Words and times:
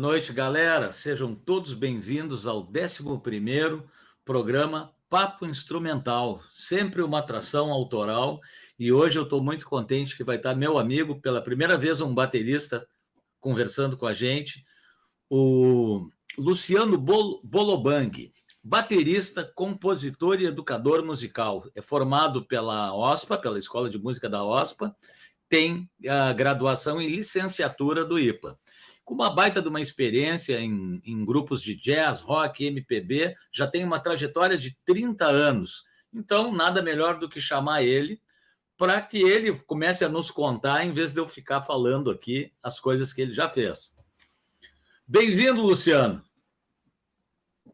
Noite, 0.00 0.32
galera. 0.32 0.90
Sejam 0.90 1.34
todos 1.34 1.74
bem-vindos 1.74 2.46
ao 2.46 2.66
11 2.66 3.82
programa 4.24 4.94
Papo 5.10 5.44
Instrumental, 5.44 6.40
sempre 6.54 7.02
uma 7.02 7.18
atração 7.18 7.70
autoral. 7.70 8.40
E 8.78 8.90
hoje 8.90 9.18
eu 9.18 9.24
estou 9.24 9.42
muito 9.42 9.66
contente 9.66 10.16
que 10.16 10.24
vai 10.24 10.36
estar 10.36 10.54
meu 10.54 10.78
amigo, 10.78 11.20
pela 11.20 11.42
primeira 11.42 11.76
vez, 11.76 12.00
um 12.00 12.14
baterista 12.14 12.88
conversando 13.38 13.94
com 13.94 14.06
a 14.06 14.14
gente, 14.14 14.64
o 15.28 16.08
Luciano 16.38 16.96
Bolobang, 16.96 18.32
baterista, 18.64 19.44
compositor 19.54 20.40
e 20.40 20.46
educador 20.46 21.04
musical. 21.04 21.70
É 21.74 21.82
formado 21.82 22.46
pela 22.46 22.94
OSPA, 22.94 23.36
pela 23.36 23.58
Escola 23.58 23.90
de 23.90 23.98
Música 23.98 24.30
da 24.30 24.42
OSPA, 24.42 24.96
tem 25.46 25.90
a 26.08 26.32
graduação 26.32 27.02
em 27.02 27.08
licenciatura 27.08 28.02
do 28.02 28.18
IPA. 28.18 28.56
Com 29.10 29.14
uma 29.14 29.28
baita 29.28 29.60
de 29.60 29.66
uma 29.66 29.80
experiência 29.80 30.60
em, 30.60 31.02
em 31.04 31.24
grupos 31.24 31.60
de 31.60 31.74
jazz, 31.74 32.20
rock, 32.20 32.64
MPB, 32.64 33.34
já 33.50 33.66
tem 33.66 33.82
uma 33.82 33.98
trajetória 33.98 34.56
de 34.56 34.78
30 34.86 35.24
anos. 35.26 35.82
Então, 36.14 36.52
nada 36.52 36.80
melhor 36.80 37.18
do 37.18 37.28
que 37.28 37.40
chamar 37.40 37.82
ele 37.82 38.22
para 38.78 39.02
que 39.02 39.20
ele 39.20 39.52
comece 39.66 40.04
a 40.04 40.08
nos 40.08 40.30
contar, 40.30 40.84
em 40.84 40.92
vez 40.92 41.12
de 41.12 41.18
eu 41.18 41.26
ficar 41.26 41.62
falando 41.62 42.08
aqui 42.08 42.52
as 42.62 42.78
coisas 42.78 43.12
que 43.12 43.20
ele 43.20 43.34
já 43.34 43.50
fez. 43.50 43.96
Bem-vindo, 45.04 45.60
Luciano. 45.60 46.22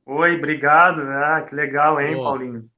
Oi, 0.07 0.37
obrigado. 0.37 1.03
Ah, 1.03 1.43
que 1.47 1.55
legal, 1.55 2.01
hein, 2.01 2.15
Paulinho? 2.17 2.71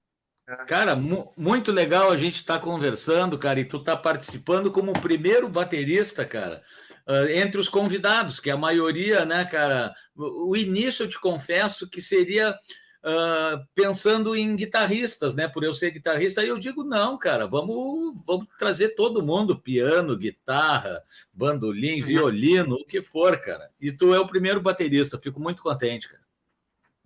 É. 0.49 0.57
Cara, 0.65 0.97
mu 0.97 1.33
muito 1.37 1.71
legal 1.71 2.11
a 2.11 2.17
gente 2.17 2.35
estar 2.35 2.59
tá 2.59 2.65
conversando, 2.65 3.39
cara, 3.39 3.61
e 3.61 3.65
tu 3.65 3.79
tá 3.79 3.97
participando 3.97 4.73
como 4.73 4.91
o 4.91 5.01
primeiro 5.01 5.49
baterista, 5.49 6.25
cara, 6.25 6.61
uh, 7.09 7.29
entre 7.31 7.61
os 7.61 7.69
convidados, 7.69 8.39
que 8.39 8.51
a 8.51 8.57
maioria, 8.57 9.25
né, 9.25 9.45
cara, 9.45 9.95
o 10.15 10.55
início 10.55 11.05
eu 11.05 11.09
te 11.09 11.19
confesso 11.19 11.89
que 11.89 12.01
seria 12.01 12.53
uh, 12.53 13.67
pensando 13.75 14.37
em 14.37 14.55
guitarristas, 14.55 15.35
né, 15.35 15.49
por 15.49 15.65
eu 15.65 15.73
ser 15.73 15.91
guitarrista, 15.91 16.43
aí 16.43 16.49
eu 16.49 16.59
digo, 16.59 16.85
não, 16.85 17.19
cara, 17.19 17.47
vamos, 17.47 18.15
vamos 18.27 18.47
trazer 18.59 18.91
todo 18.91 19.25
mundo, 19.25 19.59
piano, 19.59 20.17
guitarra, 20.17 21.03
bandolim, 21.33 22.01
uhum. 22.01 22.07
violino, 22.07 22.75
o 22.75 22.85
que 22.85 23.03
for, 23.03 23.41
cara, 23.41 23.71
e 23.81 23.91
tu 23.91 24.15
é 24.15 24.21
o 24.21 24.29
primeiro 24.29 24.61
baterista, 24.61 25.19
fico 25.19 25.41
muito 25.41 25.63
contente, 25.63 26.09
cara. 26.09 26.28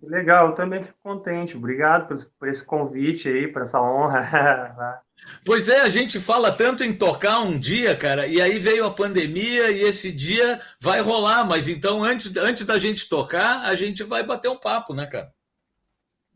Legal, 0.03 0.47
eu 0.47 0.53
também 0.53 0.83
fico 0.83 0.97
contente. 1.01 1.55
Obrigado 1.55 2.07
por, 2.07 2.17
por 2.37 2.47
esse 2.49 2.65
convite 2.65 3.29
aí, 3.29 3.47
por 3.47 3.61
essa 3.61 3.81
honra. 3.81 5.01
pois 5.45 5.69
é, 5.69 5.81
a 5.81 5.89
gente 5.89 6.19
fala 6.19 6.51
tanto 6.51 6.83
em 6.83 6.93
tocar 6.93 7.39
um 7.39 7.57
dia, 7.57 7.95
cara, 7.95 8.27
e 8.27 8.41
aí 8.41 8.59
veio 8.59 8.85
a 8.85 8.93
pandemia 8.93 9.71
e 9.71 9.81
esse 9.81 10.11
dia 10.11 10.59
vai 10.81 10.99
rolar, 10.99 11.45
mas 11.45 11.69
então 11.69 12.03
antes, 12.03 12.35
antes 12.35 12.65
da 12.65 12.77
gente 12.77 13.07
tocar, 13.07 13.61
a 13.61 13.75
gente 13.75 14.03
vai 14.03 14.23
bater 14.23 14.49
um 14.49 14.59
papo, 14.59 14.93
né, 14.93 15.05
cara? 15.05 15.31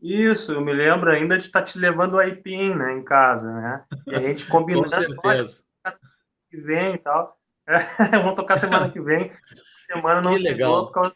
Isso, 0.00 0.52
eu 0.52 0.60
me 0.60 0.72
lembro 0.72 1.10
ainda 1.10 1.36
de 1.36 1.44
estar 1.44 1.62
te 1.62 1.78
levando 1.78 2.14
o 2.14 2.18
aipim, 2.18 2.74
né, 2.74 2.94
em 2.94 3.04
casa, 3.04 3.52
né? 3.52 3.84
E 4.06 4.14
a 4.14 4.20
gente 4.20 4.46
combinou. 4.46 4.84
Com 4.84 4.90
certeza. 4.90 5.62
Que 6.50 6.56
vem 6.56 6.94
e 6.94 6.98
tal. 6.98 7.36
É, 7.66 7.80
vamos 8.16 8.34
tocar 8.34 8.58
semana 8.58 8.88
que 8.90 9.00
vem. 9.00 9.30
Semana 9.86 10.22
não 10.22 10.36
que 10.36 10.42
legal. 10.42 10.90
causa 10.90 11.14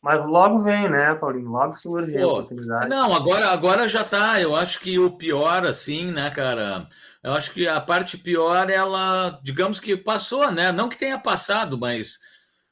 mas 0.00 0.24
logo 0.24 0.58
vem, 0.58 0.88
né, 0.88 1.14
Paulinho? 1.14 1.50
Logo 1.50 1.72
surge 1.72 2.12
Pô, 2.12 2.22
a 2.22 2.26
oportunidade. 2.26 2.88
Não, 2.88 3.14
agora, 3.14 3.48
agora 3.48 3.88
já 3.88 4.04
tá. 4.04 4.40
Eu 4.40 4.54
acho 4.54 4.80
que 4.80 4.98
o 4.98 5.10
pior, 5.10 5.66
assim, 5.66 6.12
né, 6.12 6.30
cara? 6.30 6.88
Eu 7.22 7.32
acho 7.32 7.52
que 7.52 7.66
a 7.66 7.80
parte 7.80 8.16
pior, 8.16 8.70
ela, 8.70 9.40
digamos 9.42 9.80
que 9.80 9.96
passou, 9.96 10.50
né? 10.52 10.70
Não 10.70 10.88
que 10.88 10.96
tenha 10.96 11.18
passado, 11.18 11.76
mas 11.76 12.20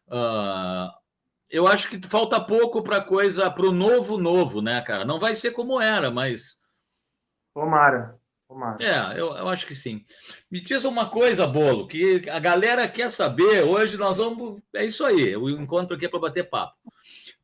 uh, 0.07 0.89
eu 1.51 1.67
acho 1.67 1.89
que 1.91 2.07
falta 2.07 2.41
pouco 2.41 2.81
para 2.81 3.01
coisa, 3.01 3.51
para 3.51 3.67
o 3.67 3.73
novo 3.73 4.17
novo, 4.19 4.63
né, 4.63 4.81
cara? 4.81 5.05
Não 5.05 5.19
vai 5.19 5.35
ser 5.35 5.51
como 5.51 5.81
era, 5.81 6.13
mas. 6.13 6.61
Tomara. 7.53 8.21
Tomara. 8.47 8.77
É, 8.81 9.21
eu, 9.21 9.35
eu 9.37 9.49
acho 9.49 9.67
que 9.67 9.75
sim. 9.75 10.05
Me 10.49 10.61
diz 10.61 10.85
uma 10.85 11.11
coisa, 11.11 11.45
Bolo, 11.45 11.89
que 11.89 12.23
a 12.31 12.39
galera 12.39 12.87
quer 12.87 13.11
saber. 13.11 13.65
Hoje 13.65 13.97
nós 13.97 14.19
vamos. 14.19 14.63
É 14.73 14.85
isso 14.85 15.05
aí, 15.05 15.37
o 15.37 15.51
encontro 15.51 15.97
aqui 15.97 16.07
é 16.07 16.09
para 16.09 16.21
bater 16.21 16.49
papo. 16.49 16.77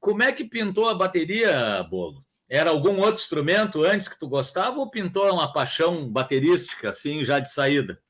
Como 0.02 0.20
é 0.20 0.32
que 0.32 0.44
pintou 0.44 0.88
a 0.88 0.96
bateria, 0.96 1.80
Bolo? 1.84 2.24
Era 2.50 2.70
algum 2.70 2.98
outro 2.98 3.22
instrumento 3.22 3.84
antes 3.84 4.08
que 4.08 4.18
tu 4.18 4.28
gostava 4.28 4.76
ou 4.76 4.90
pintou 4.90 5.32
uma 5.32 5.53
paixão 5.53 6.10
baterística, 6.10 6.88
assim, 6.88 7.24
já 7.24 7.38
de 7.38 7.48
saída? 7.48 8.03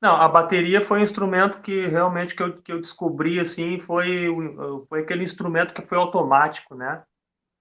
Não, 0.00 0.16
a 0.16 0.26
bateria 0.26 0.82
foi 0.82 1.00
um 1.00 1.04
instrumento 1.04 1.60
que 1.60 1.86
realmente 1.86 2.34
que 2.34 2.42
eu, 2.42 2.62
que 2.62 2.72
eu 2.72 2.80
descobri, 2.80 3.38
assim, 3.38 3.78
foi, 3.80 4.28
foi 4.88 5.02
aquele 5.02 5.22
instrumento 5.22 5.74
que 5.74 5.86
foi 5.86 5.98
automático, 5.98 6.74
né? 6.74 7.04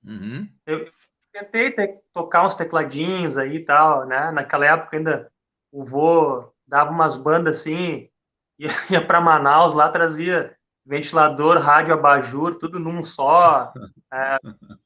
Uhum. 0.01 0.49
Eu, 0.65 0.89
tentei 1.33 1.71
te, 1.71 1.99
tocar 2.13 2.45
uns 2.45 2.55
tecladinhos 2.55 3.37
aí 3.37 3.57
e 3.57 3.65
tal, 3.65 4.07
né? 4.07 4.31
Naquela 4.31 4.65
época 4.65 4.95
ainda 4.95 5.29
o 5.69 5.83
vô 5.83 6.49
dava 6.65 6.91
umas 6.91 7.17
bandas 7.17 7.59
assim, 7.59 8.09
ia, 8.57 8.71
ia 8.89 9.05
para 9.05 9.19
Manaus, 9.19 9.73
lá 9.73 9.89
trazia 9.89 10.57
ventilador, 10.89 11.59
rádio 11.59 11.93
abajur, 11.93 12.55
tudo 12.55 12.79
num 12.79 13.03
só. 13.03 13.71
É, 14.11 14.39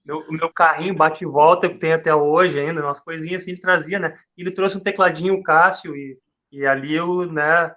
meu, 0.03 0.19
o 0.27 0.33
meu 0.33 0.51
carrinho 0.51 0.93
bate 0.93 1.23
e 1.23 1.25
volta, 1.25 1.69
que 1.69 1.77
tem 1.77 1.93
até 1.93 2.13
hoje 2.13 2.59
ainda, 2.59 2.83
umas 2.83 2.99
coisinhas 2.99 3.41
assim 3.41 3.51
ele 3.51 3.61
trazia, 3.61 3.97
né? 3.97 4.13
E 4.37 4.41
ele 4.41 4.51
trouxe 4.51 4.75
um 4.75 4.81
tecladinho 4.81 5.41
Cássio 5.41 5.95
e, 5.95 6.19
e 6.51 6.65
ali 6.65 6.93
eu, 6.93 7.31
né, 7.31 7.73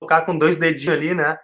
tocar 0.00 0.22
com 0.22 0.36
dois 0.36 0.56
dedinhos 0.56 0.98
ali, 0.98 1.14
né? 1.14 1.38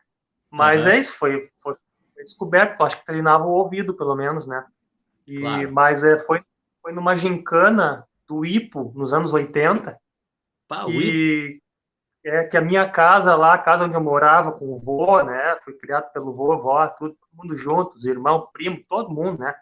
Mas 0.51 0.83
uhum. 0.83 0.89
é 0.89 0.99
isso, 0.99 1.13
foi, 1.13 1.49
foi 1.63 1.77
descoberto, 2.17 2.83
acho 2.83 2.99
que 2.99 3.07
treinava 3.07 3.45
o 3.45 3.53
ouvido, 3.53 3.95
pelo 3.95 4.17
menos, 4.17 4.49
né? 4.49 4.67
E, 5.25 5.39
claro. 5.39 5.73
Mas 5.73 6.03
é, 6.03 6.19
foi, 6.19 6.43
foi 6.83 6.93
numa 6.93 7.15
gincana 7.15 8.05
do 8.27 8.45
IPO, 8.45 8.93
nos 8.97 9.13
anos 9.13 9.33
80, 9.33 9.97
Pá, 10.67 10.85
que, 10.85 11.62
é, 12.25 12.45
que 12.45 12.57
a 12.57 12.61
minha 12.61 12.89
casa 12.89 13.35
lá, 13.35 13.55
a 13.55 13.59
casa 13.59 13.85
onde 13.85 13.97
eu 13.97 14.01
morava 14.01 14.53
com 14.53 14.73
o 14.73 14.77
vô, 14.77 15.23
né, 15.23 15.57
fui 15.65 15.75
criado 15.75 16.13
pelo 16.13 16.33
vô, 16.33 16.57
vó, 16.59 16.87
tudo, 16.89 17.15
todo 17.15 17.31
mundo 17.33 17.57
junto, 17.57 17.97
os 17.97 18.05
irmãos, 18.05 18.49
primo, 18.53 18.83
todo 18.89 19.13
mundo, 19.13 19.41
né, 19.41 19.55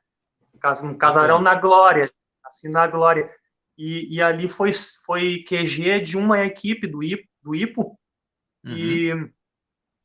um 0.84 0.94
casarão 0.94 1.40
na 1.40 1.54
glória, 1.54 2.12
assim 2.44 2.68
na 2.68 2.86
glória, 2.86 3.30
e, 3.78 4.14
e 4.14 4.22
ali 4.22 4.46
foi, 4.46 4.72
foi 5.06 5.42
QG 5.48 6.00
de 6.00 6.18
uma 6.18 6.44
equipe 6.44 6.86
do 6.86 7.02
IPO, 7.02 7.28
do 7.42 7.54
IPO. 7.54 7.98
Uhum. 8.62 8.72
e, 8.76 9.32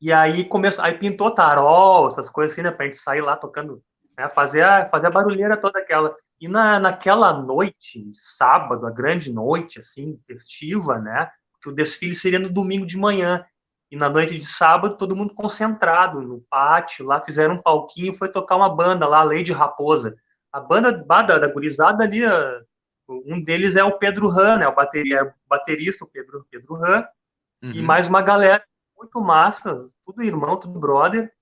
e 0.00 0.10
aí 0.10 0.42
começou, 0.46 0.82
aí 0.82 0.96
pintou 0.96 1.30
tarol, 1.30 2.08
essas 2.08 2.30
coisas 2.30 2.54
assim, 2.54 2.62
né, 2.62 2.70
pra 2.70 2.86
gente 2.86 2.96
sair 2.96 3.20
lá 3.20 3.36
tocando, 3.36 3.82
né, 4.16 4.30
fazer 4.30 4.62
a, 4.62 4.88
fazer 4.88 5.08
a 5.08 5.10
barulheira 5.10 5.58
toda 5.58 5.78
aquela, 5.78 6.16
e 6.40 6.48
na, 6.48 6.80
naquela 6.80 7.34
noite, 7.34 8.10
sábado, 8.14 8.86
a 8.86 8.90
grande 8.90 9.30
noite, 9.30 9.78
assim, 9.78 10.18
festiva, 10.26 10.98
né, 10.98 11.30
que 11.66 11.70
o 11.70 11.74
desfile 11.74 12.14
seria 12.14 12.38
no 12.38 12.48
domingo 12.48 12.86
de 12.86 12.96
manhã. 12.96 13.44
E 13.90 13.96
na 13.96 14.08
noite 14.08 14.38
de 14.38 14.46
sábado, 14.46 14.96
todo 14.96 15.16
mundo 15.16 15.34
concentrado 15.34 16.20
no 16.20 16.40
pátio, 16.48 17.06
lá 17.06 17.22
fizeram 17.22 17.54
um 17.54 17.62
palquinho, 17.62 18.12
foi 18.12 18.28
tocar 18.28 18.56
uma 18.56 18.74
banda 18.74 19.06
lá, 19.06 19.22
Lady 19.22 19.52
Raposa. 19.52 20.16
A 20.52 20.60
banda 20.60 20.92
da, 20.92 21.38
da 21.38 21.48
gurizada 21.48 22.04
ali, 22.04 22.22
um 23.08 23.42
deles 23.42 23.76
é 23.76 23.84
o 23.84 23.98
Pedro 23.98 24.28
Han, 24.28 24.58
né, 24.58 24.68
o 24.68 24.74
bateria, 24.74 25.20
é 25.20 25.34
baterista, 25.48 26.04
o 26.04 26.08
Pedro, 26.08 26.46
Pedro 26.50 26.76
Han, 26.76 27.04
uhum. 27.62 27.70
e 27.72 27.82
mais 27.82 28.08
uma 28.08 28.22
galera 28.22 28.64
muito 28.96 29.20
massa, 29.20 29.88
tudo 30.04 30.22
irmão, 30.22 30.58
tudo 30.58 30.78
brother. 30.78 31.32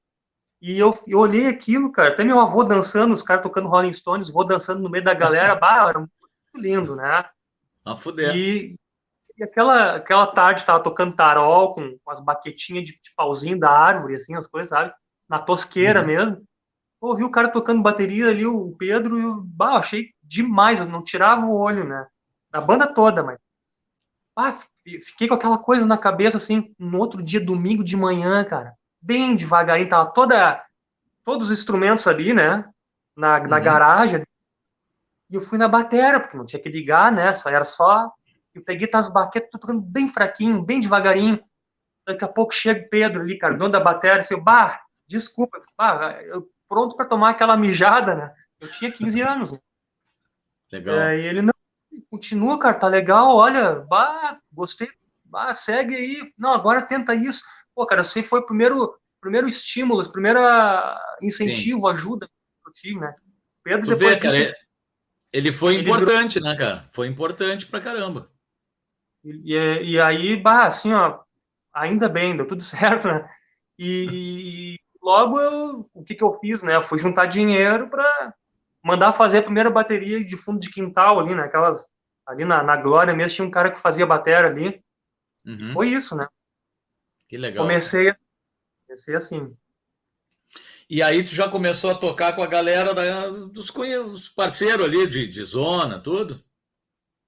E 0.60 0.78
eu, 0.78 0.92
eu 1.06 1.18
olhei 1.18 1.46
aquilo, 1.46 1.92
cara, 1.92 2.10
até 2.10 2.24
meu 2.24 2.40
avô 2.40 2.64
dançando, 2.64 3.14
os 3.14 3.22
caras 3.22 3.42
tocando 3.42 3.68
Rolling 3.68 3.92
Stones, 3.92 4.30
vou 4.30 4.46
dançando 4.46 4.82
no 4.82 4.90
meio 4.90 5.04
da 5.04 5.14
galera, 5.14 5.54
bah, 5.56 5.88
era 5.88 5.98
muito 5.98 6.12
lindo, 6.56 6.94
né? 6.96 7.24
Ah, 7.84 7.96
fuder. 7.96 8.34
E, 8.34 8.74
e 9.36 9.42
aquela, 9.42 9.96
aquela 9.96 10.26
tarde 10.28 10.64
tava 10.64 10.82
tocando 10.82 11.16
tarol 11.16 11.74
com, 11.74 11.98
com 11.98 12.10
as 12.10 12.20
baquetinhas 12.20 12.84
de, 12.84 12.92
de, 12.92 13.14
pauzinho 13.16 13.58
da 13.58 13.70
árvore, 13.70 14.14
assim, 14.14 14.34
as 14.36 14.46
coisas, 14.46 14.68
sabe? 14.68 14.92
Na 15.28 15.38
tosqueira 15.38 16.00
uhum. 16.00 16.06
mesmo. 16.06 16.44
Ouvi 17.00 17.24
o 17.24 17.30
cara 17.30 17.48
tocando 17.48 17.82
bateria 17.82 18.28
ali, 18.28 18.46
o 18.46 18.74
Pedro, 18.78 19.18
e 19.18 19.22
eu 19.22 19.42
bah, 19.42 19.76
achei 19.76 20.10
demais, 20.22 20.78
eu 20.78 20.86
não 20.86 21.02
tirava 21.02 21.44
o 21.44 21.54
olho, 21.54 21.84
né? 21.84 22.06
Da 22.50 22.60
banda 22.60 22.86
toda, 22.86 23.22
mas. 23.22 23.38
Ah, 24.36 24.56
fiquei 25.02 25.28
com 25.28 25.34
aquela 25.34 25.58
coisa 25.58 25.84
na 25.86 25.98
cabeça, 25.98 26.36
assim, 26.36 26.74
no 26.78 26.98
outro 26.98 27.22
dia, 27.22 27.44
domingo 27.44 27.84
de 27.84 27.96
manhã, 27.96 28.44
cara. 28.44 28.74
Bem 29.02 29.36
devagarinho, 29.36 29.88
tava 29.88 30.10
toda. 30.12 30.64
Todos 31.24 31.50
os 31.50 31.58
instrumentos 31.58 32.06
ali, 32.06 32.32
né? 32.32 32.64
Na, 33.16 33.40
na 33.40 33.56
uhum. 33.56 33.62
garagem. 33.62 34.22
E 35.30 35.34
eu 35.34 35.40
fui 35.40 35.58
na 35.58 35.68
bateria, 35.68 36.20
porque 36.20 36.36
não 36.36 36.44
tinha 36.44 36.62
que 36.62 36.68
ligar, 36.68 37.10
né? 37.10 37.32
Só 37.34 37.50
era 37.50 37.64
só 37.64 38.10
eu 38.54 38.62
peguei, 38.62 38.86
tava 38.86 39.10
baqueta, 39.10 39.48
tô 39.50 39.58
tocando 39.58 39.80
bem 39.80 40.08
fraquinho, 40.08 40.64
bem 40.64 40.80
devagarinho. 40.80 41.42
Daqui 42.06 42.24
a 42.24 42.28
pouco 42.28 42.54
chega 42.54 42.84
o 42.84 42.88
Pedro 42.88 43.22
ali, 43.22 43.38
cara, 43.38 43.56
dono 43.56 43.70
da 43.70 43.80
bateria, 43.80 44.20
assim, 44.20 44.38
bah, 44.38 44.80
desculpa, 45.06 45.60
bah, 45.76 46.20
eu 46.22 46.48
pronto 46.68 46.96
para 46.96 47.06
tomar 47.06 47.30
aquela 47.30 47.56
mijada, 47.56 48.14
né? 48.14 48.34
Eu 48.60 48.70
tinha 48.70 48.92
15 48.92 49.20
anos. 49.22 49.52
Né? 49.52 49.58
Legal. 50.72 50.94
É, 50.96 51.20
e 51.20 51.26
ele, 51.26 51.42
não, 51.42 51.54
continua, 52.10 52.58
cara, 52.58 52.74
tá 52.74 52.88
legal, 52.88 53.34
olha, 53.34 53.76
bah, 53.76 54.38
gostei, 54.52 54.88
bah, 55.24 55.52
segue 55.52 55.94
aí. 55.94 56.32
Não, 56.38 56.52
agora 56.52 56.82
tenta 56.82 57.14
isso. 57.14 57.42
Pô, 57.74 57.86
cara, 57.86 58.04
você 58.04 58.22
foi 58.22 58.40
o 58.40 58.46
primeiro, 58.46 58.96
primeiro 59.20 59.48
estímulo, 59.48 60.02
o 60.02 60.12
primeiro 60.12 60.38
incentivo, 61.22 61.80
Sim. 61.80 61.92
ajuda 61.92 62.26
que 62.26 62.68
eu 62.68 62.72
tive, 62.72 63.00
né? 63.00 63.14
Pedro, 63.64 63.84
tu 63.84 63.96
vê, 63.96 64.16
cara, 64.16 64.36
disso, 64.36 64.54
ele 65.32 65.50
foi 65.50 65.74
ele 65.74 65.82
importante, 65.82 66.34
virou... 66.34 66.48
né, 66.50 66.56
cara? 66.56 66.88
Foi 66.92 67.08
importante 67.08 67.66
pra 67.66 67.80
caramba. 67.80 68.30
E, 69.24 69.92
e, 69.92 70.00
aí, 70.00 70.36
bah, 70.36 70.66
assim, 70.66 70.92
ó, 70.92 71.20
ainda 71.72 72.08
bem, 72.08 72.36
deu 72.36 72.46
tudo 72.46 72.62
certo, 72.62 73.06
né? 73.08 73.28
E 73.78 74.78
logo 75.02 75.40
eu, 75.40 75.90
o 75.92 76.04
que 76.04 76.14
que 76.14 76.22
eu 76.22 76.38
fiz, 76.38 76.62
né? 76.62 76.76
Eu 76.76 76.82
fui 76.82 76.98
juntar 76.98 77.26
dinheiro 77.26 77.88
para 77.88 78.34
mandar 78.82 79.12
fazer 79.12 79.38
a 79.38 79.42
primeira 79.42 79.70
bateria 79.70 80.22
de 80.22 80.36
fundo 80.36 80.60
de 80.60 80.70
quintal 80.70 81.18
ali, 81.18 81.34
né? 81.34 81.44
Aquelas 81.44 81.88
ali 82.26 82.44
na, 82.44 82.62
na 82.62 82.76
Glória 82.76 83.14
mesmo 83.14 83.36
tinha 83.36 83.46
um 83.46 83.50
cara 83.50 83.70
que 83.70 83.80
fazia 83.80 84.06
bateria 84.06 84.46
ali. 84.46 84.82
Uhum. 85.44 85.72
Foi 85.72 85.88
isso, 85.88 86.14
né? 86.14 86.28
Que 87.28 87.36
legal. 87.36 87.64
Comecei, 87.64 88.14
comecei 88.86 89.14
assim. 89.14 89.54
E 90.88 91.02
aí 91.02 91.24
tu 91.24 91.34
já 91.34 91.48
começou 91.48 91.90
a 91.90 91.94
tocar 91.94 92.34
com 92.34 92.42
a 92.42 92.46
galera 92.46 92.94
da, 92.94 93.28
dos, 93.28 93.70
dos 93.70 94.28
parceiros 94.28 94.86
ali 94.86 95.06
de, 95.08 95.26
de 95.26 95.42
zona, 95.42 95.98
tudo? 95.98 96.44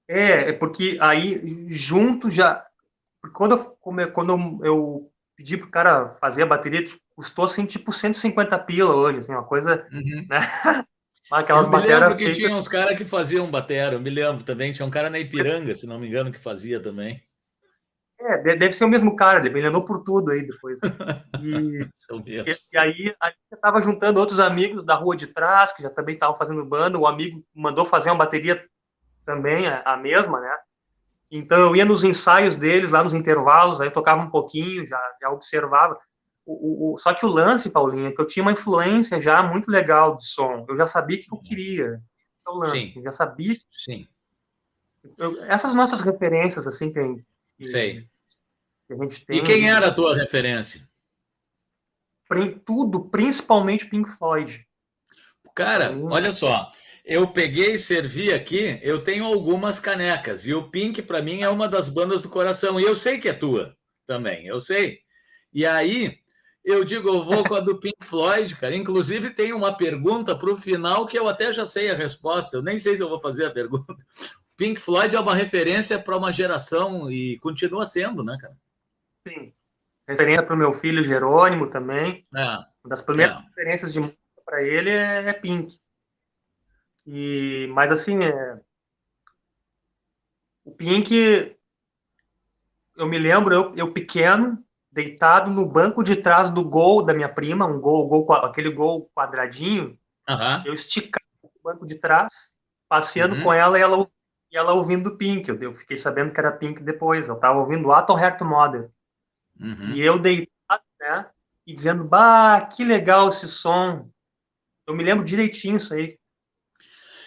É, 0.08 0.50
é 0.50 0.52
porque 0.52 0.98
aí 1.00 1.66
junto 1.68 2.30
já. 2.30 2.64
Quando 3.32 3.56
eu, 3.56 4.08
quando 4.10 4.64
eu 4.64 5.10
pedi 5.36 5.56
pro 5.56 5.68
cara 5.68 6.14
fazer 6.20 6.42
a 6.42 6.46
bateria, 6.46 6.84
tipo, 6.84 7.00
custou 7.14 7.44
assim, 7.44 7.66
tipo 7.66 7.92
150 7.92 8.58
pila 8.60 8.94
hoje, 8.94 9.18
assim, 9.18 9.32
uma 9.32 9.44
coisa. 9.44 9.86
Uhum. 9.92 10.26
Né? 10.28 10.38
Aquelas 11.30 11.66
eu 11.66 11.72
me 11.72 11.78
lembro 11.80 12.16
que 12.16 12.24
feitas... 12.24 12.36
tinha 12.36 12.56
uns 12.56 12.68
caras 12.68 12.96
que 12.96 13.04
faziam 13.04 13.50
batera, 13.50 13.96
eu 13.96 14.00
me 14.00 14.10
lembro 14.10 14.44
também, 14.44 14.72
tinha 14.72 14.86
um 14.86 14.90
cara 14.90 15.10
na 15.10 15.18
Ipiranga, 15.18 15.74
se 15.74 15.86
não 15.86 15.98
me 15.98 16.06
engano, 16.06 16.30
que 16.30 16.38
fazia 16.38 16.80
também. 16.80 17.20
É, 18.18 18.56
deve 18.56 18.72
ser 18.72 18.84
o 18.84 18.88
mesmo 18.88 19.14
cara, 19.14 19.46
ele 19.46 19.66
andou 19.66 19.84
por 19.84 20.02
tudo 20.02 20.30
aí 20.30 20.46
depois. 20.46 20.78
E, 21.42 21.80
e, 22.24 22.58
e 22.72 22.78
aí 22.78 23.14
a 23.20 23.28
gente 23.28 23.38
estava 23.52 23.80
juntando 23.80 24.18
outros 24.18 24.40
amigos 24.40 24.84
da 24.84 24.94
rua 24.94 25.14
de 25.14 25.26
trás, 25.26 25.72
que 25.72 25.82
já 25.82 25.90
também 25.90 26.14
estavam 26.14 26.34
fazendo 26.34 26.64
banda, 26.64 26.98
o 26.98 27.06
amigo 27.06 27.44
mandou 27.54 27.84
fazer 27.84 28.10
uma 28.10 28.16
bateria 28.16 28.64
também, 29.26 29.66
a, 29.66 29.82
a 29.82 29.96
mesma, 29.96 30.40
né? 30.40 30.56
Então 31.30 31.58
eu 31.58 31.76
ia 31.76 31.84
nos 31.84 32.04
ensaios 32.04 32.56
deles, 32.56 32.90
lá 32.90 33.02
nos 33.02 33.12
intervalos, 33.12 33.80
aí 33.80 33.88
eu 33.88 33.92
tocava 33.92 34.22
um 34.22 34.30
pouquinho, 34.30 34.86
já, 34.86 35.00
já 35.20 35.28
observava. 35.28 35.98
O, 36.46 36.92
o, 36.92 36.96
só 36.96 37.12
que 37.12 37.26
o 37.26 37.28
lance, 37.28 37.70
Paulinho, 37.70 38.06
é 38.06 38.12
que 38.12 38.20
eu 38.20 38.26
tinha 38.26 38.42
uma 38.42 38.52
influência 38.52 39.20
já 39.20 39.42
muito 39.42 39.68
legal 39.68 40.14
de 40.14 40.24
som. 40.24 40.64
Eu 40.68 40.76
já 40.76 40.86
sabia 40.86 41.18
o 41.18 41.20
que 41.20 41.34
eu 41.34 41.40
queria. 41.40 42.00
É 42.46 42.50
o 42.50 42.54
lance, 42.54 42.88
Sim. 42.88 43.02
já 43.02 43.10
sabia. 43.10 43.56
Sim. 43.72 44.06
Eu, 45.18 45.42
essas 45.44 45.74
nossas 45.74 46.00
referências, 46.02 46.66
assim, 46.68 46.92
que, 46.92 47.24
que, 47.58 47.68
Sei. 47.68 48.08
que 48.86 48.94
a 48.94 48.96
gente 48.96 49.26
tem. 49.26 49.38
E 49.38 49.42
quem 49.42 49.68
era 49.68 49.88
a 49.88 49.92
tua 49.92 50.14
referência? 50.14 50.88
Tudo, 52.64 53.08
principalmente 53.08 53.86
Pink 53.86 54.08
Floyd. 54.16 54.64
Cara, 55.54 55.96
olha 56.10 56.30
só, 56.30 56.70
eu 57.06 57.28
peguei 57.28 57.74
e 57.74 57.78
servi 57.78 58.32
aqui, 58.32 58.80
eu 58.82 59.02
tenho 59.02 59.24
algumas 59.24 59.78
canecas, 59.78 60.44
e 60.44 60.52
o 60.52 60.68
Pink, 60.68 61.00
para 61.02 61.22
mim, 61.22 61.42
é 61.42 61.48
uma 61.48 61.68
das 61.68 61.88
bandas 61.88 62.20
do 62.20 62.28
coração, 62.28 62.80
e 62.80 62.82
eu 62.82 62.96
sei 62.96 63.20
que 63.20 63.28
é 63.28 63.32
tua 63.32 63.76
também, 64.06 64.46
eu 64.46 64.60
sei. 64.60 64.98
E 65.52 65.64
aí, 65.64 66.18
eu 66.64 66.84
digo, 66.84 67.08
eu 67.08 67.24
vou 67.24 67.48
com 67.48 67.54
a 67.54 67.60
do 67.60 67.78
Pink 67.80 68.04
Floyd, 68.04 68.56
cara. 68.56 68.74
Inclusive, 68.74 69.30
tem 69.30 69.52
uma 69.52 69.76
pergunta 69.76 70.36
para 70.36 70.52
o 70.52 70.56
final 70.56 71.06
que 71.06 71.16
eu 71.16 71.28
até 71.28 71.52
já 71.52 71.64
sei 71.64 71.88
a 71.90 71.94
resposta. 71.94 72.56
Eu 72.56 72.62
nem 72.62 72.76
sei 72.76 72.96
se 72.96 73.02
eu 73.02 73.08
vou 73.08 73.20
fazer 73.20 73.46
a 73.46 73.52
pergunta. 73.52 73.96
Pink 74.56 74.80
Floyd 74.80 75.14
é 75.14 75.20
uma 75.20 75.34
referência 75.34 75.96
para 75.98 76.16
uma 76.16 76.32
geração 76.32 77.10
e 77.10 77.38
continua 77.38 77.86
sendo, 77.86 78.24
né, 78.24 78.36
cara? 78.40 78.56
Sim. 79.28 79.52
Referência 80.08 80.42
para 80.42 80.54
o 80.54 80.58
meu 80.58 80.72
filho 80.72 81.04
Jerônimo 81.04 81.68
também. 81.68 82.26
É. 82.34 82.42
Uma 82.42 82.90
das 82.90 83.02
primeiras 83.02 83.36
é. 83.36 83.40
referências 83.40 83.92
de 83.92 84.00
música 84.00 84.18
para 84.44 84.62
ele 84.62 84.90
é, 84.90 85.28
é, 85.28 85.32
Pink. 85.32 85.78
E, 87.06 87.68
mas 87.72 87.92
assim, 87.92 88.24
é... 88.24 88.60
o 90.64 90.72
Pink, 90.72 91.56
eu 92.96 93.06
me 93.06 93.18
lembro, 93.18 93.54
eu, 93.54 93.74
eu 93.76 93.92
pequeno, 93.92 94.62
deitado 94.90 95.50
no 95.50 95.66
banco 95.66 96.02
de 96.02 96.16
trás 96.16 96.50
do 96.50 96.64
gol 96.64 97.04
da 97.04 97.14
minha 97.14 97.28
prima, 97.28 97.66
um 97.66 97.78
gol, 97.78 98.08
gol 98.08 98.32
aquele 98.32 98.70
gol 98.70 99.10
quadradinho. 99.14 99.98
Uhum. 100.28 100.62
Eu 100.64 100.74
esticava 100.74 101.24
o 101.42 101.50
banco 101.62 101.86
de 101.86 101.94
trás, 101.96 102.52
passeando 102.88 103.36
uhum. 103.36 103.42
com 103.42 103.52
ela 103.52 103.78
e 103.78 103.82
ela, 103.82 104.08
e 104.50 104.56
ela 104.56 104.72
ouvindo 104.72 105.16
Pink. 105.16 105.48
Eu, 105.48 105.60
eu, 105.60 105.74
fiquei 105.74 105.96
sabendo 105.96 106.32
que 106.32 106.40
era 106.40 106.50
Pink 106.50 106.82
depois. 106.82 107.28
Eu 107.28 107.34
estava 107.34 107.58
ouvindo 107.58 107.92
Atom 107.92 108.18
Heart 108.18 108.40
Mother. 108.40 108.90
Uhum. 109.60 109.90
E 109.90 110.00
eu 110.00 110.18
deitado, 110.18 110.82
né? 110.98 111.26
E 111.66 111.74
dizendo, 111.74 112.02
bah, 112.02 112.62
que 112.62 112.82
legal 112.82 113.28
esse 113.28 113.46
som. 113.46 114.08
Eu 114.86 114.94
me 114.94 115.04
lembro 115.04 115.24
direitinho 115.24 115.76
isso 115.76 115.92
aí. 115.92 116.18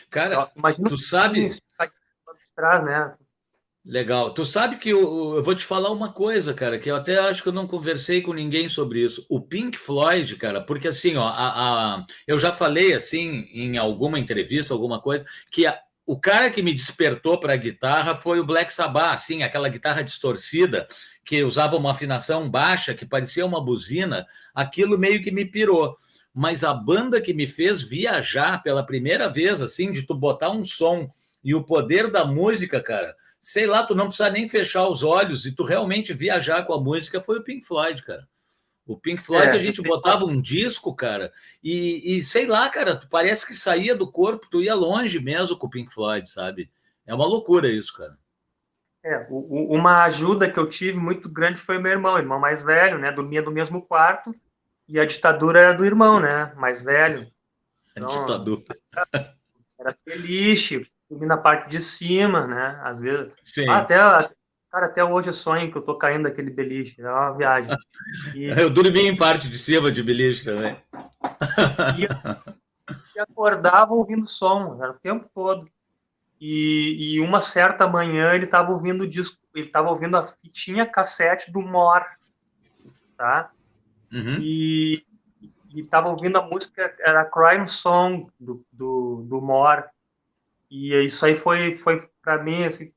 Cara, 0.10 0.50
tu 0.88 0.98
sabe... 0.98 1.48
Trás, 2.56 2.84
né? 2.84 3.14
Legal. 3.86 4.34
Tu 4.34 4.46
sabe 4.46 4.78
que 4.78 4.90
eu, 4.90 5.38
eu, 5.38 5.44
vou 5.44 5.56
te 5.56 5.64
falar 5.66 5.90
uma 5.90 6.12
coisa, 6.12 6.54
cara, 6.54 6.78
que 6.78 6.92
eu 6.92 6.96
até 6.96 7.18
acho 7.18 7.42
que 7.42 7.48
eu 7.48 7.54
não 7.54 7.66
conversei 7.66 8.22
com 8.22 8.34
ninguém 8.34 8.68
sobre 8.68 9.04
isso. 9.04 9.26
O 9.30 9.42
Pink 9.42 9.78
Floyd, 9.78 10.36
cara, 10.36 10.62
porque 10.62 10.90
assim, 10.90 11.16
ó, 11.16 11.28
a, 11.28 11.96
a 11.96 12.06
eu 12.28 12.38
já 12.38 12.52
falei 12.52 12.94
assim 12.94 13.48
em 13.54 13.78
alguma 13.78 14.20
entrevista, 14.20 14.74
alguma 14.74 15.02
coisa, 15.02 15.26
que 15.52 15.66
a, 15.66 15.80
o 16.06 16.20
cara 16.20 16.52
que 16.52 16.62
me 16.62 16.74
despertou 16.74 17.40
para 17.40 17.54
a 17.54 17.58
guitarra 17.58 18.16
foi 18.16 18.40
o 18.40 18.46
Black 18.46 18.74
Sabbath, 18.74 19.14
assim, 19.14 19.44
aquela 19.44 19.70
guitarra 19.70 20.04
distorcida 20.04 20.88
que 21.24 21.44
usava 21.44 21.78
uma 21.78 21.92
afinação 21.92 22.50
baixa, 22.50 22.94
que 22.94 23.06
parecia 23.06 23.46
uma 23.46 23.64
buzina. 23.64 24.26
Aquilo 24.54 24.98
meio 24.98 25.24
que 25.24 25.32
me 25.32 25.46
pirou. 25.46 25.96
Mas 26.34 26.64
a 26.64 26.74
banda 26.74 27.20
que 27.20 27.34
me 27.34 27.48
fez 27.48 27.82
viajar 27.82 28.62
pela 28.64 28.86
primeira 28.86 29.30
vez, 29.30 29.62
assim, 29.62 29.92
de 29.92 30.04
tu 30.04 30.16
botar 30.16 30.52
um 30.52 30.64
som 30.64 31.12
e 31.44 31.56
o 31.56 31.64
poder 31.64 32.12
da 32.12 32.26
música, 32.26 32.82
cara 32.82 33.16
sei 33.40 33.66
lá, 33.66 33.84
tu 33.84 33.96
não 33.96 34.08
precisa 34.08 34.30
nem 34.30 34.50
fechar 34.50 34.88
os 34.88 35.04
olhos 35.04 35.46
e 35.46 35.52
tu 35.52 35.64
realmente 35.64 36.14
viajar 36.14 36.64
com 36.64 36.74
a 36.74 36.82
música 36.82 37.22
foi 37.22 37.40
o 37.40 37.44
Pink 37.44 37.66
Floyd, 37.66 38.04
cara. 38.04 38.28
O 38.86 38.98
Pink 38.98 39.22
Floyd, 39.22 39.50
é, 39.50 39.52
a 39.52 39.60
gente 39.60 39.82
botava 39.82 40.26
um 40.26 40.42
disco, 40.42 40.96
cara, 40.96 41.32
e, 41.64 42.18
e, 42.18 42.24
sei 42.24 42.48
lá, 42.48 42.68
cara, 42.70 42.96
tu 42.96 43.08
parece 43.08 43.46
que 43.46 43.54
saía 43.54 43.96
do 43.96 44.12
corpo, 44.12 44.48
tu 44.50 44.64
ia 44.64 44.74
longe 44.74 45.20
mesmo 45.20 45.56
com 45.56 45.68
o 45.68 45.70
Pink 45.70 45.94
Floyd, 45.94 46.28
sabe? 46.28 46.72
É 47.06 47.14
uma 47.14 47.26
loucura 47.26 47.68
isso, 47.68 47.94
cara. 47.96 48.18
É, 49.06 49.28
uma 49.30 50.04
ajuda 50.06 50.50
que 50.50 50.60
eu 50.60 50.68
tive 50.68 50.98
muito 50.98 51.30
grande 51.30 51.62
foi 51.62 51.78
meu 51.78 51.92
irmão, 51.92 52.18
irmão 52.18 52.40
mais 52.40 52.64
velho, 52.64 52.98
né? 52.98 53.12
Dormia 53.12 53.42
no 53.42 53.52
mesmo 53.52 53.82
quarto 53.82 54.36
e 54.90 55.00
a 55.00 55.06
ditadura 55.06 55.60
era 55.60 55.74
do 55.74 55.86
irmão, 55.86 56.20
né? 56.20 56.52
Mais 56.56 56.82
velho. 56.82 57.28
Então, 57.92 58.10
a 58.10 58.20
ditadura. 58.20 58.64
Era, 58.96 59.36
era 59.80 59.98
feliz, 60.04 60.70
na 61.12 61.38
parte 61.38 61.70
de 61.70 61.80
cima, 61.80 62.48
né? 62.48 62.82
Às 62.84 63.00
vezes. 63.00 63.32
Sim. 63.44 63.70
Ah, 63.70 63.78
até, 63.78 63.98
cara, 64.72 64.86
até 64.88 65.04
hoje 65.04 65.30
eu 65.30 65.34
sonho 65.34 65.72
que 65.72 65.78
eu 65.78 65.84
tô 65.84 65.96
caindo 65.96 66.24
daquele 66.24 66.50
beliche. 66.50 67.00
É 67.02 67.08
uma 67.08 67.38
viagem. 67.38 67.72
E... 68.34 68.46
Eu 68.60 68.72
dormi 68.72 69.08
em 69.08 69.16
parte 69.16 69.48
de 69.48 69.58
cima 69.60 69.92
de 69.92 70.02
beliche 70.02 70.44
também. 70.44 70.76
E, 71.98 73.20
acordava 73.22 73.94
ouvindo 73.94 74.28
som, 74.28 74.80
era 74.82 74.92
o 74.92 75.00
tempo 75.00 75.30
todo. 75.36 75.70
E, 76.42 77.16
e 77.16 77.20
uma 77.20 77.42
certa 77.42 77.86
manhã 77.86 78.34
ele 78.34 78.46
estava 78.46 78.72
ouvindo 78.72 79.02
o 79.02 79.08
disco, 79.08 79.38
ele 79.54 79.68
estava 79.68 79.90
ouvindo 79.90 80.16
a 80.16 80.26
fitinha 80.26 80.86
cassete 80.86 81.52
do 81.52 81.62
Mor, 81.62 82.06
tá? 83.18 83.52
Uhum. 84.12 84.42
E 84.42 85.06
estava 85.76 86.10
ouvindo 86.10 86.38
a 86.38 86.42
música, 86.42 86.96
era 87.00 87.26
Crime 87.26 87.68
Song 87.68 88.28
do, 88.40 88.66
do, 88.72 89.24
do 89.28 89.42
Mor. 89.42 89.86
E 90.70 90.94
isso 91.06 91.26
aí 91.26 91.36
foi, 91.36 91.78
foi 91.78 92.08
para 92.22 92.42
mim, 92.42 92.64
assim, 92.66 92.92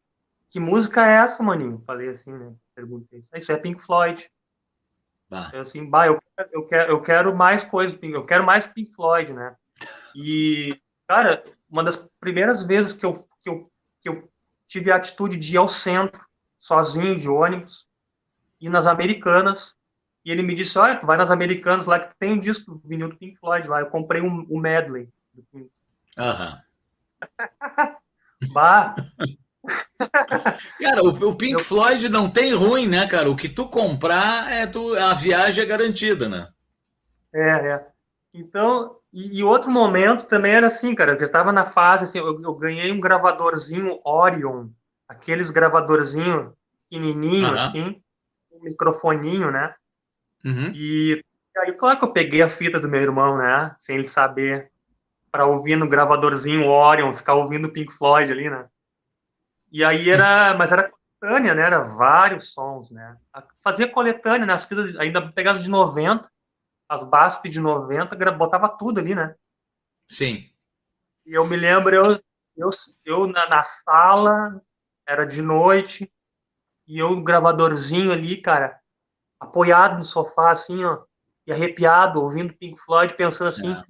que 0.51 0.61
música 0.61 1.07
é 1.07 1.15
essa, 1.15 1.43
maninho? 1.43 1.83
Falei 1.87 2.09
assim, 2.09 2.33
né? 2.33 2.53
Perguntei. 2.75 3.21
Isso 3.35 3.53
é 3.53 3.57
Pink 3.57 3.81
Floyd. 3.83 4.31
Bah. 5.31 5.51
Eu 5.53 5.63
assim, 5.63 5.89
bah, 5.89 6.07
eu, 6.07 6.21
eu, 6.53 6.67
quero, 6.67 6.93
eu 6.93 7.01
quero 7.01 7.35
mais 7.35 7.65
coisa, 7.65 7.99
eu 8.03 8.25
quero 8.25 8.45
mais 8.45 8.67
Pink 8.67 8.95
Floyd, 8.95 9.33
né? 9.33 9.57
E, 10.15 10.79
cara, 11.09 11.43
uma 11.71 11.83
das 11.83 11.97
primeiras 12.21 12.65
vezes 12.65 12.93
que 12.93 13.07
eu, 13.07 13.15
que 13.41 13.49
eu, 13.49 13.73
que 14.01 14.09
eu 14.11 14.31
tive 14.67 14.93
a 14.93 14.97
atitude 14.97 15.39
de 15.39 15.55
ir 15.55 15.57
ao 15.57 15.69
centro, 15.69 16.23
sozinho, 16.59 17.17
de 17.17 17.29
ônibus, 17.31 17.87
e 18.61 18.69
nas 18.69 18.87
Americanas, 18.87 19.75
e 20.25 20.31
ele 20.31 20.43
me 20.43 20.55
disse, 20.55 20.79
olha, 20.79 20.97
tu 20.97 21.07
vai 21.07 21.17
nas 21.17 21.31
Americanas 21.31 21.87
lá 21.87 21.99
que 21.99 22.15
tem 22.17 22.33
um 22.33 22.39
disco 22.39 22.81
vinil 22.85 23.09
do 23.09 23.17
Pink 23.17 23.37
Floyd 23.39 23.67
lá. 23.67 23.81
Eu 23.81 23.87
comprei 23.87 24.23
um, 24.23 24.47
um 24.49 24.59
medley 24.59 25.09
do 25.35 25.43
Pink. 25.53 25.71
Aham. 26.17 26.61
bah. 28.53 28.95
Cara, 30.81 31.03
o, 31.03 31.09
o 31.09 31.37
Pink 31.37 31.55
eu... 31.55 31.65
Floyd 31.65 32.09
não 32.09 32.31
tem 32.31 32.55
ruim, 32.55 32.87
né, 32.87 33.07
cara? 33.07 33.31
O 33.31 33.37
que 33.37 33.49
tu 33.49 33.69
comprar, 33.69 34.51
é 34.53 34.67
tu, 34.67 34.95
a 34.97 35.15
viagem 35.15 35.63
é 35.63 35.67
garantida, 35.67 36.29
né? 36.29 36.49
É, 37.35 37.49
é. 37.49 37.87
Então, 38.33 38.97
e, 39.13 39.41
e 39.41 39.45
outro 39.45 39.71
momento 39.71 40.25
também 40.27 40.53
era 40.53 40.69
assim, 40.69 40.95
cara, 40.95 41.13
eu 41.13 41.25
estava 41.25 41.53
na 41.53 41.65
fase, 41.65 42.05
assim, 42.05 42.19
eu, 42.19 42.41
eu, 42.41 42.55
ganhei 42.55 42.91
um 42.93 43.01
gravadorzinho 43.01 44.01
Orion, 44.05 44.69
aqueles 45.09 45.51
gravadorzinho 45.51 46.55
pequenininho, 46.89 47.55
assim, 47.55 48.01
um 48.53 48.63
microfoninho, 48.63 49.51
né? 49.51 49.75
Uhum. 50.45 50.73
E 50.75 51.23
aí, 51.59 51.73
claro 51.73 51.99
que 51.99 52.05
eu 52.05 52.13
peguei 52.13 52.43
a 52.43 52.49
fita 52.49 52.81
do 52.81 52.89
meu 52.89 53.01
irmão, 53.01 53.39
né? 53.39 53.75
Sem 53.79 53.97
ele 53.97 54.07
saber, 54.07 54.71
para 55.31 55.47
ouvir 55.47 55.77
no 55.77 55.89
gravadorzinho 55.89 56.69
Orion, 56.69 57.15
ficar 57.15 57.35
ouvindo 57.35 57.73
Pink 57.73 57.93
Floyd 57.93 58.31
ali, 58.31 58.51
né? 58.51 58.69
E 59.71 59.85
aí 59.85 60.11
era, 60.11 60.55
mas 60.59 60.73
era 60.73 60.91
coletânea, 61.21 61.55
né? 61.55 61.63
Era 61.63 61.81
vários 61.81 62.53
sons, 62.53 62.91
né? 62.91 63.17
Fazia 63.63 63.91
coletânea 63.91 64.47
nas 64.47 64.65
fitas, 64.65 64.97
ainda 64.99 65.33
pegava 65.33 65.59
de 65.59 65.71
90, 65.71 66.31
as 66.89 67.05
BASP 67.05 67.49
de 67.49 67.61
90, 67.61 68.17
botava 68.33 68.69
tudo 68.69 69.01
ali, 69.01 69.15
né? 69.15 69.35
Sim. 70.11 70.51
E 71.25 71.35
eu 71.35 71.47
me 71.47 71.57
lembro, 71.57 71.95
eu, 71.95 72.21
eu, 72.57 72.69
eu 73.05 73.27
na, 73.27 73.49
na 73.49 73.65
sala, 73.65 74.61
era 75.07 75.25
de 75.25 75.41
noite, 75.41 76.11
e 76.87 76.99
eu 76.99 77.11
no 77.11 77.23
gravadorzinho 77.23 78.13
ali, 78.13 78.37
cara, 78.37 78.82
apoiado 79.43 79.99
no 79.99 80.05
sofá, 80.05 80.53
assim, 80.53 80.85
ó, 80.85 81.03
e 81.47 81.53
arrepiado, 81.53 82.21
ouvindo 82.21 82.55
Pink 82.55 82.81
Floyd, 82.81 83.15
pensando 83.15 83.49
assim, 83.49 83.73
é. 83.73 83.85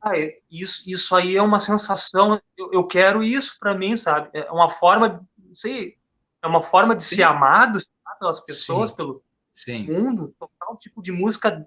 ah, 0.00 0.12
isso, 0.50 0.82
isso 0.86 1.14
aí 1.14 1.36
é 1.36 1.42
uma 1.42 1.58
sensação, 1.58 2.40
eu, 2.56 2.70
eu 2.72 2.86
quero 2.86 3.22
isso 3.22 3.56
para 3.58 3.74
mim, 3.74 3.96
sabe? 3.96 4.30
É 4.32 4.50
uma 4.52 4.70
forma, 4.70 5.26
não 5.36 5.54
sei, 5.54 5.96
é 6.42 6.46
uma 6.46 6.62
forma 6.62 6.94
de 6.94 7.04
Sim. 7.04 7.16
ser 7.16 7.22
amado 7.24 7.82
pelas 8.20 8.40
pessoas, 8.40 8.90
Sim. 8.90 8.96
pelo 8.96 9.22
Sim. 9.52 9.86
mundo, 9.86 10.34
tocar 10.38 10.72
um 10.72 10.76
tipo 10.76 11.02
de 11.02 11.12
música 11.12 11.66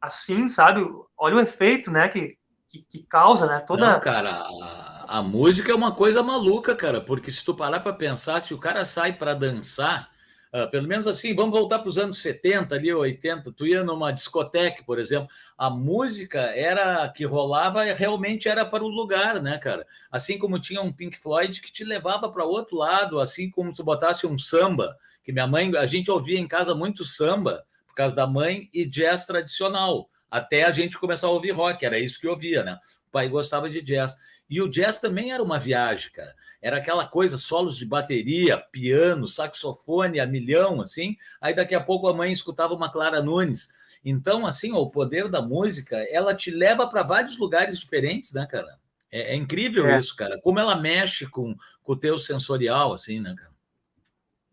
assim, 0.00 0.48
sabe? 0.48 0.80
Olha 1.18 1.36
o 1.36 1.40
efeito, 1.40 1.90
né, 1.90 2.08
que, 2.08 2.38
que, 2.68 2.82
que 2.82 3.02
causa, 3.02 3.46
né? 3.46 3.60
Toda... 3.60 3.94
Não, 3.94 4.00
cara, 4.00 4.30
a, 4.30 5.18
a, 5.18 5.22
música 5.22 5.72
é 5.72 5.74
uma 5.74 5.92
coisa 5.92 6.22
maluca, 6.22 6.76
cara, 6.76 7.00
porque 7.00 7.32
se 7.32 7.44
tu 7.44 7.54
parar 7.54 7.80
para 7.80 7.92
pensar, 7.92 8.40
se 8.40 8.54
o 8.54 8.58
cara 8.58 8.84
sai 8.84 9.12
para 9.12 9.34
dançar, 9.34 10.13
Uh, 10.54 10.70
pelo 10.70 10.86
menos 10.86 11.08
assim, 11.08 11.34
vamos 11.34 11.50
voltar 11.50 11.80
para 11.80 11.88
os 11.88 11.98
anos 11.98 12.18
70, 12.18 12.76
ali, 12.76 12.94
80. 12.94 13.50
Tu 13.50 13.66
ia 13.66 13.82
numa 13.82 14.12
discoteca, 14.12 14.84
por 14.84 15.00
exemplo, 15.00 15.28
a 15.58 15.68
música 15.68 16.38
era 16.42 17.08
que 17.08 17.24
rolava 17.24 17.82
realmente 17.82 18.48
era 18.48 18.64
para 18.64 18.84
o 18.84 18.88
lugar, 18.88 19.42
né, 19.42 19.58
cara? 19.58 19.84
Assim 20.12 20.38
como 20.38 20.60
tinha 20.60 20.80
um 20.80 20.92
Pink 20.92 21.18
Floyd 21.18 21.60
que 21.60 21.72
te 21.72 21.82
levava 21.82 22.30
para 22.30 22.44
outro 22.44 22.76
lado, 22.76 23.18
assim 23.18 23.50
como 23.50 23.74
tu 23.74 23.82
botasse 23.82 24.28
um 24.28 24.38
samba, 24.38 24.96
que 25.24 25.32
minha 25.32 25.48
mãe, 25.48 25.76
a 25.76 25.86
gente 25.86 26.08
ouvia 26.08 26.38
em 26.38 26.46
casa 26.46 26.72
muito 26.72 27.04
samba 27.04 27.66
por 27.88 27.96
causa 27.96 28.14
da 28.14 28.24
mãe 28.24 28.70
e 28.72 28.84
jazz 28.84 29.26
tradicional, 29.26 30.08
até 30.30 30.62
a 30.62 30.70
gente 30.70 30.96
começar 31.00 31.26
a 31.26 31.30
ouvir 31.30 31.50
rock, 31.50 31.84
era 31.84 31.98
isso 31.98 32.20
que 32.20 32.28
eu 32.28 32.30
ouvia, 32.30 32.62
né? 32.62 32.78
O 33.08 33.10
pai 33.10 33.28
gostava 33.28 33.68
de 33.68 33.82
jazz. 33.82 34.16
E 34.48 34.62
o 34.62 34.68
jazz 34.68 35.00
também 35.00 35.32
era 35.32 35.42
uma 35.42 35.58
viagem, 35.58 36.12
cara 36.12 36.32
era 36.64 36.78
aquela 36.78 37.06
coisa, 37.06 37.36
solos 37.36 37.76
de 37.76 37.84
bateria, 37.84 38.56
piano, 38.56 39.26
saxofone 39.26 40.18
a 40.18 40.26
milhão, 40.26 40.80
assim. 40.80 41.14
Aí 41.38 41.54
daqui 41.54 41.74
a 41.74 41.80
pouco 41.80 42.08
a 42.08 42.14
mãe 42.14 42.32
escutava 42.32 42.72
uma 42.72 42.90
Clara 42.90 43.22
Nunes. 43.22 43.68
Então, 44.02 44.46
assim, 44.46 44.72
o 44.72 44.88
poder 44.88 45.28
da 45.28 45.42
música, 45.42 45.94
ela 46.10 46.34
te 46.34 46.50
leva 46.50 46.88
para 46.88 47.02
vários 47.02 47.36
lugares 47.36 47.78
diferentes, 47.78 48.32
né, 48.32 48.46
cara? 48.50 48.78
É, 49.12 49.34
é 49.34 49.36
incrível 49.36 49.86
é. 49.86 49.98
isso, 49.98 50.16
cara. 50.16 50.40
Como 50.40 50.58
ela 50.58 50.74
mexe 50.74 51.26
com, 51.26 51.54
com 51.82 51.92
o 51.92 51.98
teu 51.98 52.18
sensorial, 52.18 52.94
assim, 52.94 53.20
né, 53.20 53.34
cara? 53.36 53.52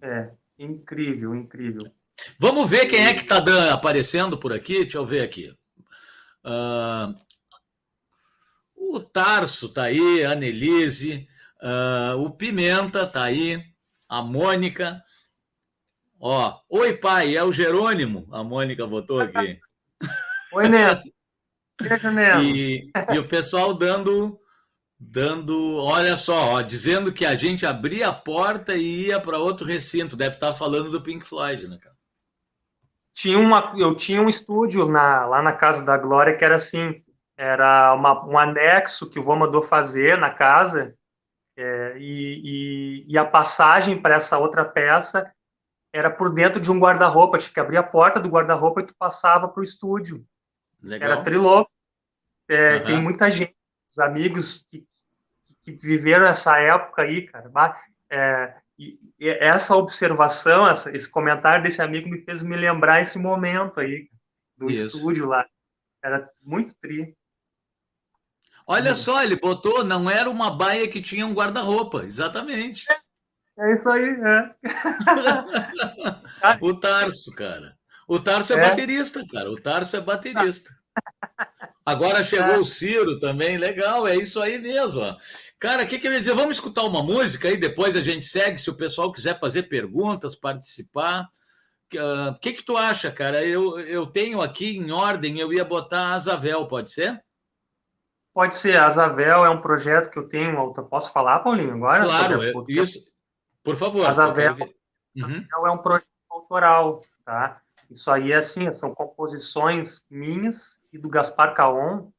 É, 0.01 0.31
incrível, 0.59 1.33
incrível. 1.33 1.89
Vamos 2.37 2.69
ver 2.69 2.87
quem 2.87 3.05
é 3.05 3.13
que 3.13 3.21
está 3.21 3.41
aparecendo 3.71 4.37
por 4.37 4.51
aqui. 4.51 4.81
Deixa 4.81 4.97
eu 4.97 5.05
ver 5.05 5.21
aqui. 5.21 5.49
Uh, 6.43 7.15
o 8.75 8.99
Tarso 8.99 9.67
está 9.67 9.83
aí, 9.83 10.25
a 10.25 10.33
Annelise, 10.33 11.25
Uh, 11.61 12.17
o 12.17 12.31
Pimenta 12.31 13.05
tá 13.05 13.23
aí, 13.23 13.63
a 14.09 14.21
Mônica. 14.21 15.01
Ó, 16.19 16.59
oi 16.69 16.93
pai, 16.93 17.35
é 17.35 17.43
o 17.43 17.51
Jerônimo. 17.51 18.27
A 18.31 18.43
Mônica 18.43 18.85
botou 18.87 19.19
aqui. 19.19 19.59
Oi, 20.53 20.67
Neto. 20.67 21.09
E, 22.41 22.91
e 23.13 23.19
o 23.19 23.27
pessoal 23.27 23.73
dando, 23.73 24.37
dando, 24.99 25.77
olha 25.77 26.17
só, 26.17 26.55
ó, 26.55 26.61
dizendo 26.61 27.11
que 27.13 27.25
a 27.25 27.35
gente 27.35 27.65
abria 27.65 28.09
a 28.09 28.13
porta 28.13 28.75
e 28.75 29.07
ia 29.07 29.19
para 29.19 29.37
outro 29.37 29.65
recinto. 29.65 30.15
Deve 30.15 30.35
estar 30.35 30.47
tá 30.47 30.53
falando 30.53 30.91
do 30.91 31.01
Pink 31.01 31.25
Floyd, 31.25 31.67
né, 31.67 31.77
cara? 31.81 31.95
Tinha 33.13 33.39
uma, 33.39 33.73
eu 33.77 33.95
tinha 33.95 34.21
um 34.21 34.29
estúdio 34.29 34.85
na, 34.85 35.25
lá 35.25 35.41
na 35.41 35.53
casa 35.53 35.83
da 35.83 35.97
Glória 35.97 36.35
que 36.35 36.45
era 36.45 36.55
assim, 36.55 37.03
era 37.37 37.93
uma, 37.93 38.25
um 38.25 38.37
anexo 38.37 39.09
que 39.09 39.19
o 39.19 39.23
vô 39.23 39.35
mandou 39.35 39.61
fazer 39.61 40.17
na 40.17 40.29
casa 40.29 40.95
é, 41.61 41.97
e, 41.99 42.41
e, 42.43 43.05
e, 43.07 43.17
a 43.17 43.23
passagem 43.23 44.01
para 44.01 44.15
essa 44.15 44.37
outra 44.37 44.65
peça 44.65 45.31
era 45.93 46.09
por 46.09 46.33
dentro 46.33 46.59
de 46.59 46.71
um 46.71 46.79
guarda-roupa. 46.79 47.37
Tinha 47.37 47.53
que 47.53 47.59
abrir 47.59 47.77
a 47.77 47.83
porta 47.83 48.19
do 48.19 48.29
guarda-roupa 48.29 48.81
e 48.81 48.85
tu 48.85 48.95
passava 48.95 49.47
para 49.47 49.61
o 49.61 49.63
estúdio. 49.63 50.25
Legal. 50.81 51.11
Era 51.11 51.21
triloco. 51.21 51.69
É, 52.49 52.77
uhum. 52.77 52.85
Tem 52.85 53.01
muita 53.01 53.29
gente, 53.29 53.55
os 53.87 53.99
amigos 53.99 54.65
que, 54.67 54.83
que, 55.61 55.71
viveram 55.73 56.25
essa 56.25 56.57
época 56.57 57.03
aí, 57.03 57.27
cara. 57.27 57.51
É, 58.09 58.55
e, 58.77 58.99
e 59.19 59.29
essa 59.29 59.75
observação, 59.75 60.67
essa, 60.67 60.89
esse 60.95 61.07
comentário 61.07 61.61
desse 61.61 61.81
amigo 61.81 62.09
me 62.09 62.23
fez 62.23 62.41
me 62.41 62.55
lembrar 62.55 63.01
esse 63.01 63.19
momento 63.19 63.79
aí 63.79 64.09
do 64.57 64.69
Isso. 64.69 64.87
estúdio 64.87 65.27
lá. 65.27 65.45
Era 66.03 66.27
muito 66.41 66.73
triste. 66.79 67.15
Olha 68.71 68.95
só, 68.95 69.21
ele 69.21 69.35
botou, 69.35 69.83
não 69.83 70.09
era 70.09 70.29
uma 70.29 70.49
baia 70.49 70.87
que 70.87 71.01
tinha 71.01 71.27
um 71.27 71.33
guarda-roupa, 71.33 72.05
exatamente. 72.05 72.85
É, 73.59 73.73
isso 73.75 73.89
aí, 73.89 74.15
é. 74.21 74.55
o 76.61 76.73
Tarso, 76.73 77.31
cara. 77.35 77.75
O 78.07 78.17
Tarso 78.17 78.53
é, 78.53 78.55
é, 78.55 78.69
baterista, 78.69 79.27
cara. 79.29 79.51
O 79.51 79.59
Tarso 79.59 79.97
é 79.97 79.99
baterista. 79.99 80.73
Agora 81.85 82.23
chegou 82.23 82.55
é. 82.55 82.57
o 82.59 82.63
Ciro 82.63 83.19
também, 83.19 83.57
legal, 83.57 84.07
é 84.07 84.15
isso 84.15 84.41
aí 84.41 84.57
mesmo. 84.57 85.01
Ó. 85.01 85.17
Cara, 85.59 85.83
o 85.83 85.87
que, 85.87 85.99
que 85.99 86.07
eu 86.07 86.13
ia 86.13 86.19
dizer? 86.19 86.33
Vamos 86.33 86.55
escutar 86.55 86.83
uma 86.83 87.03
música 87.03 87.49
aí, 87.49 87.57
depois 87.57 87.97
a 87.97 88.01
gente 88.01 88.25
segue. 88.25 88.57
Se 88.57 88.69
o 88.69 88.77
pessoal 88.77 89.11
quiser 89.11 89.37
fazer 89.37 89.63
perguntas, 89.63 90.33
participar. 90.33 91.27
O 91.93 91.97
uh, 91.97 92.39
que, 92.39 92.53
que 92.53 92.63
tu 92.63 92.77
acha, 92.77 93.11
cara? 93.11 93.43
Eu, 93.43 93.81
eu 93.81 94.05
tenho 94.05 94.41
aqui 94.41 94.77
em 94.77 94.91
ordem, 94.91 95.39
eu 95.39 95.51
ia 95.51 95.65
botar 95.65 96.13
Azavel, 96.13 96.65
pode 96.67 96.89
ser? 96.89 97.21
Pode 98.33 98.55
ser, 98.55 98.77
a 98.77 98.85
Azavel 98.85 99.45
é 99.45 99.49
um 99.49 99.59
projeto 99.59 100.09
que 100.09 100.17
eu 100.17 100.27
tenho. 100.27 100.73
Posso 100.89 101.11
falar, 101.11 101.39
Paulinho, 101.39 101.73
agora? 101.73 102.05
Claro, 102.05 102.43
é, 102.43 102.53
isso. 102.69 103.05
Por 103.63 103.75
favor. 103.75 104.05
Azavel, 104.05 104.55
uhum. 105.15 105.45
é 105.65 105.71
um 105.71 105.77
projeto 105.77 106.07
autoral, 106.29 107.03
tá? 107.25 107.61
Isso 107.89 108.09
aí 108.09 108.31
é 108.31 108.37
assim, 108.37 108.73
são 108.75 108.95
composições 108.95 110.05
minhas 110.09 110.79
e 110.93 110.97
do 110.97 111.09
Gaspar 111.09 111.53
Caon, 111.53 112.09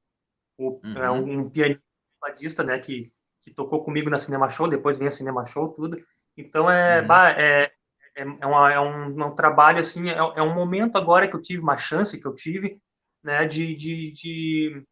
o, 0.58 0.80
uhum. 0.84 0.98
é 0.98 1.10
um, 1.10 1.50
pianista, 1.50 2.62
né, 2.62 2.78
que, 2.78 3.10
que 3.40 3.50
tocou 3.50 3.82
comigo 3.82 4.10
na 4.10 4.18
Cinema 4.18 4.50
Show, 4.50 4.68
depois 4.68 4.98
vem 4.98 5.08
a 5.08 5.10
Cinema 5.10 5.46
Show, 5.46 5.70
tudo. 5.70 5.96
Então 6.36 6.70
é, 6.70 7.00
uhum. 7.00 7.06
bah, 7.06 7.30
é, 7.30 7.72
é, 8.14 8.22
é, 8.40 8.46
uma, 8.46 8.72
é, 8.72 8.78
um, 8.78 9.06
um 9.06 9.34
trabalho 9.34 9.80
assim, 9.80 10.10
é, 10.10 10.16
é, 10.16 10.42
um 10.42 10.54
momento 10.54 10.96
agora 10.96 11.26
que 11.26 11.34
eu 11.34 11.40
tive 11.40 11.62
uma 11.62 11.78
chance 11.78 12.20
que 12.20 12.26
eu 12.26 12.34
tive, 12.34 12.78
né, 13.22 13.46
de, 13.46 13.74
de, 13.74 14.12
de, 14.12 14.86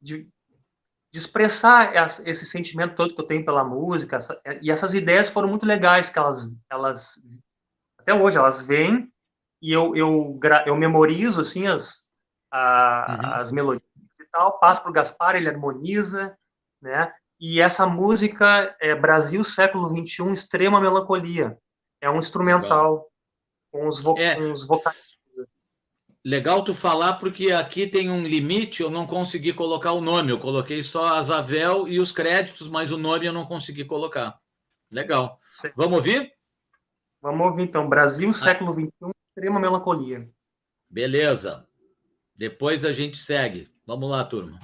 de 0.00 0.28
de 1.12 1.18
expressar 1.18 1.92
esse 2.24 2.44
sentimento 2.44 2.94
todo 2.94 3.14
que 3.14 3.20
eu 3.20 3.26
tenho 3.26 3.44
pela 3.44 3.64
música, 3.64 4.18
e 4.60 4.70
essas 4.70 4.94
ideias 4.94 5.28
foram 5.28 5.48
muito 5.48 5.64
legais, 5.64 6.10
que 6.10 6.18
elas, 6.18 6.54
elas 6.70 7.14
até 7.98 8.12
hoje, 8.12 8.36
elas 8.36 8.62
vêm, 8.62 9.10
e 9.62 9.72
eu, 9.72 9.96
eu, 9.96 10.38
eu 10.66 10.76
memorizo, 10.76 11.40
assim, 11.40 11.66
as, 11.66 12.08
a, 12.52 13.18
uhum. 13.22 13.34
as 13.34 13.50
melodias 13.50 13.82
e 14.20 14.24
tal, 14.26 14.58
passo 14.58 14.82
para 14.82 14.90
o 14.90 14.92
Gaspar, 14.92 15.36
ele 15.36 15.48
harmoniza, 15.48 16.36
né, 16.82 17.12
e 17.40 17.60
essa 17.60 17.86
música 17.86 18.76
é 18.80 18.94
Brasil 18.94 19.42
século 19.44 19.88
XXI, 19.88 20.32
Extrema 20.32 20.80
Melancolia, 20.80 21.58
é 22.00 22.10
um 22.10 22.18
instrumental, 22.18 23.10
com 23.72 23.86
os, 23.86 24.00
vo 24.00 24.18
é. 24.18 24.34
com 24.34 24.52
os 24.52 24.66
vocais 24.66 25.15
Legal 26.26 26.64
tu 26.64 26.74
falar, 26.74 27.20
porque 27.20 27.52
aqui 27.52 27.86
tem 27.86 28.10
um 28.10 28.26
limite, 28.26 28.82
eu 28.82 28.90
não 28.90 29.06
consegui 29.06 29.52
colocar 29.52 29.92
o 29.92 30.00
nome. 30.00 30.32
Eu 30.32 30.40
coloquei 30.40 30.82
só 30.82 31.14
Azavel 31.14 31.86
e 31.86 32.00
os 32.00 32.10
créditos, 32.10 32.68
mas 32.68 32.90
o 32.90 32.98
nome 32.98 33.26
eu 33.26 33.32
não 33.32 33.46
consegui 33.46 33.84
colocar. 33.84 34.36
Legal. 34.90 35.38
Sim. 35.52 35.70
Vamos 35.76 35.98
ouvir? 35.98 36.32
Vamos 37.22 37.46
ouvir 37.46 37.62
então. 37.62 37.88
Brasil, 37.88 38.34
século 38.34 38.72
XXI, 38.72 38.90
extrema 39.28 39.60
melancolia. 39.60 40.28
Beleza. 40.90 41.64
Depois 42.34 42.84
a 42.84 42.92
gente 42.92 43.16
segue. 43.18 43.70
Vamos 43.86 44.10
lá, 44.10 44.24
turma. 44.24 44.58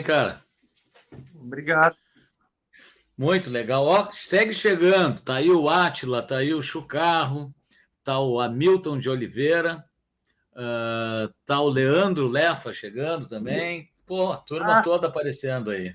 Hein, 0.00 0.04
cara? 0.04 0.42
Obrigado. 1.34 1.96
Muito 3.16 3.50
legal. 3.50 3.84
Ó, 3.84 4.10
segue 4.12 4.52
chegando. 4.52 5.20
Tá 5.20 5.36
aí 5.36 5.50
o 5.50 5.68
Átila, 5.68 6.22
tá 6.22 6.38
aí 6.38 6.54
o 6.54 6.62
Chucarro, 6.62 7.54
tá 8.02 8.18
o 8.18 8.40
Hamilton 8.40 8.98
de 8.98 9.10
Oliveira, 9.10 9.84
uh, 10.52 11.32
tá 11.44 11.60
o 11.60 11.68
Leandro 11.68 12.26
Lefa 12.26 12.72
chegando 12.72 13.28
também. 13.28 13.90
Pô, 14.06 14.32
a 14.32 14.38
turma 14.38 14.78
ah. 14.78 14.82
toda 14.82 15.06
aparecendo 15.06 15.70
aí. 15.70 15.94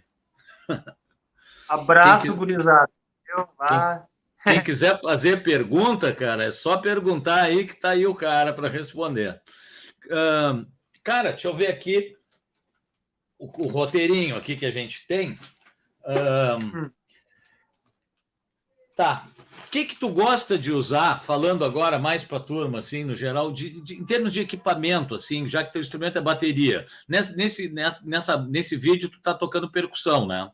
Abraço, 1.67 2.27
quem, 2.27 2.35
gurizada. 2.35 2.91
Quem, 3.25 4.53
quem, 4.53 4.63
quiser 4.63 5.01
fazer 5.01 5.41
pergunta, 5.41 6.13
cara, 6.13 6.43
é 6.43 6.51
só 6.51 6.77
perguntar 6.77 7.41
aí 7.41 7.65
que 7.65 7.75
tá 7.75 7.89
aí 7.89 8.05
o 8.05 8.13
cara 8.13 8.53
para 8.53 8.69
responder. 8.69 9.41
Uh, 10.05 10.63
cara, 11.03 11.31
deixa 11.31 11.47
eu 11.47 11.55
ver 11.55 11.67
aqui 11.67 12.14
o, 13.37 13.65
o, 13.65 13.67
roteirinho 13.67 14.35
aqui 14.35 14.55
que 14.55 14.65
a 14.65 14.71
gente 14.71 15.05
tem. 15.07 15.37
hum. 16.07 16.89
Tá. 18.95 19.27
O 19.67 19.69
que 19.69 19.85
que 19.85 19.95
tu 19.95 20.09
gosta 20.09 20.57
de 20.57 20.71
usar, 20.71 21.21
falando 21.21 21.65
agora 21.65 21.99
mais 21.99 22.23
para 22.23 22.37
a 22.37 22.41
turma, 22.41 22.79
assim, 22.79 23.03
no 23.03 23.15
geral, 23.15 23.51
de, 23.51 23.81
de, 23.81 23.95
em 23.95 24.05
termos 24.05 24.31
de 24.31 24.39
equipamento, 24.39 25.15
assim, 25.15 25.47
já 25.49 25.63
que 25.63 25.73
teu 25.73 25.81
instrumento 25.81 26.17
é 26.17 26.21
bateria. 26.21 26.85
Nesse, 27.07 27.35
nesse, 27.35 27.73
nessa, 28.05 28.37
nesse 28.37 28.77
vídeo 28.77 29.09
tu 29.09 29.19
tá 29.21 29.33
tocando 29.33 29.71
percussão, 29.71 30.25
né? 30.25 30.49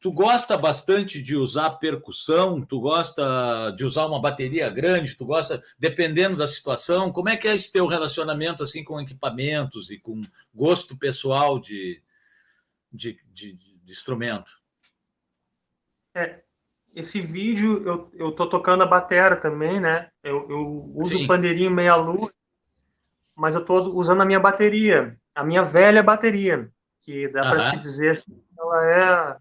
Tu 0.00 0.12
gosta 0.12 0.56
bastante 0.56 1.20
de 1.20 1.34
usar 1.34 1.70
percussão, 1.70 2.62
tu 2.62 2.80
gosta 2.80 3.72
de 3.76 3.84
usar 3.84 4.06
uma 4.06 4.20
bateria 4.20 4.70
grande, 4.70 5.16
tu 5.16 5.26
gosta, 5.26 5.60
dependendo 5.76 6.36
da 6.36 6.46
situação, 6.46 7.10
como 7.10 7.28
é 7.28 7.36
que 7.36 7.48
é 7.48 7.54
esse 7.54 7.72
teu 7.72 7.86
relacionamento 7.86 8.62
assim 8.62 8.84
com 8.84 9.00
equipamentos 9.00 9.90
e 9.90 9.98
com 9.98 10.20
gosto 10.54 10.96
pessoal 10.96 11.58
de, 11.58 12.00
de, 12.92 13.18
de, 13.32 13.54
de 13.54 13.92
instrumento? 13.92 14.52
É, 16.14 16.42
esse 16.94 17.20
vídeo 17.20 17.82
eu, 17.84 18.10
eu 18.14 18.32
tô 18.32 18.46
tocando 18.46 18.84
a 18.84 18.86
batera 18.86 19.36
também, 19.36 19.80
né? 19.80 20.10
Eu, 20.22 20.48
eu 20.48 20.92
uso 20.94 21.18
Sim. 21.18 21.24
o 21.24 21.26
pandeirinho 21.26 21.72
meia-lua, 21.72 22.32
mas 23.34 23.56
eu 23.56 23.64
tô 23.64 23.80
usando 23.94 24.22
a 24.22 24.24
minha 24.24 24.38
bateria, 24.38 25.18
a 25.34 25.42
minha 25.42 25.62
velha 25.62 26.04
bateria, 26.04 26.70
que 27.00 27.26
dá 27.28 27.42
para 27.42 27.70
se 27.70 27.78
dizer 27.78 28.24
ela 28.58 28.84
é, 28.84 29.36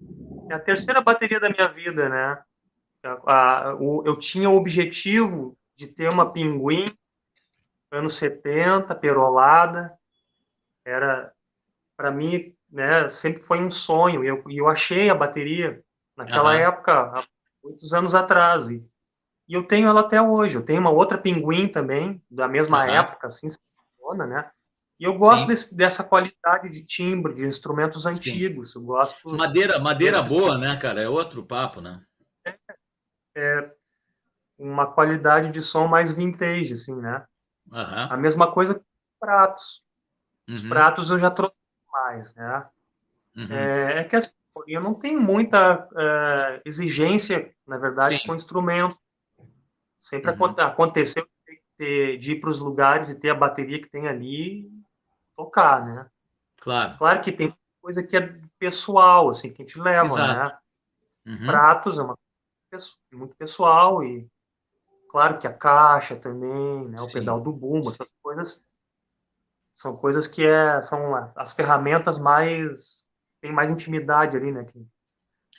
é, 0.49 0.53
a 0.53 0.59
terceira 0.59 1.01
bateria 1.01 1.39
da 1.39 1.49
minha 1.49 1.67
vida, 1.67 2.09
né? 2.09 2.41
A, 3.03 3.69
a, 3.69 3.75
o, 3.75 4.03
eu 4.05 4.15
tinha 4.17 4.49
o 4.49 4.55
objetivo 4.55 5.57
de 5.75 5.87
ter 5.87 6.09
uma 6.09 6.31
pinguim 6.31 6.95
anos 7.91 8.15
70, 8.15 8.93
perolada, 8.95 9.97
era 10.85 11.31
para 11.95 12.11
mim, 12.11 12.53
né, 12.69 13.09
sempre 13.09 13.41
foi 13.41 13.59
um 13.59 13.71
sonho, 13.71 14.23
e 14.23 14.27
eu, 14.27 14.43
eu 14.49 14.67
achei 14.67 15.09
a 15.09 15.15
bateria 15.15 15.81
naquela 16.15 16.51
uhum. 16.51 16.59
época, 16.59 17.27
muitos 17.63 17.93
anos 17.93 18.13
atrás. 18.13 18.69
E, 18.69 18.85
e 19.47 19.53
eu 19.53 19.63
tenho 19.63 19.87
ela 19.87 20.01
até 20.01 20.21
hoje. 20.21 20.55
Eu 20.55 20.63
tenho 20.63 20.79
uma 20.79 20.91
outra 20.91 21.17
pinguim 21.17 21.67
também, 21.67 22.21
da 22.29 22.47
mesma 22.47 22.83
uhum. 22.83 22.89
época, 22.89 23.27
assim, 23.27 23.47
né? 24.27 24.49
E 24.99 25.03
eu 25.03 25.13
gosto 25.13 25.45
desse, 25.45 25.75
dessa 25.75 26.03
qualidade 26.03 26.69
de 26.69 26.83
timbre, 26.83 27.33
de 27.33 27.45
instrumentos 27.45 28.01
Sim. 28.01 28.09
antigos. 28.09 28.73
Eu 28.73 28.81
gosto. 28.81 29.29
Madeira, 29.29 29.77
madeira 29.77 30.23
boa, 30.23 30.57
né, 30.57 30.75
cara? 30.77 31.01
É 31.01 31.07
outro 31.07 31.43
papo, 31.43 31.81
né? 31.81 32.01
É, 32.45 32.57
é 33.35 33.71
uma 34.57 34.87
qualidade 34.87 35.51
de 35.51 35.61
som 35.61 35.87
mais 35.87 36.11
vintage, 36.11 36.73
assim, 36.73 36.95
né? 36.95 37.23
Uhum. 37.71 38.07
A 38.09 38.17
mesma 38.17 38.51
coisa 38.51 38.73
com 38.73 38.83
pratos. 39.19 39.83
Os 40.47 40.63
uhum. 40.63 40.69
pratos 40.69 41.11
eu 41.11 41.19
já 41.19 41.29
trouxe 41.29 41.55
mais, 41.91 42.33
né? 42.33 42.65
Uhum. 43.35 43.51
É, 43.51 43.99
é, 43.99 44.03
que 44.03 44.15
assim, 44.15 44.29
eu 44.65 44.81
não 44.81 44.95
tenho 44.95 45.21
muita 45.21 45.87
uh, 45.91 46.61
exigência, 46.65 47.53
na 47.67 47.77
verdade, 47.77 48.17
Sim. 48.17 48.27
com 48.27 48.35
instrumento. 48.35 48.97
Sempre 49.99 50.31
uhum. 50.31 50.55
aconteceu 50.57 51.27
de, 51.77 52.17
de 52.17 52.31
ir 52.31 52.39
para 52.39 52.49
os 52.49 52.57
lugares 52.57 53.09
e 53.09 53.15
ter 53.19 53.29
a 53.29 53.35
bateria 53.35 53.79
que 53.79 53.89
tem 53.89 54.07
ali 54.07 54.76
tocar, 55.37 55.85
né? 55.85 56.09
Claro. 56.59 56.97
Claro 56.97 57.21
que 57.21 57.31
tem 57.31 57.55
coisa 57.81 58.03
que 58.03 58.17
é 58.17 58.37
pessoal, 58.59 59.29
assim, 59.29 59.53
que 59.53 59.61
a 59.61 59.65
gente 59.65 59.79
leva, 59.79 60.15
né? 60.15 60.23
Exato. 60.23 60.55
né? 61.25 61.37
Uhum. 61.37 61.45
Pratos 61.45 61.99
é 61.99 62.01
uma 62.01 62.17
coisa 62.69 62.87
muito 63.13 63.35
pessoal 63.35 64.03
e 64.03 64.27
claro 65.09 65.37
que 65.37 65.47
a 65.47 65.53
caixa 65.53 66.15
também, 66.15 66.89
né? 66.89 66.97
O 66.99 67.07
Sim. 67.07 67.19
pedal 67.19 67.39
do 67.39 67.53
bumbo, 67.53 67.91
essas 67.91 68.07
coisas 68.21 68.63
são 69.75 69.95
coisas 69.95 70.27
que 70.27 70.43
é, 70.45 70.85
são 70.87 71.13
as 71.35 71.53
ferramentas 71.53 72.17
mais 72.17 73.07
tem 73.39 73.51
mais 73.51 73.69
intimidade 73.69 74.35
ali, 74.35 74.51
né? 74.51 74.63
Que 74.63 74.85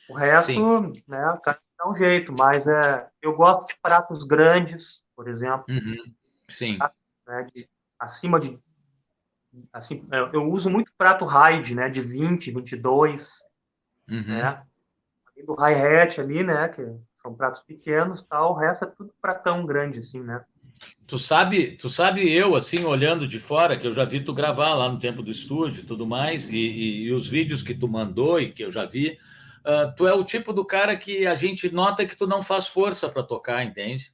o 0.08 0.14
resto, 0.14 0.52
Sim. 0.52 1.02
né, 1.06 1.38
dá 1.44 1.88
um 1.88 1.94
jeito, 1.94 2.32
mas 2.32 2.66
é, 2.66 3.08
eu 3.22 3.36
gosto 3.36 3.68
de 3.68 3.78
pratos 3.80 4.24
grandes, 4.24 5.04
por 5.14 5.28
exemplo. 5.28 5.64
Uhum. 5.68 6.14
Sim. 6.48 6.78
Né, 7.26 7.46
de, 7.54 7.68
acima 7.98 8.40
de. 8.40 8.58
Assim, 9.72 10.06
é, 10.12 10.18
eu 10.32 10.50
uso 10.50 10.68
muito 10.70 10.92
prato 10.96 11.24
Hyde, 11.24 11.74
né? 11.74 11.88
De 11.88 12.00
20, 12.00 12.50
22. 12.50 13.46
Uhum. 14.08 14.22
Né? 14.22 14.62
do 15.44 15.54
hi-hat 15.54 16.20
ali, 16.20 16.42
né? 16.42 16.68
Que 16.68 16.82
são 17.16 17.34
pratos 17.34 17.60
pequenos, 17.60 18.22
tal. 18.22 18.52
O 18.52 18.56
resto 18.56 18.84
é 18.84 18.88
tudo 18.88 19.12
pratão 19.20 19.64
grande, 19.64 19.98
assim, 19.98 20.20
né? 20.20 20.42
Tu 21.06 21.18
sabe, 21.18 21.72
tu 21.72 21.90
sabe 21.90 22.30
eu, 22.30 22.54
assim, 22.54 22.84
olhando 22.84 23.26
de 23.26 23.40
fora, 23.40 23.76
que 23.76 23.86
eu 23.86 23.92
já 23.92 24.04
vi 24.04 24.20
tu 24.20 24.32
gravar 24.32 24.74
lá 24.74 24.88
no 24.88 24.98
tempo 24.98 25.22
do 25.22 25.30
estúdio 25.30 25.82
e 25.82 25.86
tudo 25.86 26.06
mais, 26.06 26.50
e, 26.50 26.56
e, 26.56 27.02
e, 27.04 27.12
os 27.12 27.26
vídeos 27.26 27.62
que 27.62 27.74
tu 27.74 27.88
mandou 27.88 28.40
e 28.40 28.52
que 28.52 28.62
eu 28.62 28.70
já 28.70 28.84
vi, 28.84 29.18
uh, 29.64 29.92
tu 29.96 30.06
é 30.06 30.14
o 30.14 30.22
tipo 30.22 30.52
do 30.52 30.64
cara 30.64 30.96
que 30.96 31.26
a 31.26 31.34
gente 31.34 31.68
nota 31.72 32.06
que 32.06 32.16
tu 32.16 32.28
não 32.28 32.42
faz 32.42 32.68
força 32.68 33.08
para 33.08 33.24
tocar, 33.24 33.64
entende? 33.64 34.12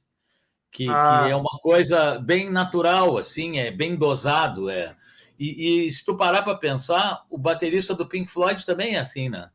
Que, 0.71 0.89
ah. 0.89 1.25
que, 1.25 1.31
é 1.31 1.35
uma 1.35 1.59
coisa 1.61 2.17
bem 2.17 2.49
natural, 2.49 3.15
assim, 3.15 3.59
é 3.59 3.69
bem 3.69 3.95
dosado, 3.95 4.67
é. 4.67 4.95
E, 5.37 5.87
e 5.87 5.91
se 5.91 6.03
tu 6.05 6.15
parar 6.15 6.43
para 6.43 6.57
pensar, 6.57 7.25
o 7.29 7.37
baterista 7.37 7.93
do 7.93 8.07
Pink 8.07 8.29
Floyd 8.29 8.65
também 8.65 8.95
é 8.95 8.99
assim, 8.99 9.29
né? 9.29 9.49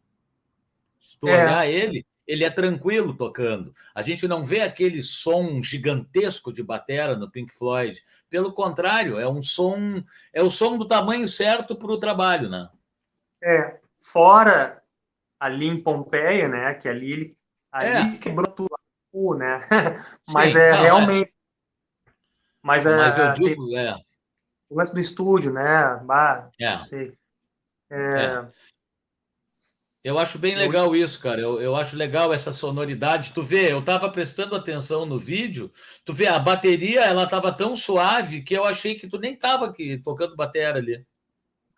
Se 1.00 1.18
tu 1.18 1.28
é. 1.28 1.44
olhar 1.44 1.66
ele, 1.66 2.06
ele 2.26 2.44
é 2.44 2.50
tranquilo 2.50 3.12
tocando. 3.14 3.74
A 3.94 4.02
gente 4.02 4.28
não 4.28 4.44
vê 4.44 4.60
aquele 4.60 5.02
som 5.02 5.62
gigantesco 5.62 6.52
de 6.52 6.62
batera 6.62 7.16
no 7.16 7.30
Pink 7.30 7.54
Floyd. 7.54 8.00
Pelo 8.28 8.52
contrário, 8.52 9.18
é 9.18 9.28
um 9.28 9.42
som, 9.42 10.02
é 10.32 10.42
o 10.42 10.50
som 10.50 10.78
do 10.78 10.86
tamanho 10.86 11.26
certo 11.26 11.74
para 11.74 11.90
o 11.90 11.98
trabalho, 11.98 12.48
né? 12.48 12.68
É, 13.42 13.80
fora 14.00 14.80
ali 15.40 15.66
em 15.66 15.82
Pompeia, 15.82 16.48
né? 16.48 16.74
Que 16.74 16.88
ali 16.88 17.12
ele 17.12 17.38
ali 17.72 18.14
é. 18.14 18.18
quebrou 18.18 18.46
tudo, 18.46 19.38
né? 19.38 19.60
Mas 20.32 20.52
Sim, 20.52 20.58
é 20.58 20.70
não, 20.70 20.76
é. 20.76 20.82
realmente. 20.82 21.30
É. 21.30 22.12
Mas, 22.62 22.86
é, 22.86 22.96
Mas 22.96 23.18
eu 23.18 23.32
digo, 23.32 23.66
tem... 23.66 23.78
é. 23.78 23.94
O 24.70 24.78
lance 24.78 24.94
do 24.94 25.00
estúdio, 25.00 25.52
né? 25.52 26.00
É. 26.58 26.78
Sei. 26.78 27.12
É, 27.90 27.96
é. 27.96 28.48
Eu 30.02 30.18
acho 30.18 30.38
bem 30.38 30.54
legal 30.54 30.96
isso, 30.96 31.20
cara. 31.20 31.40
Eu, 31.40 31.60
eu 31.60 31.76
acho 31.76 31.94
legal 31.94 32.32
essa 32.32 32.52
sonoridade. 32.52 33.32
Tu 33.34 33.42
vê, 33.42 33.70
eu 33.70 33.80
estava 33.80 34.08
prestando 34.08 34.56
atenção 34.56 35.04
no 35.04 35.18
vídeo, 35.18 35.70
tu 36.04 36.14
vê, 36.14 36.26
a 36.26 36.38
bateria 36.38 37.04
ela 37.04 37.24
estava 37.24 37.52
tão 37.52 37.76
suave 37.76 38.40
que 38.40 38.54
eu 38.54 38.64
achei 38.64 38.94
que 38.94 39.06
tu 39.06 39.18
nem 39.18 39.34
estava 39.34 39.66
aqui 39.66 39.98
tocando 39.98 40.36
bateria 40.36 40.74
ali. 40.74 41.06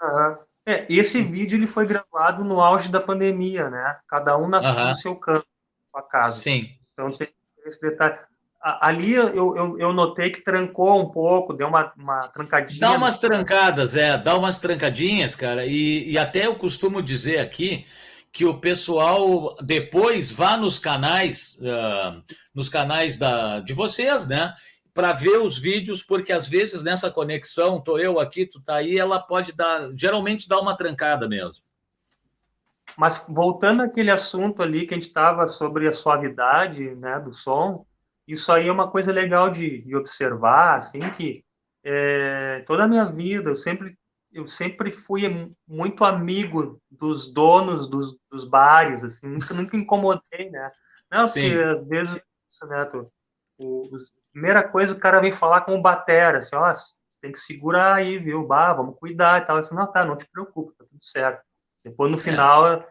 Uhum. 0.00 0.38
É, 0.64 0.86
esse 0.88 1.20
vídeo 1.20 1.56
ele 1.56 1.66
foi 1.66 1.84
gravado 1.84 2.44
no 2.44 2.60
auge 2.60 2.88
da 2.88 3.00
pandemia, 3.00 3.68
né? 3.68 3.98
Cada 4.06 4.38
um 4.38 4.46
na 4.46 4.60
uhum. 4.60 4.94
seu 4.94 5.16
canto, 5.16 5.46
sua 5.90 6.02
casa. 6.02 6.40
Sim. 6.40 6.78
Então 6.92 7.16
tem 7.16 7.28
esse 7.64 7.80
detalhe. 7.80 8.20
Ali 8.62 9.12
eu, 9.12 9.56
eu, 9.56 9.78
eu, 9.78 9.92
notei 9.92 10.30
que 10.30 10.40
trancou 10.40 11.00
um 11.00 11.10
pouco, 11.10 11.52
deu 11.52 11.66
uma, 11.66 11.92
uma 11.96 12.28
trancadinha. 12.28 12.80
Dá 12.80 12.92
umas 12.92 13.18
trancadas, 13.18 13.96
é, 13.96 14.16
dá 14.16 14.36
umas 14.36 14.56
trancadinhas, 14.60 15.34
cara. 15.34 15.66
E, 15.66 16.08
e 16.08 16.16
até 16.16 16.46
eu 16.46 16.54
costumo 16.54 17.02
dizer 17.02 17.40
aqui 17.40 17.84
que 18.30 18.44
o 18.44 18.60
pessoal 18.60 19.56
depois 19.60 20.30
vá 20.30 20.56
nos 20.56 20.78
canais, 20.78 21.58
uh, 21.60 22.22
nos 22.54 22.68
canais 22.68 23.16
da, 23.16 23.58
de 23.58 23.72
vocês, 23.72 24.28
né? 24.28 24.54
Para 24.94 25.12
ver 25.12 25.38
os 25.38 25.58
vídeos, 25.58 26.00
porque 26.00 26.32
às 26.32 26.46
vezes 26.46 26.84
nessa 26.84 27.10
conexão, 27.10 27.80
tô 27.80 27.98
eu 27.98 28.20
aqui, 28.20 28.46
tu 28.46 28.60
tá 28.60 28.76
aí, 28.76 28.96
ela 28.96 29.18
pode 29.18 29.52
dar, 29.52 29.90
geralmente 29.96 30.48
dá 30.48 30.60
uma 30.60 30.76
trancada 30.76 31.28
mesmo. 31.28 31.64
Mas 32.96 33.26
voltando 33.28 33.82
àquele 33.82 34.10
assunto 34.10 34.62
ali 34.62 34.86
que 34.86 34.94
a 34.94 34.96
gente 34.96 35.08
estava 35.08 35.48
sobre 35.48 35.88
a 35.88 35.92
suavidade, 35.92 36.94
né, 36.94 37.18
do 37.18 37.32
som, 37.32 37.84
isso 38.26 38.52
aí 38.52 38.68
é 38.68 38.72
uma 38.72 38.90
coisa 38.90 39.12
legal 39.12 39.50
de, 39.50 39.82
de 39.82 39.96
observar, 39.96 40.76
assim, 40.76 41.00
que 41.16 41.44
é, 41.84 42.62
toda 42.66 42.84
a 42.84 42.88
minha 42.88 43.04
vida 43.04 43.50
eu 43.50 43.56
sempre 43.56 43.96
eu 44.32 44.46
sempre 44.46 44.90
fui 44.90 45.54
muito 45.68 46.04
amigo 46.04 46.80
dos 46.90 47.30
donos 47.30 47.86
dos, 47.86 48.16
dos 48.30 48.46
bares, 48.46 49.04
assim, 49.04 49.28
nunca, 49.28 49.52
nunca 49.52 49.76
incomodei, 49.76 50.50
né? 50.50 50.70
Não, 51.10 51.24
Sim. 51.24 51.50
porque 51.50 51.62
às 51.62 51.86
vezes, 51.86 52.22
né, 52.64 52.84
tu, 52.86 53.12
o, 53.58 53.90
a 53.94 54.32
primeira 54.32 54.66
coisa 54.66 54.94
o 54.94 54.98
cara 54.98 55.20
vem 55.20 55.36
falar 55.36 55.60
com 55.62 55.74
o 55.76 55.82
batera, 55.82 56.38
assim, 56.38 56.56
ó, 56.56 56.72
tem 57.20 57.30
que 57.30 57.40
segurar 57.40 57.96
aí, 57.96 58.18
viu, 58.18 58.46
bah, 58.46 58.72
vamos 58.72 58.98
cuidar 58.98 59.42
e 59.42 59.44
tal, 59.44 59.58
assim, 59.58 59.74
não, 59.74 59.86
tá, 59.86 60.04
não 60.04 60.16
te 60.16 60.26
preocupa, 60.32 60.72
tá 60.78 60.84
tudo 60.88 61.04
certo. 61.04 61.42
Depois, 61.84 62.10
no 62.10 62.16
é. 62.16 62.20
final, 62.20 62.66
é. 62.66 62.88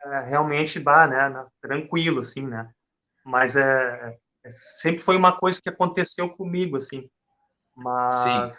É, 0.00 0.20
realmente, 0.20 0.78
bah, 0.78 1.06
né, 1.06 1.46
tranquilo, 1.60 2.20
assim, 2.20 2.46
né? 2.46 2.70
Mas 3.24 3.56
é, 3.56 4.16
sempre 4.50 5.02
foi 5.02 5.16
uma 5.16 5.36
coisa 5.36 5.60
que 5.60 5.68
aconteceu 5.68 6.28
comigo, 6.28 6.76
assim. 6.76 7.08
Mas 7.76 8.16
Sim. 8.24 8.52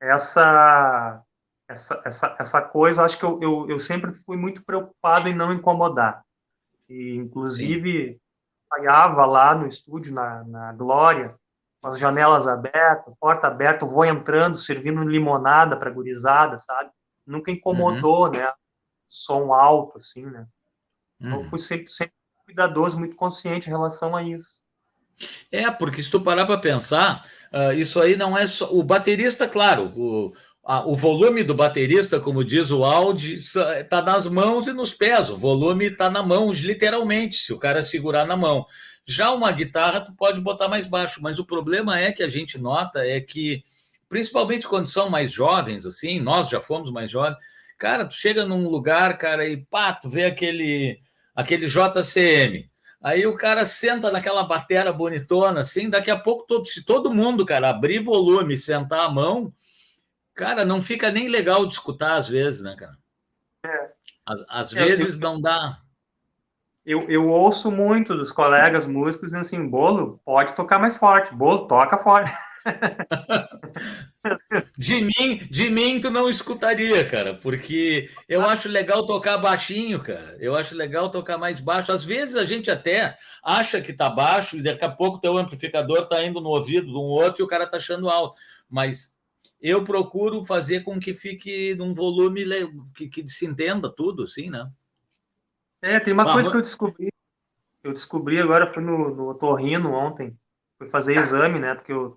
essa 0.00 1.24
essa, 1.68 2.02
essa, 2.04 2.36
essa 2.38 2.62
coisa, 2.62 3.04
acho 3.04 3.18
que 3.18 3.24
eu, 3.24 3.40
eu, 3.40 3.68
eu 3.68 3.80
sempre 3.80 4.14
fui 4.14 4.36
muito 4.36 4.64
preocupado 4.64 5.28
em 5.28 5.34
não 5.34 5.52
incomodar. 5.52 6.22
E, 6.88 7.16
inclusive, 7.16 8.20
ensaiava 8.66 9.24
lá 9.24 9.54
no 9.54 9.66
estúdio, 9.66 10.12
na, 10.12 10.44
na 10.44 10.72
Glória, 10.72 11.34
com 11.80 11.88
as 11.88 11.98
janelas 11.98 12.46
abertas, 12.46 13.14
porta 13.18 13.46
aberta, 13.46 13.86
vou 13.86 14.04
entrando, 14.04 14.58
servindo 14.58 15.02
limonada 15.02 15.76
para 15.76 15.90
gurizada, 15.90 16.58
sabe? 16.58 16.90
Nunca 17.26 17.50
incomodou, 17.50 18.26
uhum. 18.26 18.32
né? 18.32 18.52
Som 19.08 19.52
alto, 19.52 19.98
assim, 19.98 20.24
né? 20.24 20.46
Então, 21.20 21.32
uhum. 21.32 21.38
Então, 21.38 21.50
fui 21.50 21.58
sempre, 21.58 21.88
sempre 21.88 22.14
cuidadoso, 22.44 22.98
muito 22.98 23.16
consciente 23.16 23.68
em 23.68 23.72
relação 23.72 24.14
a 24.14 24.22
isso. 24.22 24.63
É, 25.50 25.70
porque 25.70 26.02
se 26.02 26.10
tu 26.10 26.20
parar 26.20 26.46
para 26.46 26.58
pensar, 26.58 27.24
uh, 27.52 27.72
isso 27.72 28.00
aí 28.00 28.16
não 28.16 28.36
é 28.36 28.46
só. 28.46 28.72
O 28.72 28.82
baterista, 28.82 29.46
claro, 29.46 29.92
o, 29.96 30.32
a, 30.64 30.86
o 30.86 30.96
volume 30.96 31.42
do 31.42 31.54
baterista, 31.54 32.18
como 32.18 32.44
diz 32.44 32.70
o 32.70 32.84
Audi, 32.84 33.34
está 33.34 34.02
nas 34.02 34.26
mãos 34.26 34.66
e 34.66 34.72
nos 34.72 34.92
pés. 34.92 35.30
O 35.30 35.36
volume 35.36 35.86
está 35.86 36.08
na 36.08 36.22
mão, 36.22 36.52
literalmente, 36.52 37.36
se 37.36 37.52
o 37.52 37.58
cara 37.58 37.82
segurar 37.82 38.26
na 38.26 38.36
mão. 38.36 38.66
Já 39.06 39.32
uma 39.32 39.52
guitarra, 39.52 40.00
tu 40.00 40.12
pode 40.14 40.40
botar 40.40 40.68
mais 40.68 40.86
baixo, 40.86 41.20
mas 41.22 41.38
o 41.38 41.44
problema 41.44 42.00
é 42.00 42.10
que 42.10 42.22
a 42.22 42.28
gente 42.28 42.56
nota 42.56 43.06
é 43.06 43.20
que, 43.20 43.62
principalmente 44.08 44.66
quando 44.66 44.88
são 44.88 45.10
mais 45.10 45.30
jovens, 45.30 45.84
assim, 45.84 46.18
nós 46.18 46.48
já 46.48 46.60
fomos 46.60 46.90
mais 46.90 47.10
jovens, 47.10 47.36
cara, 47.78 48.06
tu 48.06 48.14
chega 48.14 48.46
num 48.46 48.66
lugar, 48.68 49.18
cara, 49.18 49.46
e 49.46 49.58
pá, 49.58 49.92
tu 49.92 50.08
vê 50.08 50.24
aquele, 50.24 50.98
aquele 51.36 51.66
JCM. 51.66 52.70
Aí 53.04 53.26
o 53.26 53.36
cara 53.36 53.66
senta 53.66 54.10
naquela 54.10 54.44
batera 54.44 54.90
bonitona, 54.90 55.60
assim, 55.60 55.90
daqui 55.90 56.10
a 56.10 56.18
pouco, 56.18 56.46
todo, 56.46 56.64
se 56.64 56.82
todo 56.82 57.12
mundo, 57.12 57.44
cara, 57.44 57.68
abrir 57.68 58.02
volume, 58.02 58.56
sentar 58.56 59.00
a 59.00 59.10
mão, 59.10 59.52
cara, 60.34 60.64
não 60.64 60.80
fica 60.80 61.10
nem 61.10 61.28
legal 61.28 61.66
de 61.66 61.74
escutar 61.74 62.16
às 62.16 62.26
vezes, 62.26 62.62
né, 62.62 62.74
cara? 62.74 62.96
É. 63.66 63.90
Às, 64.24 64.44
às 64.48 64.74
é, 64.74 64.82
vezes 64.82 65.16
eu, 65.16 65.20
não 65.20 65.38
dá. 65.38 65.82
Eu, 66.82 67.02
eu 67.10 67.28
ouço 67.28 67.70
muito 67.70 68.16
dos 68.16 68.32
colegas 68.32 68.86
músicos 68.86 69.28
dizendo 69.28 69.42
assim, 69.42 69.68
bolo, 69.68 70.18
pode 70.24 70.54
tocar 70.54 70.78
mais 70.78 70.96
forte, 70.96 71.34
bolo, 71.34 71.68
toca 71.68 71.98
forte. 71.98 72.32
de 74.78 75.02
mim, 75.02 75.36
de 75.50 75.70
mim 75.70 76.00
tu 76.00 76.10
não 76.10 76.28
escutaria, 76.28 77.08
cara, 77.08 77.34
porque 77.34 78.10
eu 78.28 78.42
ah. 78.42 78.52
acho 78.52 78.68
legal 78.68 79.06
tocar 79.06 79.38
baixinho, 79.38 80.00
cara. 80.00 80.36
Eu 80.40 80.56
acho 80.56 80.74
legal 80.74 81.10
tocar 81.10 81.38
mais 81.38 81.60
baixo. 81.60 81.92
Às 81.92 82.04
vezes 82.04 82.36
a 82.36 82.44
gente 82.44 82.70
até 82.70 83.16
acha 83.42 83.80
que 83.80 83.92
tá 83.92 84.08
baixo 84.08 84.56
e 84.56 84.62
daqui 84.62 84.84
a 84.84 84.90
pouco 84.90 85.20
teu 85.20 85.36
amplificador 85.36 86.06
tá 86.06 86.24
indo 86.24 86.40
no 86.40 86.50
ouvido 86.50 86.86
de 86.86 86.96
um 86.96 87.02
outro 87.02 87.42
e 87.42 87.44
o 87.44 87.48
cara 87.48 87.66
tá 87.66 87.76
achando 87.76 88.08
alto. 88.08 88.36
Mas 88.68 89.16
eu 89.60 89.84
procuro 89.84 90.44
fazer 90.44 90.80
com 90.80 90.98
que 90.98 91.14
fique 91.14 91.74
num 91.74 91.94
volume 91.94 92.44
que, 92.94 93.08
que 93.08 93.28
se 93.28 93.46
entenda 93.46 93.90
tudo, 93.90 94.24
assim, 94.24 94.50
né? 94.50 94.70
É, 95.82 96.00
tem 96.00 96.14
uma 96.14 96.32
coisa 96.32 96.50
que 96.50 96.56
eu 96.56 96.62
descobri. 96.62 97.08
Eu 97.82 97.92
descobri 97.92 98.40
agora, 98.40 98.72
foi 98.72 98.82
no, 98.82 99.14
no 99.14 99.34
Torrino 99.34 99.92
ontem. 99.92 100.34
Fui 100.78 100.88
fazer 100.88 101.16
exame, 101.16 101.58
né? 101.58 101.74
Porque 101.74 101.92
eu 101.92 102.16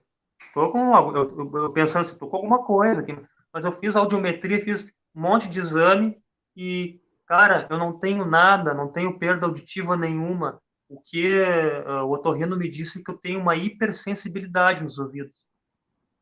tô 0.58 0.72
com. 0.72 0.96
Eu, 1.16 1.52
eu, 1.54 1.72
pensando 1.72 2.02
assim, 2.02 2.18
tô 2.18 2.28
com 2.28 2.38
alguma 2.38 2.64
coisa 2.64 3.02
aqui. 3.02 3.16
Mas 3.54 3.64
eu 3.64 3.72
fiz 3.72 3.96
audiometria, 3.96 4.64
fiz 4.64 4.92
um 5.16 5.22
monte 5.22 5.48
de 5.48 5.60
exame 5.60 6.18
e, 6.56 7.00
cara, 7.28 7.68
eu 7.70 7.78
não 7.78 7.94
tenho 7.94 8.26
nada, 8.26 8.74
não 8.74 8.88
tenho 8.88 9.20
perda 9.20 9.46
auditiva 9.46 9.96
nenhuma. 9.96 10.60
O 10.90 11.00
que 11.00 11.42
uh, 11.42 12.04
o 12.06 12.12
otorrino 12.12 12.58
me 12.58 12.68
disse 12.68 13.00
é 13.00 13.04
que 13.04 13.12
eu 13.12 13.18
tenho 13.18 13.40
uma 13.40 13.56
hipersensibilidade 13.56 14.82
nos 14.82 14.98
ouvidos. 14.98 15.46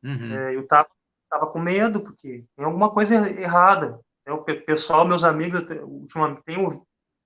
Uhum. 0.02 0.34
É, 0.34 0.54
eu 0.54 0.66
tava 0.66 0.88
estava 1.24 1.46
com 1.48 1.58
medo, 1.58 2.00
porque 2.00 2.44
tem 2.54 2.64
alguma 2.64 2.90
coisa 2.90 3.14
errada. 3.28 3.98
O 4.28 4.38
pessoal, 4.38 5.06
meus 5.06 5.24
amigos, 5.24 5.60
ultimamente, 5.82 6.42
tem, 6.44 6.56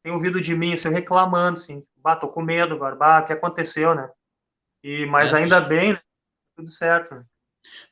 tem 0.03 0.12
ouvido 0.12 0.40
de 0.40 0.55
mim, 0.55 0.73
assim, 0.73 0.88
reclamando, 0.88 1.59
assim, 1.59 1.85
bah, 1.96 2.16
tô 2.16 2.29
com 2.29 2.42
medo 2.42 2.75
agora, 2.75 2.96
bah, 2.96 3.20
o 3.20 3.27
que 3.27 3.33
aconteceu, 3.33 3.94
né? 3.94 4.11
E, 4.83 5.05
mas 5.07 5.33
é. 5.33 5.38
ainda 5.38 5.61
bem, 5.61 5.92
né? 5.92 6.01
Tudo 6.61 6.70
certo? 6.70 7.25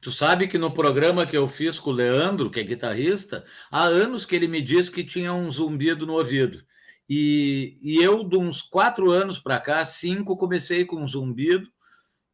Tu 0.00 0.11
sabe 0.11 0.48
que 0.48 0.59
no 0.59 0.70
programa 0.70 1.26
que 1.26 1.37
eu 1.37 1.46
fiz 1.48 1.78
com 1.78 1.90
o 1.90 1.92
Leandro, 1.92 2.50
que 2.50 2.61
é 2.61 2.62
guitarrista, 2.62 3.44
há 3.70 3.85
anos 3.85 4.24
que 4.24 4.35
ele 4.35 4.48
me 4.48 4.62
disse 4.62 4.90
que 4.90 5.04
tinha 5.04 5.33
um 5.33 5.50
zumbido 5.50 6.07
no 6.07 6.14
ouvido. 6.14 6.62
E, 7.09 7.78
e 7.83 8.02
eu, 8.02 8.22
de 8.24 8.37
uns 8.37 8.62
quatro 8.62 9.11
anos 9.11 9.38
para 9.38 9.59
cá, 9.59 9.85
cinco, 9.85 10.37
comecei 10.37 10.85
com 10.85 10.96
um 10.96 11.07
zumbido 11.07 11.70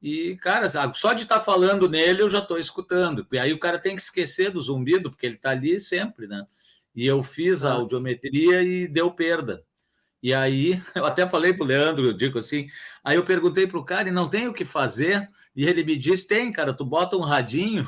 e, 0.02 0.36
cara, 0.36 0.68
só 0.92 1.14
de 1.14 1.22
estar 1.22 1.38
tá 1.38 1.44
falando 1.44 1.88
nele 1.88 2.20
eu 2.20 2.28
já 2.28 2.40
estou 2.40 2.58
escutando. 2.58 3.26
E 3.32 3.38
aí 3.38 3.52
o 3.52 3.58
cara 3.58 3.78
tem 3.78 3.96
que 3.96 4.02
esquecer 4.02 4.50
do 4.50 4.60
zumbido, 4.60 5.10
porque 5.10 5.24
ele 5.24 5.36
está 5.36 5.50
ali 5.50 5.80
sempre, 5.80 6.26
né? 6.26 6.46
E 6.94 7.06
eu 7.06 7.22
fiz 7.22 7.64
a 7.64 7.72
audiometria 7.72 8.62
e 8.62 8.86
deu 8.86 9.10
perda. 9.10 9.64
E 10.24 10.32
aí, 10.32 10.82
eu 10.96 11.04
até 11.04 11.28
falei 11.28 11.52
para 11.52 11.64
o 11.64 11.66
Leandro, 11.66 12.06
eu 12.06 12.14
digo 12.14 12.38
assim, 12.38 12.66
aí 13.04 13.16
eu 13.16 13.26
perguntei 13.26 13.66
para 13.66 13.78
o 13.78 13.84
cara, 13.84 14.08
e 14.08 14.12
não 14.12 14.26
tem 14.26 14.48
o 14.48 14.54
que 14.54 14.64
fazer? 14.64 15.28
E 15.54 15.66
ele 15.66 15.84
me 15.84 15.98
disse, 15.98 16.26
tem, 16.26 16.50
cara, 16.50 16.72
tu 16.72 16.82
bota 16.82 17.14
um 17.14 17.20
radinho, 17.20 17.86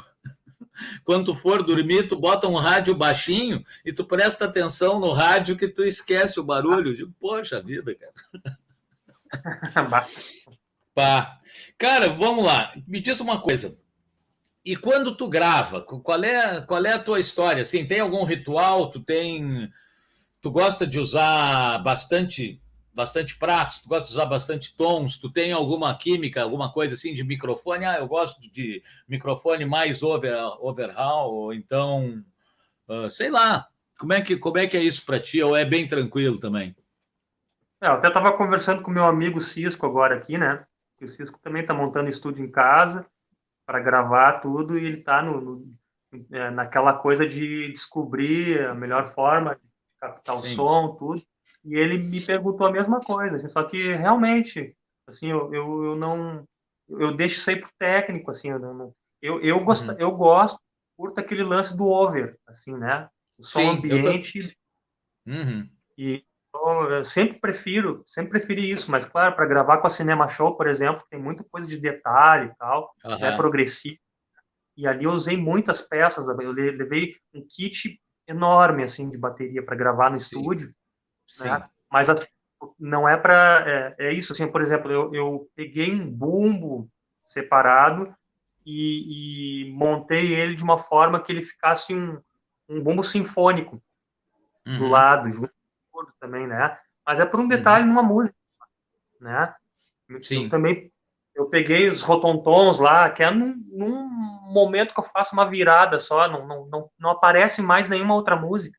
quando 1.03 1.33
tu 1.33 1.35
for 1.35 1.63
dormir, 1.63 2.09
tu 2.09 2.15
bota 2.15 2.47
um 2.47 2.57
rádio 2.57 2.95
baixinho 2.95 3.65
e 3.87 3.91
tu 3.91 4.05
presta 4.05 4.45
atenção 4.45 5.01
no 5.01 5.13
rádio 5.13 5.57
que 5.57 5.67
tu 5.67 5.83
esquece 5.83 6.39
o 6.39 6.45
barulho. 6.45 6.91
Eu 6.91 6.95
digo, 6.95 7.15
poxa 7.19 7.59
vida, 7.59 7.95
cara. 7.95 8.13
Pá. 10.95 11.41
Cara, 11.79 12.11
vamos 12.11 12.45
lá. 12.45 12.75
Me 12.87 13.01
diz 13.01 13.19
uma 13.19 13.41
coisa. 13.41 13.79
E 14.63 14.77
quando 14.77 15.17
tu 15.17 15.27
grava, 15.27 15.81
qual 15.81 16.23
é, 16.23 16.61
qual 16.61 16.85
é 16.85 16.93
a 16.93 17.03
tua 17.03 17.19
história? 17.19 17.63
Assim, 17.63 17.87
tem 17.87 18.01
algum 18.01 18.25
ritual? 18.25 18.91
Tu 18.91 19.01
tem 19.01 19.71
tu 20.47 20.51
gosta 20.53 20.87
de 20.87 21.01
usar 21.01 21.79
bastante 21.79 22.63
bastante 22.95 23.37
pratos, 23.37 23.81
tu 23.81 23.89
gosta 23.89 24.07
de 24.07 24.13
usar 24.13 24.27
bastante 24.27 24.77
tons, 24.77 25.17
tu 25.17 25.29
tem 25.29 25.53
alguma 25.53 25.93
química, 25.99 26.41
alguma 26.41 26.73
coisa 26.73 26.95
assim 26.95 27.13
de 27.13 27.25
microfone? 27.25 27.85
Ah, 27.85 27.99
eu 27.99 28.07
gosto 28.07 28.41
de 28.41 28.81
microfone 29.09 29.65
mais 29.65 30.05
over 30.05 30.33
overhaul, 30.61 31.35
ou 31.35 31.53
então, 31.53 32.25
uh, 32.89 33.11
sei 33.11 33.29
lá. 33.29 33.67
Como 33.99 34.13
é 34.13 34.21
que 34.21 34.37
como 34.37 34.59
é 34.59 34.69
que 34.69 34.77
é 34.77 34.81
isso 34.81 35.05
para 35.05 35.19
ti? 35.19 35.43
Ou 35.43 35.57
é 35.57 35.65
bem 35.65 35.85
tranquilo 35.85 36.39
também? 36.39 36.77
É, 37.81 37.89
eu 37.89 37.95
até 37.95 38.07
estava 38.07 38.33
conversando 38.33 38.83
com 38.83 38.91
meu 38.93 39.05
amigo 39.05 39.41
Cisco 39.41 39.85
agora 39.85 40.15
aqui, 40.15 40.39
né? 40.39 40.65
que 40.97 41.05
o 41.05 41.09
Cisco 41.09 41.41
também 41.43 41.63
está 41.63 41.75
montando 41.75 42.09
estúdio 42.09 42.45
em 42.45 42.51
casa 42.51 43.05
para 43.67 43.81
gravar 43.81 44.35
tudo 44.35 44.79
e 44.79 44.85
ele 44.85 45.01
está 45.01 45.21
no, 45.21 45.41
no 45.41 45.77
é, 46.31 46.51
naquela 46.53 46.93
coisa 46.93 47.27
de 47.27 47.69
descobrir 47.73 48.65
a 48.65 48.75
melhor 48.75 49.09
forma 49.09 49.59
o 50.03 50.43
Sim. 50.43 50.55
som, 50.55 50.95
tudo. 50.97 51.23
E 51.65 51.75
ele 51.75 51.99
me 51.99 52.21
perguntou 52.21 52.67
a 52.67 52.73
mesma 52.73 53.01
coisa, 53.01 53.37
assim, 53.37 53.49
só 53.49 53.63
que 53.65 53.93
realmente, 53.93 54.77
assim, 55.07 55.29
eu, 55.29 55.53
eu, 55.53 55.85
eu 55.85 55.97
não, 55.97 56.45
eu 56.89 57.13
deixo 57.13 57.37
isso 57.37 57.51
aí 57.51 57.57
pro 57.57 57.71
técnico, 57.79 58.31
assim, 58.31 58.51
eu 58.51 58.59
não, 58.59 58.93
eu, 59.21 59.41
eu, 59.41 59.59
gosto, 59.65 59.91
uhum. 59.91 59.97
eu 59.99 60.13
gosto, 60.13 60.61
curto 60.97 61.19
aquele 61.19 61.43
lance 61.43 61.77
do 61.77 61.87
over, 61.87 62.39
assim, 62.47 62.77
né? 62.77 63.09
O 63.39 63.45
som 63.45 63.61
Sim, 63.61 63.69
ambiente. 63.69 64.57
Uhum. 65.27 65.69
E 65.99 66.25
eu 66.55 67.05
sempre 67.05 67.41
prefiro, 67.41 68.03
sempre 68.07 68.39
preferi 68.39 68.71
isso, 68.71 68.91
mas 68.91 69.05
claro, 69.05 69.35
para 69.35 69.47
gravar 69.47 69.79
com 69.79 69.87
a 69.87 69.91
Cinema 69.91 70.29
Show, 70.29 70.57
por 70.57 70.67
exemplo, 70.67 71.05
tem 71.11 71.21
muita 71.21 71.45
coisa 71.45 71.67
de 71.67 71.79
detalhe 71.79 72.51
e 72.51 72.55
tal, 72.57 72.95
uhum. 73.05 73.13
é 73.13 73.37
progressivo. 73.37 73.99
E 74.77 74.87
ali 74.87 75.05
eu 75.05 75.11
usei 75.11 75.37
muitas 75.37 75.83
peças, 75.83 76.29
eu 76.29 76.53
levei 76.53 77.17
um 77.35 77.47
kit 77.49 77.99
enorme 78.27 78.83
assim 78.83 79.09
de 79.09 79.19
bateria 79.19 79.63
para 79.63 79.77
gravar 79.77 80.11
no 80.11 80.19
Sim. 80.19 80.39
estúdio, 80.39 80.71
Sim. 81.29 81.45
Né? 81.45 81.69
Mas 81.91 82.09
assim, 82.09 82.27
não 82.79 83.09
é 83.09 83.17
para 83.17 83.65
é, 83.67 84.09
é, 84.09 84.13
isso 84.13 84.33
assim, 84.33 84.47
por 84.47 84.61
exemplo, 84.61 84.91
eu, 84.91 85.15
eu 85.15 85.51
peguei 85.55 85.93
um 85.93 86.11
bumbo 86.11 86.89
separado 87.25 88.15
e, 88.65 89.65
e, 89.69 89.73
montei 89.73 90.35
ele 90.35 90.55
de 90.55 90.63
uma 90.63 90.77
forma 90.77 91.21
que 91.21 91.33
ele 91.33 91.43
ficasse 91.43 91.95
um, 91.95 92.21
um 92.69 92.83
bumbo 92.83 93.05
sinfônico 93.05 93.81
uhum. 94.67 94.79
do 94.79 94.89
lado, 94.89 95.31
junto 95.31 95.53
também, 96.19 96.47
né? 96.47 96.79
Mas 97.05 97.21
é 97.21 97.25
por 97.25 97.39
um 97.39 97.47
detalhe 97.47 97.85
uhum. 97.85 97.91
numa 97.91 98.03
música, 98.03 98.35
né? 99.21 99.55
Sim. 100.21 100.45
Eu 100.45 100.51
também 100.51 100.93
eu 101.37 101.47
peguei 101.47 101.89
os 101.89 102.01
rotontons 102.01 102.79
lá, 102.79 103.11
que 103.11 103.23
é 103.23 103.31
num, 103.31 103.55
num, 103.69 104.36
momento 104.53 104.95
que 104.95 105.01
eu 105.01 105.05
faço 105.05 105.33
uma 105.33 105.49
virada 105.49 105.99
só, 105.99 106.29
não, 106.29 106.47
não, 106.47 106.67
não, 106.67 106.91
não 106.99 107.11
aparece 107.11 107.63
mais 107.63 107.89
nenhuma 107.89 108.15
outra 108.15 108.37
música, 108.37 108.79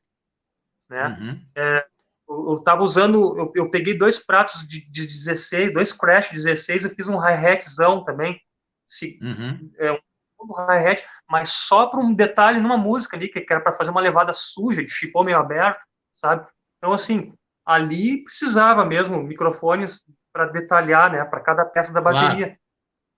né? 0.90 1.08
Uhum. 1.08 1.46
É, 1.56 1.86
eu, 2.30 2.50
eu 2.50 2.64
tava 2.64 2.84
usando, 2.84 3.38
eu, 3.38 3.52
eu 3.56 3.72
peguei 3.72 3.98
dois 3.98 4.20
pratos 4.20 4.68
de, 4.68 4.90
de 4.90 5.06
16, 5.06 5.74
dois 5.74 5.94
crash 5.94 6.30
16, 6.30 6.86
eu 6.86 6.90
fiz 6.92 7.08
um 7.08 7.20
hi-hatzão 7.20 8.04
também, 8.04 8.40
se, 8.86 9.20
uhum. 9.22 9.72
é, 9.78 9.94
do 9.94 10.54
hi-hat, 10.54 11.04
mas 11.30 11.50
só 11.50 11.88
para 11.88 12.00
um 12.00 12.14
detalhe 12.14 12.60
numa 12.60 12.78
música 12.78 13.18
ali, 13.18 13.28
que 13.28 13.46
era 13.50 13.62
para 13.62 13.74
fazer 13.74 13.92
uma 13.92 14.02
levada 14.02 14.34
suja, 14.34 14.84
de 14.84 14.90
chipô 14.90 15.24
meio 15.24 15.38
aberto, 15.38 15.82
sabe? 16.14 16.48
Então, 16.78 16.94
assim, 16.94 17.34
ali 17.66 18.24
precisava 18.24 18.86
mesmo 18.86 19.22
microfones 19.24 20.04
para 20.32 20.46
detalhar, 20.46 21.12
né, 21.12 21.26
para 21.26 21.42
cada 21.42 21.66
peça 21.66 21.92
da 21.92 22.02
bateria. 22.02 22.48
Claro. 22.48 22.60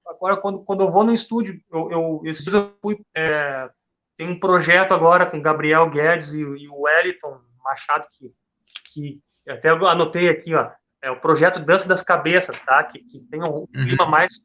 Agora, 0.10 0.36
quando, 0.36 0.60
quando 0.60 0.82
eu 0.82 0.92
vou 0.92 1.04
no 1.04 1.14
estúdio, 1.14 1.62
eu, 1.72 1.92
eu, 1.92 2.22
esse 2.26 2.44
dia 2.44 2.54
eu 2.54 2.74
fui, 2.82 3.00
é, 3.16 3.70
tem 4.18 4.28
um 4.28 4.40
projeto 4.40 4.94
agora 4.94 5.26
com 5.26 5.42
Gabriel 5.42 5.90
Guedes 5.90 6.34
e, 6.34 6.42
e 6.42 6.68
o 6.68 6.82
Wellington 6.82 7.40
Machado, 7.64 8.08
que, 8.18 8.34
que 8.92 9.22
até 9.48 9.70
anotei 9.70 10.28
aqui, 10.30 10.56
ó, 10.56 10.72
é 11.02 11.12
o 11.12 11.20
projeto 11.20 11.60
Dança 11.60 11.88
das 11.88 12.02
Cabeças, 12.02 12.60
tá? 12.60 12.84
Que, 12.84 13.00
que 13.00 13.20
tem 13.22 13.42
um 13.44 13.66
clima 13.68 14.04
uhum. 14.04 14.10
mais 14.10 14.42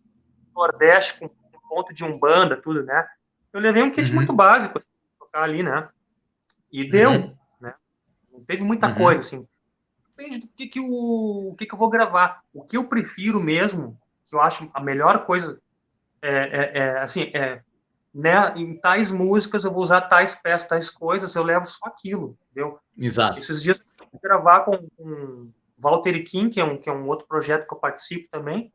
nordeste, 0.55 1.18
com, 1.18 1.29
com 1.29 1.68
ponto 1.68 1.92
de 1.92 2.05
umbanda, 2.05 2.57
tudo, 2.57 2.85
né? 2.85 3.07
Eu 3.53 3.61
levei 3.61 3.83
um 3.83 3.90
kit 3.90 4.09
uhum. 4.11 4.16
muito 4.16 4.33
básico 4.33 4.81
tocar 5.18 5.42
ali, 5.42 5.62
né? 5.62 5.88
E 6.70 6.88
deu, 6.88 7.11
uhum. 7.11 7.37
né? 7.61 7.74
Não 8.33 8.44
teve 8.44 8.62
muita 8.62 8.88
uhum. 8.88 8.94
coisa, 8.94 9.20
assim. 9.20 9.48
Depende 10.16 10.38
do 10.38 10.48
que, 10.48 10.66
que, 10.68 10.81
o, 10.81 11.50
o 11.50 11.57
que, 11.57 11.66
que 11.66 11.74
eu 11.74 11.79
vou 11.79 11.88
gravar. 11.88 12.42
O 12.53 12.64
que 12.64 12.77
eu 12.77 12.85
prefiro 12.85 13.40
mesmo, 13.40 13.98
que 14.26 14.34
eu 14.34 14.40
acho 14.40 14.70
a 14.72 14.80
melhor 14.80 15.24
coisa, 15.26 15.58
é, 16.20 16.32
é, 16.32 16.78
é 16.78 16.98
assim, 17.00 17.30
é, 17.34 17.60
né, 18.14 18.52
em 18.56 18.76
tais 18.76 19.10
músicas 19.10 19.64
eu 19.64 19.72
vou 19.72 19.82
usar 19.82 20.02
tais 20.02 20.34
peças, 20.34 20.68
tais 20.68 20.90
coisas, 20.90 21.34
eu 21.34 21.42
levo 21.42 21.66
só 21.66 21.87
aquilo, 21.87 22.37
entendeu? 22.50 22.78
Exato. 22.96 23.38
Esses 23.38 23.62
dias 23.62 23.78
eu 24.00 24.20
gravar 24.22 24.60
com, 24.60 24.88
com 24.96 25.50
Walter 25.78 26.22
Kim, 26.22 26.48
que 26.48 26.60
é, 26.60 26.64
um, 26.64 26.78
que 26.78 26.88
é 26.88 26.92
um 26.92 27.06
outro 27.08 27.26
projeto 27.26 27.66
que 27.66 27.74
eu 27.74 27.78
participo 27.78 28.28
também, 28.30 28.72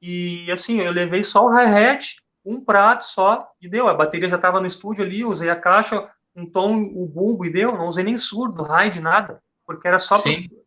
e 0.00 0.50
assim, 0.50 0.80
eu 0.80 0.90
levei 0.90 1.22
só 1.22 1.46
o 1.46 1.50
hi-hat, 1.50 2.16
um 2.44 2.60
prato 2.60 3.04
só, 3.04 3.48
e 3.60 3.68
deu. 3.68 3.86
A 3.86 3.94
bateria 3.94 4.28
já 4.28 4.34
estava 4.34 4.60
no 4.60 4.66
estúdio 4.66 5.04
ali, 5.04 5.24
usei 5.24 5.48
a 5.48 5.54
caixa, 5.54 6.10
um 6.34 6.44
tom, 6.44 6.82
o 6.82 7.06
bumbo, 7.06 7.44
e 7.44 7.50
deu. 7.52 7.72
Não 7.78 7.86
usei 7.86 8.02
nem 8.02 8.16
surdo, 8.16 8.64
raid, 8.64 9.00
nada, 9.00 9.40
porque 9.64 9.86
era 9.86 9.98
só 9.98 10.16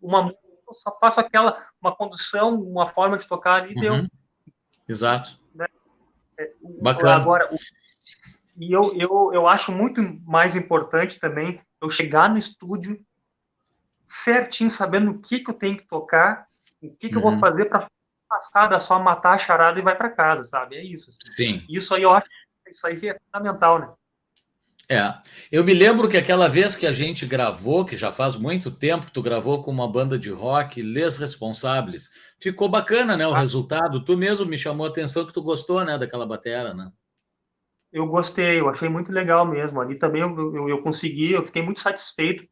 uma 0.02 0.22
eu 0.30 0.45
só 0.82 0.98
faço 1.00 1.20
aquela, 1.20 1.64
uma 1.82 1.96
condução, 1.96 2.56
uma 2.56 2.88
forma 2.88 3.18
de 3.18 3.28
tocar 3.28 3.64
ali, 3.64 3.74
e 3.74 3.82
deu. 3.82 3.94
Uhum. 3.94 4.08
Exato. 4.88 5.40
Né? 5.54 5.66
É, 6.38 6.52
Bacana. 6.82 7.16
Agora, 7.16 7.50
o, 7.52 7.58
e 8.58 8.72
eu, 8.72 8.94
eu, 8.96 9.32
eu 9.34 9.48
acho 9.48 9.72
muito 9.72 10.02
mais 10.26 10.56
importante 10.56 11.20
também 11.20 11.62
eu 11.82 11.90
chegar 11.90 12.30
no 12.30 12.38
estúdio 12.38 13.04
certinho, 14.06 14.72
sabendo 14.72 15.12
o 15.12 15.20
que, 15.20 15.40
que 15.40 15.50
eu 15.50 15.56
tenho 15.56 15.78
que 15.78 15.88
tocar, 15.88 16.48
o 16.82 16.90
que, 16.96 17.10
que 17.10 17.16
uhum. 17.16 17.20
eu 17.20 17.22
vou 17.22 17.32
uhum. 17.34 17.40
fazer 17.40 17.66
para 17.66 17.88
passada 18.28 18.80
só 18.80 19.00
matar 19.00 19.34
a 19.34 19.38
charada 19.38 19.80
e 19.80 19.84
vai 19.84 19.96
para 19.96 20.10
casa, 20.10 20.44
sabe? 20.44 20.76
É 20.76 20.84
isso. 20.84 21.10
Assim. 21.10 21.32
Sim. 21.34 21.66
Isso 21.70 21.94
aí 21.94 22.04
eu 22.04 22.12
acho 22.12 22.28
isso 22.68 22.88
aí 22.88 23.08
é 23.08 23.18
fundamental, 23.20 23.80
né? 23.80 23.94
É, 24.90 25.14
eu 25.52 25.64
me 25.64 25.74
lembro 25.74 26.08
que 26.08 26.18
aquela 26.18 26.48
vez 26.48 26.76
que 26.76 26.86
a 26.86 26.92
gente 26.92 27.26
gravou, 27.26 27.86
que 27.86 27.98
já 27.98 28.12
faz 28.12 28.36
muito 28.36 28.70
tempo, 28.70 29.10
tu 29.12 29.22
gravou 29.22 29.64
com 29.64 29.72
uma 29.72 29.92
banda 29.92 30.18
de 30.18 30.30
rock, 30.30 30.82
Les 30.82 31.18
Responsáveis, 31.18 32.12
ficou 32.40 32.70
bacana, 32.70 33.18
né, 33.18 33.28
o 33.28 33.34
ah. 33.34 33.40
resultado. 33.40 34.04
Tu 34.06 34.16
mesmo 34.16 34.46
me 34.46 34.58
chamou 34.58 34.86
a 34.86 34.90
atenção 34.90 35.26
que 35.26 35.34
tu 35.34 35.42
gostou, 35.42 35.84
né, 35.84 35.98
daquela 35.98 36.26
batera, 36.26 36.74
né? 36.74 36.92
Eu 37.92 38.06
gostei, 38.08 38.60
eu 38.60 38.70
achei 38.70 38.90
muito 38.90 39.12
legal 39.12 39.46
mesmo. 39.46 39.80
Ali 39.80 39.96
também 39.96 40.22
eu, 40.22 40.56
eu, 40.56 40.70
eu 40.70 40.82
consegui, 40.82 41.32
eu 41.32 41.46
fiquei 41.46 41.64
muito 41.64 41.80
satisfeito 41.80 42.46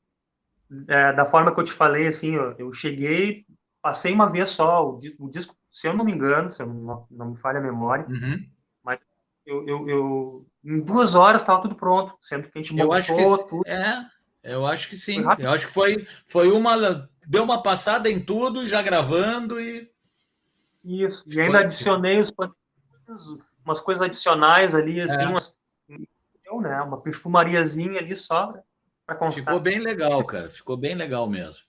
é, 0.87 1.13
da 1.13 1.25
forma 1.25 1.53
que 1.53 1.59
eu 1.59 1.63
te 1.63 1.73
falei, 1.73 2.07
assim, 2.07 2.35
eu, 2.35 2.55
eu 2.57 2.73
cheguei, 2.73 3.45
passei 3.81 4.13
uma 4.13 4.29
vez 4.29 4.49
só 4.49 4.89
o, 4.89 4.97
o, 5.19 5.29
disco, 5.29 5.55
se 5.69 5.87
eu 5.87 5.93
não 5.93 6.05
me 6.05 6.11
engano, 6.11 6.49
se 6.49 6.63
eu 6.63 6.67
não, 6.67 7.07
não 7.11 7.31
me 7.31 7.37
falha 7.37 7.59
a 7.59 7.63
memória, 7.63 8.05
uhum. 8.07 8.43
mas 8.83 8.99
eu, 9.45 9.67
eu, 9.67 9.89
eu, 9.89 10.47
em 10.63 10.82
duas 10.82 11.15
horas 11.15 11.41
estava 11.41 11.62
tudo 11.62 11.76
pronto, 11.76 12.15
sendo 12.21 12.49
que 12.49 12.58
a 12.58 12.62
gente 12.62 12.73
montou 12.73 12.88
eu 12.88 12.93
acho 12.93 13.15
que, 13.15 13.49
tudo. 13.49 13.67
É, 13.67 14.06
eu 14.43 14.65
acho 14.65 14.89
que 14.89 14.97
sim. 14.97 15.23
Eu 15.39 15.52
acho 15.52 15.67
que 15.67 15.73
foi, 15.73 16.08
foi 16.26 16.52
uma. 16.52 17.10
Deu 17.26 17.43
uma 17.43 17.62
passada 17.63 18.10
em 18.10 18.19
tudo, 18.19 18.67
já 18.67 18.82
gravando 18.82 19.60
e. 19.60 19.91
Isso, 20.84 21.23
e 21.28 21.39
ainda 21.39 21.60
adicionei 21.60 22.19
os 22.19 22.30
umas 23.65 23.80
coisas 23.80 24.04
adicionais 24.04 24.76
ali, 24.76 24.99
assim, 24.99 25.23
é. 25.23 25.28
umas, 25.28 25.58
né, 26.62 26.82
uma 26.82 27.02
perfumariazinha 27.02 27.99
ali 27.99 28.15
só 28.15 28.52
para 29.06 29.15
constar. 29.15 29.45
Ficou 29.45 29.60
bem 29.60 29.80
legal, 29.80 30.23
cara. 30.26 30.49
Ficou 30.49 30.78
bem 30.78 30.95
legal 30.95 31.28
mesmo. 31.28 31.63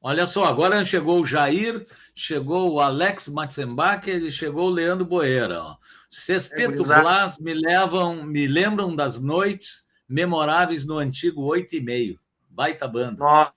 Olha 0.00 0.26
só, 0.26 0.44
agora 0.44 0.84
chegou 0.84 1.20
o 1.20 1.26
Jair, 1.26 1.84
chegou 2.14 2.72
o 2.72 2.80
Alex 2.80 3.28
Matzenbacher 3.28 4.22
e 4.22 4.30
chegou 4.30 4.66
o 4.66 4.70
Leandro 4.70 5.04
Boeira. 5.04 5.60
Ó. 5.60 5.76
Sexteto 6.10 6.82
é, 6.82 7.00
Blas 7.00 7.38
me 7.38 7.54
levam, 7.54 8.24
me 8.24 8.46
lembram 8.46 8.96
das 8.96 9.20
noites 9.20 9.88
memoráveis 10.08 10.86
no 10.86 10.98
antigo 10.98 11.42
oito 11.42 11.76
e 11.76 11.80
meio. 11.80 12.18
Baita 12.48 12.88
banda. 12.88 13.18
Nossa. 13.18 13.52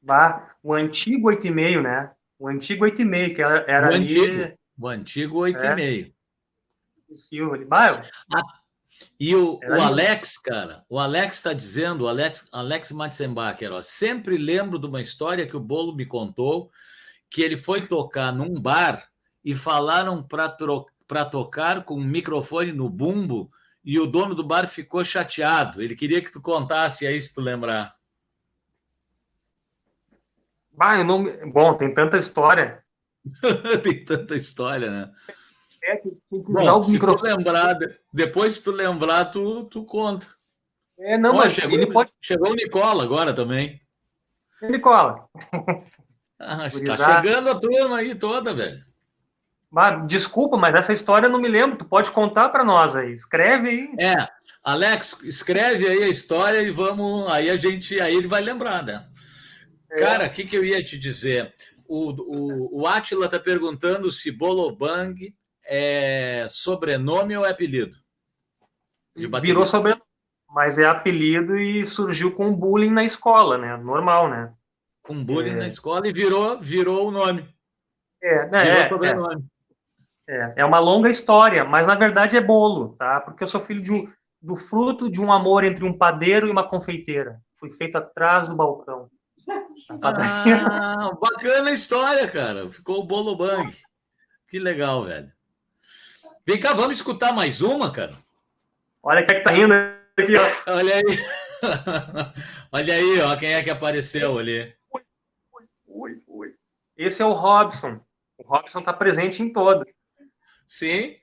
Bah, 0.00 0.56
o 0.62 0.74
antigo 0.74 1.28
oito 1.28 1.46
e 1.46 1.50
meio, 1.50 1.80
né? 1.82 2.10
O 2.38 2.48
antigo 2.48 2.84
oito 2.84 3.00
e 3.00 3.04
meio, 3.04 3.34
que 3.34 3.42
era, 3.42 3.64
era 3.68 3.90
o 3.90 3.94
ali... 3.94 4.18
Antigo, 4.18 4.58
o 4.78 4.88
antigo 4.88 5.38
oito 5.38 5.62
é. 5.62 5.72
e 5.72 5.74
meio. 5.74 6.14
Silva, 7.14 7.58
de 7.58 7.64
bairro. 7.64 8.02
E 9.18 9.34
o, 9.34 9.58
o 9.58 9.80
Alex, 9.80 10.38
cara, 10.38 10.84
o 10.88 10.98
Alex 10.98 11.36
está 11.36 11.52
dizendo, 11.52 12.04
o 12.04 12.08
Alex, 12.08 12.48
Alex 12.52 12.92
Matzenbacher, 12.92 13.72
ó, 13.72 13.82
sempre 13.82 14.36
lembro 14.36 14.78
de 14.78 14.86
uma 14.86 15.00
história 15.00 15.46
que 15.46 15.56
o 15.56 15.60
Bolo 15.60 15.94
me 15.94 16.06
contou, 16.06 16.70
que 17.30 17.42
ele 17.42 17.56
foi 17.56 17.86
tocar 17.86 18.32
num 18.32 18.60
bar 18.60 19.06
e 19.44 19.54
falaram 19.54 20.22
para 20.22 20.48
tocar 21.24 21.84
com 21.84 21.94
um 21.94 22.04
microfone 22.04 22.72
no 22.72 22.88
bumbo 22.88 23.50
e 23.84 23.98
o 23.98 24.06
dono 24.06 24.34
do 24.34 24.44
bar 24.44 24.66
ficou 24.66 25.04
chateado. 25.04 25.82
Ele 25.82 25.96
queria 25.96 26.22
que 26.22 26.32
tu 26.32 26.40
contasse 26.40 27.06
aí, 27.06 27.20
se 27.20 27.34
tu 27.34 27.40
lembrar. 27.40 27.96
Ah, 30.78 30.98
eu 30.98 31.04
não... 31.04 31.24
Bom, 31.50 31.74
tem 31.74 31.92
tanta 31.92 32.16
história. 32.16 32.82
tem 33.82 34.04
tanta 34.04 34.34
história, 34.34 34.90
né? 34.90 35.12
É, 35.82 35.96
tem 35.96 36.12
que 36.12 36.50
usar 36.50 36.72
Bom, 36.72 36.80
o 36.80 36.90
microfone. 36.90 37.18
Se 37.18 37.34
tu 37.34 37.36
lembrar, 37.36 37.78
depois, 38.12 38.54
se 38.54 38.62
tu 38.62 38.70
lembrar, 38.70 39.26
tu, 39.26 39.64
tu 39.64 39.84
conta. 39.84 40.26
É, 40.98 41.18
não, 41.18 41.34
mas 41.34 41.52
chegou, 41.52 41.76
ele 41.76 41.92
pode... 41.92 42.12
chegou 42.20 42.50
o 42.50 42.54
Nicola 42.54 43.02
agora 43.02 43.34
também. 43.34 43.80
Nicola. 44.62 45.28
Ah, 46.38 46.68
tá 46.68 47.22
chegando 47.22 47.50
a 47.50 47.58
turma 47.58 47.98
aí 47.98 48.14
toda, 48.14 48.52
velho. 48.52 48.84
Desculpa, 50.06 50.58
mas 50.58 50.74
essa 50.74 50.92
história 50.92 51.26
eu 51.26 51.30
não 51.30 51.40
me 51.40 51.48
lembro. 51.48 51.78
Tu 51.78 51.84
pode 51.86 52.10
contar 52.10 52.50
para 52.50 52.62
nós 52.62 52.94
aí. 52.94 53.12
Escreve 53.12 53.68
aí. 53.68 53.94
É, 53.98 54.28
Alex, 54.62 55.18
escreve 55.22 55.88
aí 55.88 56.02
a 56.02 56.08
história 56.08 56.60
e 56.60 56.70
vamos. 56.70 57.26
Aí 57.32 57.48
a 57.48 57.56
gente. 57.56 57.98
Aí 57.98 58.14
ele 58.14 58.28
vai 58.28 58.42
lembrar, 58.42 58.84
né? 58.84 59.06
É. 59.90 59.98
Cara, 59.98 60.26
o 60.26 60.30
que, 60.30 60.44
que 60.44 60.56
eu 60.56 60.64
ia 60.64 60.82
te 60.84 60.98
dizer? 60.98 61.54
O, 61.86 62.10
o, 62.10 62.82
o 62.82 62.86
Atila 62.86 63.28
tá 63.28 63.38
perguntando 63.38 64.10
se 64.10 64.30
Bolobang 64.30 65.34
é 65.64 66.46
sobrenome 66.48 67.36
ou 67.36 67.46
é 67.46 67.50
apelido? 67.50 67.96
Virou 69.14 69.66
sobrenome, 69.66 70.02
mas 70.48 70.78
é 70.78 70.86
apelido 70.86 71.58
e 71.58 71.84
surgiu 71.84 72.32
com 72.32 72.54
bullying 72.54 72.90
na 72.90 73.04
escola, 73.04 73.56
né? 73.56 73.76
Normal, 73.78 74.28
né? 74.28 74.52
Com 75.02 75.24
bullying 75.24 75.52
é... 75.52 75.56
na 75.56 75.66
escola 75.66 76.06
e 76.06 76.12
virou, 76.12 76.58
virou 76.60 77.08
o 77.08 77.10
nome. 77.10 77.46
É, 78.22 78.48
né? 78.48 78.64
Virou 78.64 78.78
é, 78.78 78.88
sobrenome. 78.88 79.51
É, 80.32 80.54
é 80.56 80.64
uma 80.64 80.78
longa 80.78 81.10
história, 81.10 81.62
mas 81.62 81.86
na 81.86 81.94
verdade 81.94 82.38
é 82.38 82.40
bolo, 82.40 82.96
tá? 82.98 83.20
Porque 83.20 83.44
eu 83.44 83.48
sou 83.48 83.60
filho 83.60 83.82
de 83.82 84.08
do 84.40 84.56
fruto 84.56 85.10
de 85.10 85.20
um 85.20 85.30
amor 85.30 85.62
entre 85.62 85.84
um 85.84 85.96
padeiro 85.96 86.48
e 86.48 86.50
uma 86.50 86.66
confeiteira. 86.66 87.40
Fui 87.56 87.70
feito 87.70 87.96
atrás 87.96 88.48
do 88.48 88.56
balcão. 88.56 89.08
Ah, 90.00 91.10
bacana 91.20 91.70
a 91.70 91.74
história, 91.74 92.26
cara. 92.26 92.70
Ficou 92.70 93.00
o 93.00 93.04
bolo 93.04 93.36
bang. 93.36 93.76
Que 94.48 94.58
legal, 94.58 95.04
velho. 95.04 95.30
Vem 96.46 96.58
cá, 96.58 96.72
vamos 96.72 96.96
escutar 96.96 97.32
mais 97.32 97.60
uma, 97.60 97.92
cara? 97.92 98.14
Olha 99.02 99.26
quem 99.26 99.36
é 99.36 99.38
que 99.40 99.44
tá 99.44 99.50
rindo 99.50 99.74
aqui, 99.74 100.34
ó. 100.38 100.72
Olha 100.72 100.94
aí. 100.94 101.02
Olha 102.72 102.94
aí, 102.94 103.20
ó, 103.20 103.36
quem 103.36 103.52
é 103.52 103.62
que 103.62 103.70
apareceu 103.70 104.38
ali. 104.38 104.74
Ui, 104.94 105.02
ui, 105.86 106.22
ui. 106.26 106.54
Esse 106.96 107.22
é 107.22 107.26
o 107.26 107.32
Robson. 107.32 108.00
O 108.38 108.44
Robson 108.44 108.80
tá 108.80 108.92
presente 108.94 109.42
em 109.42 109.52
todo. 109.52 109.84
Sim. 110.72 111.18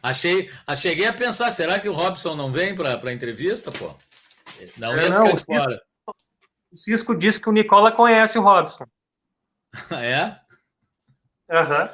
Achei, 0.00 0.48
cheguei 0.76 1.08
a 1.08 1.12
pensar, 1.12 1.50
será 1.50 1.80
que 1.80 1.88
o 1.88 1.92
Robson 1.92 2.36
não 2.36 2.52
vem 2.52 2.76
para 2.76 2.96
a 2.96 3.12
entrevista, 3.12 3.72
pô? 3.72 3.96
Não 4.76 4.92
é, 4.92 5.02
ia 5.02 5.10
não, 5.10 5.26
ficar 5.26 5.36
de 5.36 5.44
fora. 5.44 5.82
O 6.70 6.76
Cisco 6.76 7.16
disse 7.16 7.40
que 7.40 7.48
o 7.48 7.52
Nicola 7.52 7.90
conhece 7.90 8.38
o 8.38 8.42
Robson. 8.42 8.86
é? 10.00 10.38
Aham. 11.50 11.90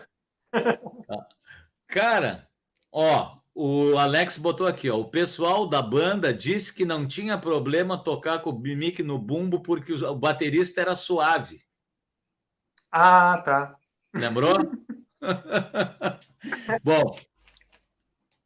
Uhum. 0.52 1.24
Cara, 1.86 2.46
ó, 2.92 3.38
o 3.54 3.96
Alex 3.96 4.36
botou 4.36 4.66
aqui, 4.66 4.90
ó. 4.90 4.98
O 4.98 5.10
pessoal 5.10 5.66
da 5.66 5.80
banda 5.80 6.34
disse 6.34 6.70
que 6.70 6.84
não 6.84 7.08
tinha 7.08 7.38
problema 7.38 7.96
tocar 7.96 8.40
com 8.40 8.50
o 8.50 8.58
mic 8.58 9.02
no 9.02 9.18
bumbo 9.18 9.62
porque 9.62 9.94
o 9.94 10.14
baterista 10.14 10.82
era 10.82 10.94
suave. 10.94 11.64
Ah, 12.92 13.40
tá. 13.42 13.78
Lembrou? 14.12 14.54
Bom, 16.82 17.16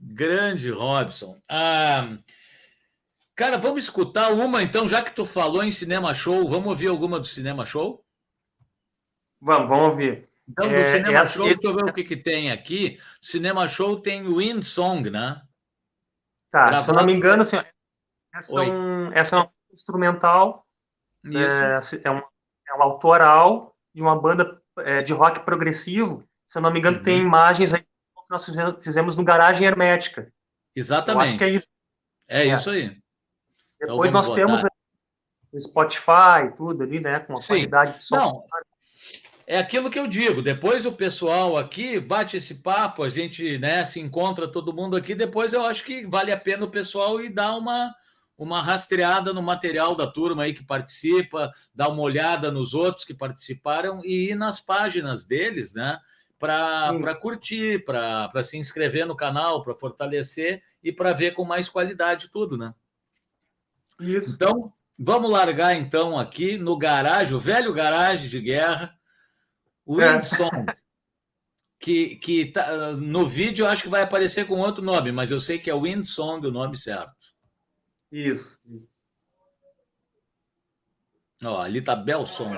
Grande 0.01 0.71
Robson. 0.71 1.41
Ah, 1.49 2.16
cara, 3.37 3.59
vamos 3.59 3.85
escutar 3.85 4.33
uma 4.33 4.62
então, 4.62 4.89
já 4.89 5.03
que 5.03 5.14
tu 5.14 5.27
falou 5.27 5.62
em 5.62 5.71
cinema 5.71 6.14
show, 6.14 6.49
vamos 6.49 6.68
ouvir 6.68 6.89
alguma 6.89 7.21
do 7.21 7.27
cinema 7.27 7.66
show? 7.66 8.05
Vamos, 9.41 9.68
vamos 9.68 9.91
ouvir. 9.91 10.29
Então, 10.49 10.68
do 10.68 10.75
é, 10.75 10.91
cinema 10.91 11.21
é 11.21 11.27
show, 11.27 11.45
deixa 11.45 11.66
eu 11.66 11.75
ver 11.75 11.85
o 11.85 11.93
que, 11.93 12.05
que 12.05 12.16
tem 12.16 12.51
aqui. 12.51 12.99
Cinema 13.21 13.68
show 13.68 14.01
tem 14.01 14.23
Wind 14.25 14.64
Song, 14.64 15.09
né? 15.11 15.43
Tá, 16.51 16.66
Gravado... 16.66 16.85
se 16.85 16.91
eu 16.91 16.95
não 16.95 17.05
me 17.05 17.12
engano, 17.12 17.43
assim, 17.43 17.59
essa, 18.35 18.64
é 18.64 18.71
um, 18.71 19.12
essa 19.12 19.37
é 19.37 19.39
uma 19.39 19.53
instrumental, 19.73 20.66
Isso. 21.25 21.97
É, 21.97 22.09
é, 22.09 22.11
um, 22.11 22.18
é 22.68 22.75
um 22.75 22.83
autoral 22.83 23.77
de 23.95 24.03
uma 24.03 24.18
banda 24.21 24.61
é, 24.79 25.03
de 25.03 25.12
rock 25.12 25.41
progressivo. 25.45 26.25
Se 26.51 26.59
eu 26.59 26.62
não 26.62 26.72
me 26.72 26.80
engano, 26.80 26.96
uhum. 26.96 27.03
tem 27.05 27.20
imagens 27.20 27.72
aí 27.72 27.80
que 27.80 28.28
nós 28.28 28.44
fizemos 28.82 29.14
no 29.14 29.22
Garagem 29.22 29.64
Hermética. 29.64 30.32
Exatamente. 30.74 31.40
É, 32.26 32.42
é, 32.42 32.48
é, 32.48 32.55
isso 32.55 32.70
aí. 32.70 33.01
Depois 33.78 34.11
então, 34.11 34.20
nós 34.20 34.26
botar. 34.26 34.34
temos 34.34 34.62
o 35.53 35.61
Spotify 35.61 36.53
tudo 36.57 36.82
ali, 36.82 36.98
né? 36.98 37.20
Com 37.20 37.34
a 37.34 37.36
Sim. 37.36 37.46
qualidade 37.46 37.98
de 37.98 38.03
som. 38.03 38.16
Não, 38.16 38.44
é 39.46 39.59
aquilo 39.59 39.88
que 39.88 39.98
eu 39.98 40.09
digo. 40.09 40.42
Depois 40.42 40.84
o 40.84 40.90
pessoal 40.90 41.57
aqui 41.57 42.01
bate 42.01 42.36
esse 42.36 42.57
papo, 42.57 43.05
a 43.05 43.09
gente 43.09 43.57
né, 43.59 43.84
se 43.84 44.01
encontra 44.01 44.51
todo 44.51 44.74
mundo 44.74 44.96
aqui. 44.96 45.14
Depois 45.14 45.53
eu 45.53 45.64
acho 45.64 45.84
que 45.84 46.05
vale 46.05 46.32
a 46.32 46.36
pena 46.36 46.64
o 46.64 46.70
pessoal 46.70 47.20
ir 47.20 47.30
dar 47.30 47.55
uma, 47.55 47.94
uma 48.36 48.61
rastreada 48.61 49.32
no 49.32 49.40
material 49.40 49.94
da 49.94 50.09
turma 50.09 50.42
aí 50.42 50.53
que 50.53 50.64
participa, 50.64 51.53
dar 51.72 51.90
uma 51.90 52.03
olhada 52.03 52.51
nos 52.51 52.74
outros 52.74 53.05
que 53.05 53.14
participaram 53.14 54.01
e 54.05 54.32
ir 54.32 54.34
nas 54.34 54.59
páginas 54.59 55.24
deles, 55.24 55.72
né? 55.72 55.96
Para 56.41 57.14
curtir, 57.14 57.84
para 57.84 58.43
se 58.43 58.57
inscrever 58.57 59.07
no 59.07 59.14
canal, 59.14 59.62
para 59.62 59.74
fortalecer 59.74 60.62
e 60.82 60.91
para 60.91 61.12
ver 61.12 61.32
com 61.32 61.45
mais 61.45 61.68
qualidade 61.68 62.30
tudo, 62.30 62.57
né? 62.57 62.74
Isso. 64.01 64.34
Então, 64.34 64.72
vamos 64.99 65.30
largar 65.30 65.76
então 65.76 66.18
aqui 66.18 66.57
no 66.57 66.78
garagem, 66.78 67.34
o 67.34 67.38
velho 67.38 67.74
garagem 67.74 68.30
de 68.30 68.41
guerra 68.41 68.99
Windsong. 69.86 70.64
É. 70.66 70.80
Que, 71.78 72.16
que 72.16 72.47
tá, 72.47 72.93
no 72.93 73.26
vídeo 73.26 73.66
acho 73.66 73.84
que 73.84 73.88
vai 73.88 74.03
aparecer 74.03 74.47
com 74.47 74.59
outro 74.59 74.84
nome, 74.84 75.12
mas 75.12 75.30
eu 75.30 75.41
sei 75.41 75.59
que 75.59 75.70
é 75.70 75.74
Windsong 75.74 76.47
o 76.47 76.51
nome 76.51 76.76
certo. 76.76 77.34
Isso. 78.12 78.59
isso. 78.66 78.88
Ó, 81.43 81.61
ali 81.61 81.80
tá 81.80 81.97
Belson. 81.97 82.53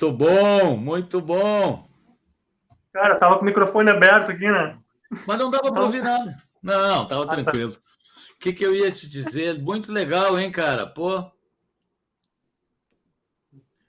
Muito 0.00 0.12
bom, 0.12 0.76
muito 0.76 1.20
bom. 1.20 1.88
Cara, 2.92 3.18
tava 3.18 3.34
com 3.34 3.42
o 3.42 3.44
microfone 3.44 3.90
aberto 3.90 4.30
aqui, 4.30 4.48
né? 4.48 4.78
Mas 5.26 5.38
não 5.38 5.50
dava 5.50 5.72
para 5.72 5.82
ouvir 5.82 6.04
nada. 6.04 6.40
Não, 6.62 7.04
tava 7.04 7.24
ah, 7.24 7.26
tá. 7.26 7.34
tranquilo. 7.34 7.72
O 7.72 8.38
que, 8.38 8.52
que 8.52 8.64
eu 8.64 8.72
ia 8.72 8.92
te 8.92 9.08
dizer? 9.08 9.60
Muito 9.60 9.90
legal, 9.90 10.38
hein, 10.38 10.52
cara? 10.52 10.86
Pô. 10.86 11.28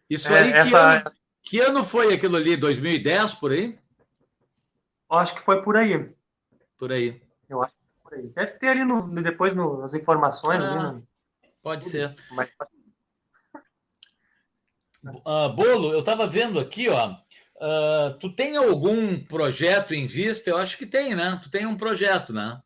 Isso 0.10 0.34
é, 0.34 0.40
aí, 0.40 0.52
essa... 0.52 0.70
que, 0.70 0.76
ano, 0.76 1.16
que 1.44 1.60
ano 1.60 1.86
foi 1.86 2.12
aquilo 2.12 2.38
ali? 2.38 2.58
2010, 2.58 3.36
por 3.36 3.52
aí? 3.52 3.78
Eu 5.12 5.18
acho 5.18 5.36
que 5.36 5.42
foi 5.42 5.62
por 5.62 5.78
aí. 5.78 6.12
Por 6.76 6.92
aí. 6.92 7.22
Eu 7.48 7.62
acho 7.62 7.76
que 7.76 7.82
foi 8.02 8.18
por 8.18 8.18
aí. 8.18 8.28
Deve 8.30 8.52
ter 8.54 8.70
ali 8.70 8.84
no, 8.84 9.08
depois 9.22 9.56
no, 9.56 9.80
nas 9.80 9.94
informações. 9.94 10.60
Ah, 10.60 10.74
ali, 10.74 10.96
né? 10.96 11.04
Pode 11.62 11.86
ser. 11.86 12.16
Mas... 12.32 12.50
Uh, 15.04 15.50
Bolo, 15.54 15.94
eu 15.94 16.00
estava 16.00 16.28
vendo 16.28 16.60
aqui, 16.60 16.90
ó. 16.90 17.16
Uh, 17.56 18.18
tu 18.20 18.34
tem 18.34 18.56
algum 18.56 19.20
projeto 19.26 19.94
em 19.94 20.08
vista? 20.08 20.50
Eu 20.50 20.58
acho 20.58 20.78
que 20.78 20.86
tem, 20.86 21.16
né? 21.16 21.40
Tu 21.42 21.50
tem 21.50 21.66
um 21.66 21.78
projeto, 21.78 22.32
né? 22.34 22.62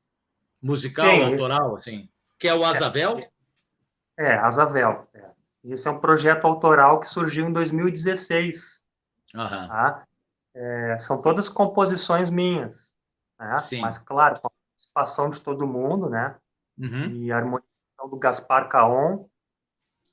Musical, 0.62 1.06
tem, 1.06 1.34
autoral, 1.34 1.76
assim. 1.76 2.10
Que 2.40 2.48
é 2.48 2.56
o 2.56 2.64
Azavel? 2.64 3.20
É, 4.18 4.26
é 4.26 4.38
Azavel. 4.38 5.08
É. 5.14 5.26
Esse 5.64 5.88
é 5.88 5.92
um 5.92 6.00
projeto 6.00 6.46
autoral 6.46 7.00
que 7.00 7.08
surgiu 7.08 7.48
em 7.48 7.54
2016. 7.54 8.84
Uhum. 9.34 9.48
Tá? 9.48 10.06
É, 10.54 10.98
são 11.00 11.22
todas 11.22 11.50
composições 11.50 12.30
minhas. 12.30 12.94
Né? 13.40 13.58
Mas, 13.82 13.98
claro, 13.98 14.40
com 14.40 14.48
a 14.48 14.52
participação 14.52 15.30
de 15.30 15.42
todo 15.42 15.68
mundo, 15.68 16.10
né? 16.10 16.36
Uhum. 16.78 17.12
E 17.16 17.32
a 17.32 17.38
harmonização 17.38 18.10
do 18.10 18.18
Gaspar 18.18 18.70
Caon, 18.70 19.26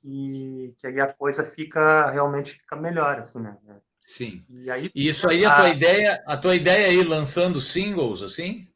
que, 0.01 0.75
que 0.77 0.87
aí 0.87 0.99
a 0.99 1.13
coisa 1.13 1.43
fica 1.43 2.09
realmente 2.09 2.53
fica 2.53 2.75
melhor, 2.75 3.19
assim, 3.19 3.39
né? 3.39 3.57
Sim. 4.01 4.43
E, 4.49 4.69
aí, 4.69 4.91
e 4.93 5.07
isso 5.07 5.29
aí, 5.29 5.45
a, 5.45 5.53
a 5.53 5.55
tua 5.55 5.69
ideia, 5.69 6.23
a 6.25 6.37
tua 6.37 6.55
ideia 6.55 6.87
aí 6.87 7.03
lançando 7.03 7.61
singles, 7.61 8.21
assim? 8.21 8.67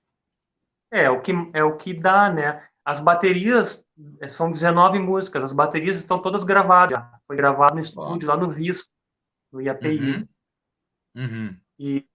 É, 0.91 1.09
o 1.09 1.19
que, 1.19 1.31
é 1.53 1.63
o 1.63 1.75
que 1.75 1.93
dá, 1.93 2.29
né? 2.29 2.63
As 2.85 2.99
baterias 2.99 3.83
é, 4.21 4.27
são 4.27 4.51
19 4.51 4.99
músicas, 4.99 5.43
as 5.43 5.51
baterias 5.51 5.97
estão 5.97 6.21
todas 6.21 6.43
gravadas. 6.43 7.03
Foi 7.25 7.35
gravado 7.35 7.75
no 7.75 7.81
estúdio, 7.81 8.29
oh. 8.29 8.31
lá 8.31 8.37
no 8.37 8.49
RIS, 8.49 8.87
no 9.51 9.61
IAPI. 9.61 9.99
Uhum. 9.99 10.27
Uhum. 11.15 11.57
E, 11.79 12.05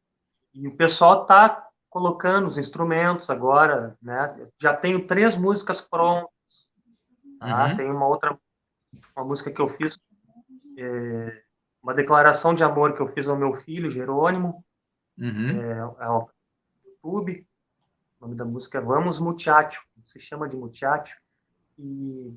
e 0.55 0.69
o 0.69 0.77
pessoal 0.77 1.27
tá 1.27 1.69
colocando 1.89 2.47
os 2.47 2.57
instrumentos 2.57 3.29
agora, 3.29 3.99
né? 4.01 4.49
Já 4.61 4.75
tenho 4.75 5.07
três 5.07 5.35
músicas 5.35 5.81
prontas. 5.81 6.31
Tá? 7.41 7.67
Uhum. 7.67 7.77
Tem 7.77 7.91
uma 7.91 8.07
outra 8.07 8.39
uma 9.15 9.25
música 9.25 9.51
que 9.51 9.61
eu 9.61 9.69
fiz, 9.69 9.97
é, 10.79 11.43
uma 11.83 11.95
declaração 11.95 12.55
de 12.55 12.65
amor 12.65 12.95
que 12.95 13.01
eu 13.01 13.09
fiz 13.09 13.29
ao 13.29 13.37
meu 13.37 13.53
filho, 13.55 13.91
Jerônimo, 13.91 14.65
uhum. 15.19 15.61
é, 15.61 16.05
é 16.05 16.09
o 16.09 16.29
YouTube. 16.85 17.47
O 18.19 18.25
nome 18.25 18.37
da 18.37 18.45
música 18.45 18.79
é 18.79 18.81
Vamos 18.81 19.19
Muchacho, 19.19 19.81
se 20.05 20.21
chama 20.21 20.49
de 20.49 20.57
Muchacho. 20.57 21.17
E, 21.79 22.35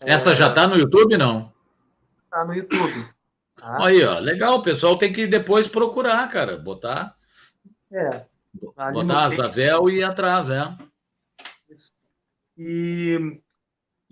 é, 0.00 0.12
Essa 0.12 0.34
já 0.34 0.48
está 0.48 0.66
no 0.66 0.76
YouTube, 0.76 1.16
não? 1.16 1.52
Está 2.24 2.44
no 2.44 2.54
YouTube. 2.54 3.06
Tá? 3.56 3.84
Aí, 3.84 4.02
ó, 4.04 4.18
legal, 4.18 4.56
o 4.56 4.62
pessoal 4.62 4.96
tem 4.96 5.12
que 5.12 5.26
depois 5.26 5.68
procurar, 5.68 6.28
cara, 6.28 6.56
botar. 6.56 7.16
É. 7.90 8.24
Botar 8.92 9.24
Azavel 9.24 9.88
e 9.88 9.98
ir 9.98 10.04
atrás, 10.04 10.50
é. 10.50 10.76
Isso. 11.68 11.92
E 12.56 13.40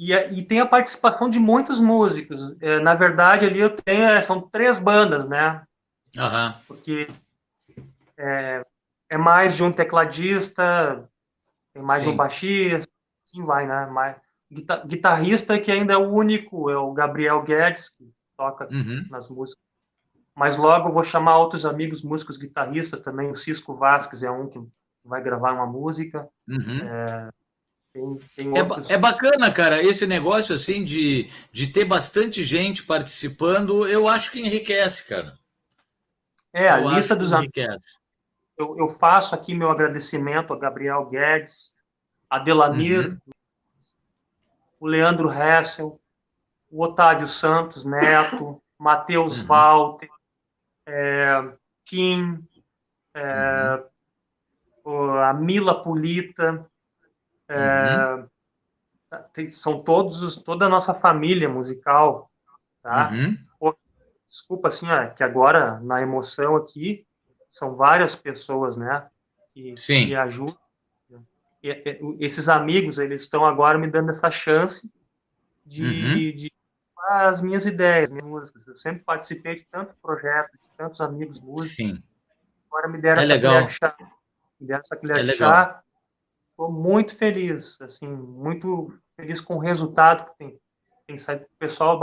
e, 0.03 0.15
e, 0.15 0.43
tem 0.43 0.61
a 0.61 0.67
participação 0.67 1.29
de 1.29 1.39
muitos 1.39 1.79
músicos. 1.79 2.57
É, 2.59 2.81
na 2.81 2.95
verdade, 2.95 3.45
ali 3.45 3.61
eu 3.61 3.69
tenho, 3.69 4.03
é, 4.05 4.23
são 4.23 4.41
três 4.41 4.79
bandas, 4.79 5.29
né? 5.29 5.63
Uhum. 6.17 6.55
Porque 6.67 7.07
é, 8.17 8.65
é, 9.11 9.19
mais 9.19 9.55
de 9.55 9.63
um 9.63 9.71
tecladista, 9.71 11.07
tem 11.75 11.83
mais 11.83 12.03
Sim. 12.03 12.09
de 12.09 12.15
um 12.15 12.17
baixista, 12.17 12.89
assim 13.29 13.45
vai, 13.45 13.67
né? 13.67 13.85
Mais, 13.89 14.17
guitarrista 14.87 15.59
que 15.61 15.71
ainda 15.71 15.93
é 15.93 15.99
o 15.99 16.11
único, 16.11 16.71
é 16.71 16.79
o 16.79 16.95
Gabriel 16.95 17.43
Guedes, 17.43 17.91
que 17.91 18.11
toca 18.39 18.69
uhum. 18.73 19.07
nas 19.11 19.29
músicas. 19.29 19.63
Mas 20.35 20.57
logo 20.57 20.91
vou 20.91 21.05
chamar 21.05 21.37
outros 21.37 21.67
amigos 21.67 22.03
músicos 22.03 22.39
guitarristas 22.39 23.01
também, 23.01 23.31
o 23.31 23.35
Cisco 23.35 23.75
Vasques 23.75 24.23
é 24.23 24.31
um 24.31 24.49
que 24.49 24.59
vai 25.05 25.23
gravar 25.23 25.53
uma 25.53 25.67
música. 25.67 26.27
Uhum. 26.49 26.79
É, 26.89 27.31
tem, 27.93 28.19
tem 28.37 28.59
é, 28.59 28.95
é, 28.95 28.99
bacana, 28.99 29.51
cara, 29.51 29.83
esse 29.83 30.07
negócio 30.07 30.55
assim 30.55 30.85
de, 30.85 31.29
de 31.51 31.67
ter 31.67 31.85
bastante 31.85 32.45
gente 32.45 32.85
participando, 32.85 33.87
eu 33.87 34.07
acho 34.07 34.31
que 34.31 34.41
enriquece, 34.41 35.09
cara. 35.09 35.39
É, 36.53 36.69
a 36.69 36.81
eu 36.81 36.91
lista 36.91 37.17
dos 37.17 37.33
amigos. 37.33 37.99
Eu, 38.57 38.77
eu, 38.79 38.89
faço 38.89 39.35
aqui 39.35 39.55
meu 39.55 39.71
agradecimento 39.71 40.53
a 40.53 40.59
Gabriel 40.59 41.07
Guedes, 41.07 41.75
a 42.29 42.39
Delamir, 42.39 43.09
uhum. 43.09 43.19
o 44.79 44.87
Leandro 44.87 45.31
Hessel, 45.33 45.99
o 46.71 46.85
Otávio 46.85 47.27
Santos 47.27 47.83
Neto, 47.83 48.63
Matheus 48.79 49.41
uhum. 49.41 49.47
Walter, 49.47 50.11
é, 50.87 51.53
Kim, 51.85 52.47
é, 53.15 53.83
uhum. 54.85 55.15
a 55.15 55.33
Mila 55.33 55.83
Polita, 55.83 56.71
Uhum. 57.51 58.29
É, 59.13 59.49
são 59.49 59.83
todos 59.83 60.21
os, 60.21 60.37
toda 60.37 60.67
a 60.67 60.69
nossa 60.69 60.95
família 60.95 61.49
musical, 61.49 62.31
tá? 62.81 63.11
Uhum. 63.11 63.37
Pô, 63.59 63.77
desculpa, 64.27 64.69
assim, 64.69 64.87
ó, 64.87 65.09
que 65.09 65.25
agora, 65.25 65.81
na 65.81 66.01
emoção 66.01 66.55
aqui, 66.55 67.05
são 67.49 67.75
várias 67.75 68.15
pessoas, 68.15 68.77
né, 68.77 69.09
que, 69.53 69.77
Sim. 69.77 70.07
que 70.07 70.15
ajudam. 70.15 70.57
E, 71.63 71.71
e, 71.71 72.25
esses 72.25 72.49
amigos, 72.49 72.99
eles 72.99 73.23
estão 73.23 73.45
agora 73.45 73.77
me 73.77 73.89
dando 73.89 74.11
essa 74.11 74.31
chance 74.31 74.89
de, 75.67 75.83
uhum. 75.83 76.15
de 76.15 76.53
as 77.09 77.41
minhas 77.41 77.67
ideias, 77.67 78.09
minhas 78.09 78.27
músicas. 78.27 78.67
Eu 78.67 78.77
sempre 78.77 79.03
participei 79.03 79.57
de 79.57 79.67
tantos 79.71 79.97
projetos, 80.01 80.53
de 80.53 80.77
tantos 80.77 81.01
amigos 81.01 81.41
músicos. 81.41 81.75
Sim. 81.75 82.03
Agora 82.69 82.89
me 82.89 83.01
deram 83.01 83.21
é 83.21 83.25
essa 83.25 83.33
legal. 83.35 83.53
colher 83.55 83.67
de 83.67 83.73
chá. 83.73 83.97
Me 84.61 84.67
deram 84.69 84.83
essa 84.83 84.97
colher 84.97 85.17
é 85.19 85.23
de 85.25 85.33
chá 85.33 85.83
Estou 86.61 86.71
muito 86.71 87.17
feliz, 87.17 87.81
assim, 87.81 88.07
muito 88.07 88.93
feliz 89.17 89.41
com 89.41 89.57
o 89.57 89.59
resultado 89.59 90.27
que 90.27 90.37
tem, 90.37 90.61
tem 91.07 91.17
saído. 91.17 91.45
O 91.45 91.59
pessoal 91.59 91.99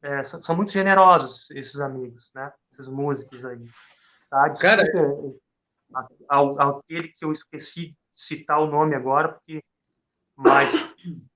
é, 0.00 0.24
são 0.24 0.56
muito 0.56 0.72
generosos, 0.72 1.50
esses 1.50 1.78
amigos, 1.78 2.32
né? 2.34 2.50
Esses 2.72 2.88
músicos 2.88 3.44
aí. 3.44 3.62
Tá? 4.30 4.48
Cara, 4.54 4.82
aquele 6.30 7.08
que 7.08 7.22
eu 7.22 7.34
esqueci 7.34 7.88
de 7.88 7.96
citar 8.14 8.60
o 8.60 8.66
nome 8.66 8.96
agora, 8.96 9.34
porque 9.34 9.62
mas 10.34 10.74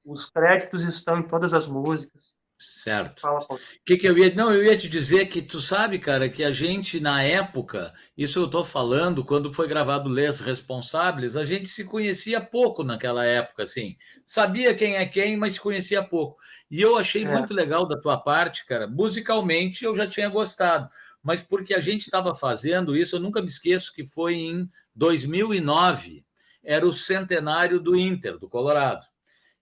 os 0.03 0.25
créditos 0.25 0.83
estão 0.83 1.19
em 1.19 1.29
todas 1.29 1.53
as 1.53 1.69
músicas. 1.69 2.35
Certo. 2.59 3.27
O 3.27 3.59
que, 3.85 3.99
que 3.99 4.09
eu 4.09 4.17
ia. 4.17 4.35
Não, 4.35 4.51
eu 4.51 4.65
ia 4.65 4.77
te 4.79 4.89
dizer 4.89 5.27
que 5.27 5.43
tu 5.43 5.61
sabe, 5.61 5.99
cara, 5.99 6.27
que 6.29 6.43
a 6.43 6.51
gente, 6.51 6.99
na 6.99 7.23
época, 7.23 7.93
isso 8.17 8.39
eu 8.39 8.47
estou 8.47 8.65
falando, 8.65 9.23
quando 9.23 9.53
foi 9.53 9.69
gravado 9.69 10.09
Les 10.09 10.41
Responsáveis, 10.41 11.37
a 11.37 11.45
gente 11.45 11.69
se 11.69 11.85
conhecia 11.85 12.41
pouco 12.41 12.83
naquela 12.83 13.27
época, 13.27 13.65
assim. 13.65 13.97
Sabia 14.25 14.75
quem 14.75 14.97
é 14.97 15.05
quem, 15.05 15.37
mas 15.37 15.55
se 15.55 15.61
conhecia 15.61 16.03
pouco. 16.03 16.39
E 16.71 16.81
eu 16.81 16.97
achei 16.97 17.25
é. 17.25 17.29
muito 17.31 17.53
legal 17.53 17.87
da 17.87 18.01
tua 18.01 18.17
parte, 18.17 18.65
cara. 18.65 18.87
Musicalmente 18.87 19.85
eu 19.85 19.95
já 19.95 20.07
tinha 20.07 20.29
gostado, 20.31 20.89
mas 21.23 21.43
porque 21.43 21.75
a 21.75 21.81
gente 21.81 22.03
estava 22.03 22.35
fazendo 22.35 22.97
isso, 22.97 23.17
eu 23.17 23.21
nunca 23.21 23.43
me 23.43 23.49
esqueço 23.49 23.93
que 23.93 24.05
foi 24.07 24.35
em 24.35 24.71
2009, 24.95 26.25
era 26.65 26.87
o 26.87 26.93
centenário 26.93 27.79
do 27.79 27.95
Inter, 27.95 28.39
do 28.39 28.49
Colorado 28.49 29.07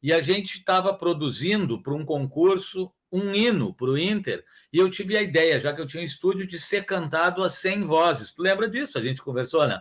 e 0.04 0.12
a 0.12 0.20
gente 0.20 0.58
estava 0.58 0.92
produzindo 0.92 1.82
para 1.82 1.94
um 1.94 2.04
concurso 2.04 2.92
um 3.10 3.34
hino 3.34 3.72
para 3.72 3.86
o 3.86 3.96
Inter, 3.96 4.44
e 4.70 4.76
eu 4.76 4.90
tive 4.90 5.16
a 5.16 5.22
ideia, 5.22 5.58
já 5.58 5.72
que 5.72 5.80
eu 5.80 5.86
tinha 5.86 6.02
um 6.02 6.04
estúdio, 6.04 6.46
de 6.46 6.58
ser 6.58 6.84
cantado 6.84 7.42
a 7.42 7.48
100 7.48 7.84
vozes. 7.84 8.32
Tu 8.34 8.42
lembra 8.42 8.68
disso? 8.68 8.98
A 8.98 9.00
gente 9.00 9.22
conversou, 9.22 9.66
né? 9.66 9.80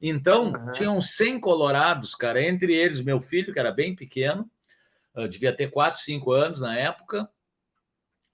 Então, 0.00 0.52
uhum. 0.52 0.72
tinham 0.72 1.00
100 1.02 1.40
colorados, 1.40 2.14
cara, 2.14 2.40
entre 2.40 2.72
eles 2.72 3.02
meu 3.02 3.20
filho, 3.20 3.52
que 3.52 3.58
era 3.58 3.70
bem 3.70 3.94
pequeno, 3.94 4.50
devia 5.28 5.52
ter 5.52 5.70
4, 5.70 6.00
5 6.00 6.32
anos 6.32 6.60
na 6.60 6.74
época, 6.74 7.28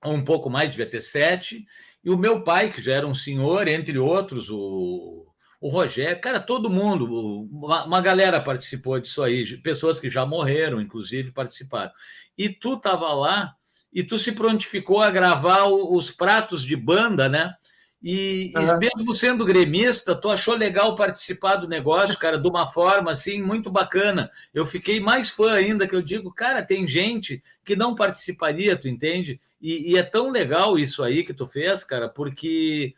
um 0.04 0.22
pouco 0.22 0.48
mais, 0.48 0.70
devia 0.70 0.86
ter 0.88 1.00
7, 1.00 1.66
e 2.04 2.10
o 2.10 2.18
meu 2.18 2.44
pai, 2.44 2.70
que 2.70 2.80
já 2.80 2.92
era 2.92 3.06
um 3.08 3.14
senhor, 3.14 3.66
entre 3.66 3.98
outros, 3.98 4.50
o 4.50 5.26
o 5.64 5.68
Rogério, 5.70 6.20
cara, 6.20 6.38
todo 6.38 6.68
mundo, 6.68 7.06
uma, 7.50 7.86
uma, 7.86 8.00
galera 8.02 8.38
participou 8.38 9.00
disso 9.00 9.22
aí, 9.22 9.56
pessoas 9.62 9.98
que 9.98 10.10
já 10.10 10.26
morreram, 10.26 10.78
inclusive, 10.78 11.32
participaram. 11.32 11.90
E 12.36 12.50
tu 12.50 12.74
estava 12.74 13.14
lá 13.14 13.54
e 13.90 14.04
tu 14.04 14.18
se 14.18 14.32
prontificou 14.32 15.00
a 15.00 15.10
gravar 15.10 15.64
os 15.64 16.10
pratos 16.10 16.62
de 16.62 16.76
banda, 16.76 17.30
né? 17.30 17.54
E, 18.02 18.52
uhum. 18.54 18.78
mesmo 18.78 19.14
sendo 19.14 19.42
gremista, 19.42 20.14
tu 20.14 20.28
achou 20.28 20.54
legal 20.54 20.94
participar 20.94 21.56
do 21.56 21.66
negócio, 21.66 22.18
cara, 22.18 22.38
de 22.38 22.46
uma 22.46 22.70
forma 22.70 23.10
assim 23.10 23.40
muito 23.40 23.70
bacana. 23.70 24.30
Eu 24.52 24.66
fiquei 24.66 25.00
mais 25.00 25.30
fã 25.30 25.54
ainda 25.54 25.88
que 25.88 25.96
eu 25.96 26.02
digo, 26.02 26.30
cara, 26.30 26.62
tem 26.62 26.86
gente 26.86 27.42
que 27.64 27.74
não 27.74 27.94
participaria, 27.94 28.76
tu 28.76 28.86
entende? 28.86 29.40
E, 29.62 29.92
e, 29.92 29.96
é 29.96 30.02
tão 30.02 30.30
legal 30.30 30.78
isso 30.78 31.02
aí 31.02 31.24
que 31.24 31.32
tu 31.32 31.46
fez, 31.46 31.84
cara, 31.84 32.06
porque, 32.06 32.94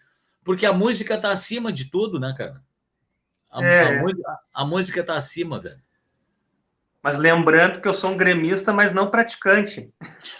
porque 0.46 0.64
a 0.64 0.72
música 0.72 1.18
tá 1.18 1.32
acima 1.32 1.72
de 1.72 1.90
tudo, 1.90 2.20
né, 2.20 2.32
cara? 2.38 2.62
A, 3.50 3.64
é. 3.64 3.98
a, 3.98 4.38
a, 4.54 4.64
música 4.64 5.02
tá 5.02 5.16
acima, 5.16 5.58
velho. 5.58 5.82
Mas 7.02 7.18
lembrando 7.18 7.80
que 7.80 7.88
eu 7.88 7.92
sou 7.92 8.10
um 8.10 8.16
gremista, 8.16 8.72
mas 8.72 8.92
não 8.92 9.10
praticante. 9.10 9.92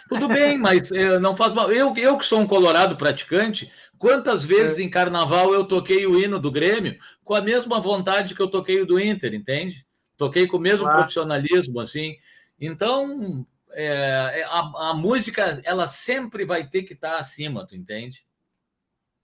Tudo 0.09 0.29
bem, 0.29 0.57
mas 0.57 0.91
não 1.21 1.37
faz 1.37 1.53
mal. 1.53 1.73
Eu, 1.73 1.93
eu 1.97 2.17
que 2.17 2.25
sou 2.25 2.41
um 2.41 2.47
colorado 2.47 2.97
praticante, 2.97 3.71
quantas 3.99 4.45
vezes 4.45 4.79
é. 4.79 4.83
em 4.83 4.89
carnaval 4.89 5.53
eu 5.53 5.65
toquei 5.65 6.07
o 6.07 6.21
hino 6.21 6.39
do 6.39 6.53
Grêmio 6.53 6.97
com 7.25 7.35
a 7.35 7.41
mesma 7.41 7.81
vontade 7.81 8.35
que 8.35 8.41
eu 8.41 8.49
toquei 8.49 8.81
o 8.81 8.87
do 8.87 9.01
Inter, 9.01 9.35
entende? 9.35 9.85
Toquei 10.17 10.47
com 10.47 10.57
o 10.57 10.61
mesmo 10.61 10.85
claro. 10.85 10.99
profissionalismo, 10.99 11.81
assim. 11.81 12.17
Então, 12.61 13.45
é, 13.73 14.45
a, 14.47 14.91
a, 14.91 14.95
música, 14.95 15.61
ela 15.65 15.87
sempre 15.87 16.45
vai 16.45 16.69
ter 16.69 16.83
que 16.83 16.95
estar 16.95 17.13
tá 17.13 17.19
acima, 17.19 17.67
tu 17.67 17.75
entende? 17.75 18.26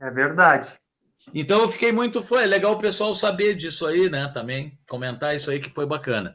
É 0.02 0.10
verdade. 0.10 0.68
Então 1.32 1.62
eu 1.62 1.68
fiquei 1.68 1.92
muito 1.92 2.20
foi 2.20 2.44
legal 2.44 2.72
o 2.72 2.78
pessoal 2.78 3.14
saber 3.14 3.54
disso 3.54 3.86
aí, 3.86 4.10
né? 4.10 4.28
Também 4.34 4.76
comentar 4.88 5.36
isso 5.36 5.48
aí 5.48 5.60
que 5.60 5.70
foi 5.70 5.86
bacana. 5.86 6.34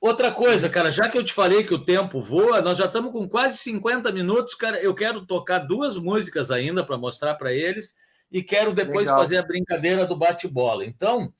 Outra 0.00 0.32
coisa, 0.32 0.68
cara, 0.68 0.90
já 0.90 1.08
que 1.08 1.16
eu 1.16 1.24
te 1.24 1.32
falei 1.32 1.62
que 1.62 1.74
o 1.74 1.84
tempo 1.84 2.20
voa, 2.20 2.60
nós 2.60 2.76
já 2.76 2.86
estamos 2.86 3.12
com 3.12 3.28
quase 3.28 3.58
50 3.58 4.10
minutos, 4.10 4.54
cara. 4.54 4.80
Eu 4.80 4.94
quero 4.94 5.24
tocar 5.24 5.60
duas 5.60 5.96
músicas 5.96 6.50
ainda 6.50 6.84
para 6.84 6.98
mostrar 6.98 7.36
para 7.36 7.52
eles 7.52 7.94
e 8.30 8.42
quero 8.42 8.72
depois 8.72 9.06
Legal. 9.06 9.18
fazer 9.20 9.36
a 9.38 9.42
brincadeira 9.42 10.04
do 10.04 10.16
bate-bola. 10.16 10.84
Então, 10.84 11.32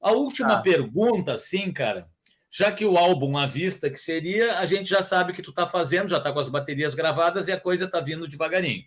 a 0.00 0.12
última 0.12 0.56
tá. 0.56 0.60
pergunta, 0.60 1.38
sim, 1.38 1.72
cara, 1.72 2.06
já 2.50 2.70
que 2.70 2.84
o 2.84 2.98
álbum 2.98 3.36
à 3.36 3.46
vista 3.46 3.88
que 3.88 3.98
seria, 3.98 4.58
a 4.58 4.66
gente 4.66 4.88
já 4.88 5.02
sabe 5.02 5.32
que 5.32 5.42
tu 5.42 5.50
está 5.50 5.66
fazendo, 5.66 6.10
já 6.10 6.18
está 6.18 6.32
com 6.32 6.40
as 6.40 6.48
baterias 6.48 6.94
gravadas 6.94 7.48
e 7.48 7.52
a 7.52 7.60
coisa 7.60 7.86
está 7.86 8.00
vindo 8.00 8.28
devagarinho. 8.28 8.84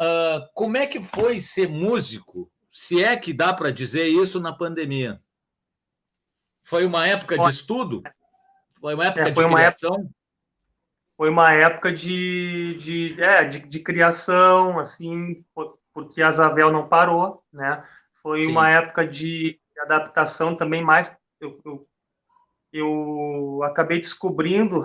Uh, 0.00 0.46
como 0.54 0.76
é 0.76 0.86
que 0.86 1.02
foi 1.02 1.40
ser 1.40 1.68
músico, 1.68 2.50
se 2.72 3.02
é 3.02 3.16
que 3.16 3.32
dá 3.32 3.52
para 3.52 3.72
dizer 3.72 4.06
isso 4.06 4.38
na 4.38 4.52
pandemia? 4.52 5.20
Foi 6.62 6.84
uma 6.84 7.06
época 7.06 7.36
de 7.38 7.48
estudo? 7.48 8.02
Foi 8.78 8.94
uma 8.94 9.06
época 9.06 9.28
é, 9.28 9.34
foi 9.34 9.44
de 9.44 9.50
uma 9.50 9.58
criação? 9.58 9.94
Época, 9.94 10.10
foi 11.16 11.30
uma 11.30 11.52
época 11.52 11.92
de, 11.92 12.74
de, 12.74 13.20
é, 13.20 13.44
de, 13.44 13.66
de, 13.66 13.80
criação, 13.80 14.78
assim, 14.78 15.44
porque 15.92 16.22
a 16.22 16.30
Zavel 16.30 16.70
não 16.70 16.88
parou, 16.88 17.42
né? 17.52 17.84
Foi 18.22 18.42
Sim. 18.42 18.52
uma 18.52 18.70
época 18.70 19.04
de 19.04 19.58
adaptação 19.80 20.54
também 20.54 20.80
mais... 20.80 21.16
Eu, 21.40 21.60
eu, 21.64 21.88
eu 22.72 23.62
acabei 23.64 23.98
descobrindo, 23.98 24.84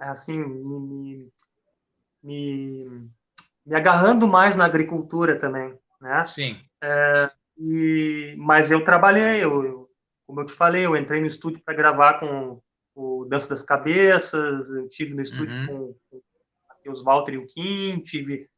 assim, 0.00 0.38
me, 0.38 1.28
me, 2.22 3.10
me 3.64 3.76
agarrando 3.76 4.26
mais 4.26 4.56
na 4.56 4.64
agricultura 4.64 5.38
também, 5.38 5.78
né? 6.00 6.24
Sim. 6.26 6.58
É, 6.82 7.30
e, 7.56 8.34
mas 8.38 8.70
eu 8.70 8.84
trabalhei, 8.84 9.42
eu, 9.42 9.64
eu 9.64 9.82
como 10.26 10.40
eu 10.40 10.46
te 10.46 10.52
falei, 10.52 10.86
eu 10.86 10.96
entrei 10.96 11.20
no 11.20 11.26
estúdio 11.26 11.62
para 11.64 11.74
gravar 11.74 12.14
com 12.14 12.60
o 12.94 13.26
Dança 13.26 13.48
das 13.48 13.62
Cabeças, 13.62 14.70
eu 14.70 14.88
tive 14.88 15.14
no 15.14 15.22
estúdio 15.22 15.56
uhum. 15.58 15.66
com, 15.66 15.76
com 16.10 16.16
o 16.16 16.22
Matheus 16.68 17.02
Walter 17.02 17.34
e 17.34 17.38
o 17.38 17.46
Kim, 17.46 18.00
tive 18.00 18.48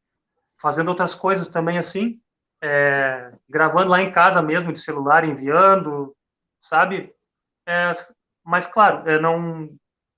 fazendo 0.61 0.89
outras 0.89 1.13
coisas 1.13 1.47
também 1.47 1.77
assim, 1.77 2.19
é, 2.63 3.33
gravando 3.47 3.89
lá 3.89 4.01
em 4.01 4.11
casa 4.11 4.41
mesmo, 4.41 4.71
de 4.71 4.79
celular, 4.79 5.23
enviando, 5.23 6.15
sabe? 6.61 7.13
É, 7.67 7.93
mas, 8.43 8.65
claro, 8.65 9.07
é, 9.09 9.19
não, 9.19 9.69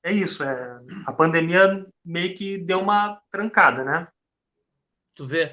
é 0.03 0.11
isso, 0.11 0.43
é, 0.43 0.79
a 1.05 1.11
pandemia 1.11 1.85
meio 2.05 2.35
que 2.35 2.57
deu 2.57 2.79
uma 2.79 3.21
trancada, 3.31 3.83
né? 3.83 4.07
Tu 5.17 5.25
vê, 5.25 5.51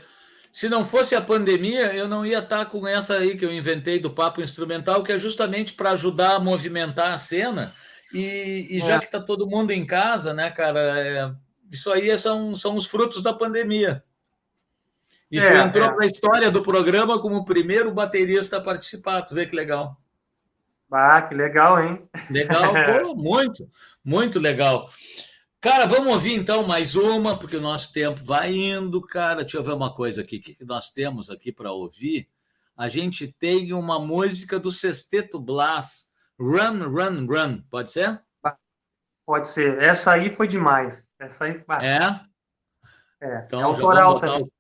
se 0.53 0.69
não 0.69 0.85
fosse 0.85 1.15
a 1.15 1.23
pandemia, 1.23 1.95
eu 1.95 2.07
não 2.07 2.25
ia 2.25 2.39
estar 2.39 2.67
com 2.67 2.87
essa 2.87 3.17
aí 3.17 3.35
que 3.37 3.45
eu 3.45 3.53
inventei 3.53 3.99
do 3.99 4.11
papo 4.11 4.43
instrumental, 4.43 5.03
que 5.03 5.11
é 5.11 5.19
justamente 5.19 5.73
para 5.73 5.93
ajudar 5.93 6.37
a 6.37 6.41
movimentar 6.41 7.15
a 7.15 7.19
cena. 7.19 7.73
E, 8.13 8.69
e 8.71 8.81
já 8.81 8.97
é. 8.97 8.99
que 8.99 9.07
está 9.07 9.19
todo 9.19 9.49
mundo 9.49 9.73
em 9.73 9.85
casa, 9.85 10.35
né, 10.35 10.51
cara, 10.51 10.81
é, 11.01 11.33
isso 11.73 11.91
aí 11.91 12.17
são, 12.17 12.55
são 12.55 12.77
os 12.77 12.87
frutos 12.87 13.23
da 13.23 13.33
pandemia. 13.33 14.05
E 15.31 15.41
é, 15.41 15.51
tu 15.51 15.57
entrou 15.57 15.89
é. 15.89 15.97
na 15.97 16.07
história 16.07 16.51
do 16.51 16.63
programa 16.63 17.19
como 17.19 17.37
o 17.39 17.45
primeiro 17.45 17.91
baterista 17.91 18.59
a 18.59 18.61
participar. 18.61 19.23
Tu 19.23 19.35
vê 19.35 19.47
que 19.47 19.57
legal. 19.57 19.99
Ah, 20.93 21.23
que 21.23 21.35
legal, 21.35 21.83
hein? 21.83 22.09
Legal, 22.31 22.73
pô, 23.03 23.17
muito, 23.17 23.69
muito 24.05 24.39
legal. 24.39 24.89
Cara, 25.65 25.87
vamos 25.87 26.13
ouvir 26.13 26.35
então 26.35 26.67
mais 26.67 26.95
uma, 26.95 27.39
porque 27.39 27.57
o 27.57 27.61
nosso 27.61 27.91
tempo 27.91 28.23
vai 28.23 28.53
indo, 28.53 29.01
cara. 29.01 29.41
Deixa 29.41 29.57
eu 29.57 29.63
ver 29.63 29.73
uma 29.73 29.95
coisa 29.95 30.21
aqui. 30.21 30.37
O 30.37 30.43
que 30.43 30.63
nós 30.63 30.91
temos 30.91 31.31
aqui 31.31 31.51
para 31.51 31.73
ouvir? 31.73 32.29
A 32.77 32.91
gente 32.91 33.33
tem 33.33 33.73
uma 33.73 33.99
música 33.99 34.61
do 34.61 34.71
Sexteto 34.71 35.41
Blas, 35.41 36.13
Run, 36.39 36.87
Run, 36.91 37.27
Run. 37.27 37.63
Pode 37.71 37.91
ser? 37.91 38.23
Pode 39.25 39.49
ser. 39.49 39.83
Essa 39.83 40.13
aí 40.13 40.35
foi 40.35 40.47
demais. 40.47 41.09
Essa 41.19 41.47
aí. 41.47 41.65
É? 41.81 43.27
É. 43.27 43.45
Então, 43.47 43.61
é 43.61 43.63
autoral 43.63 44.21
também. 44.21 44.43
O... 44.43 44.53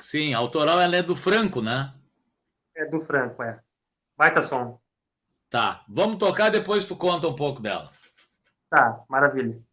Sim, 0.00 0.34
autoral 0.34 0.80
ela 0.80 0.94
é 0.94 1.02
do 1.02 1.16
Franco, 1.16 1.60
né? 1.60 1.92
É 2.76 2.86
do 2.86 3.00
Franco, 3.00 3.42
é. 3.42 3.58
Baita 4.16 4.40
som. 4.40 4.80
Tá. 5.50 5.84
Vamos 5.88 6.18
tocar, 6.18 6.48
depois 6.48 6.86
tu 6.86 6.94
conta 6.94 7.26
um 7.26 7.34
pouco 7.34 7.60
dela. 7.60 7.90
Tá, 8.70 9.02
maravilha. 9.08 9.66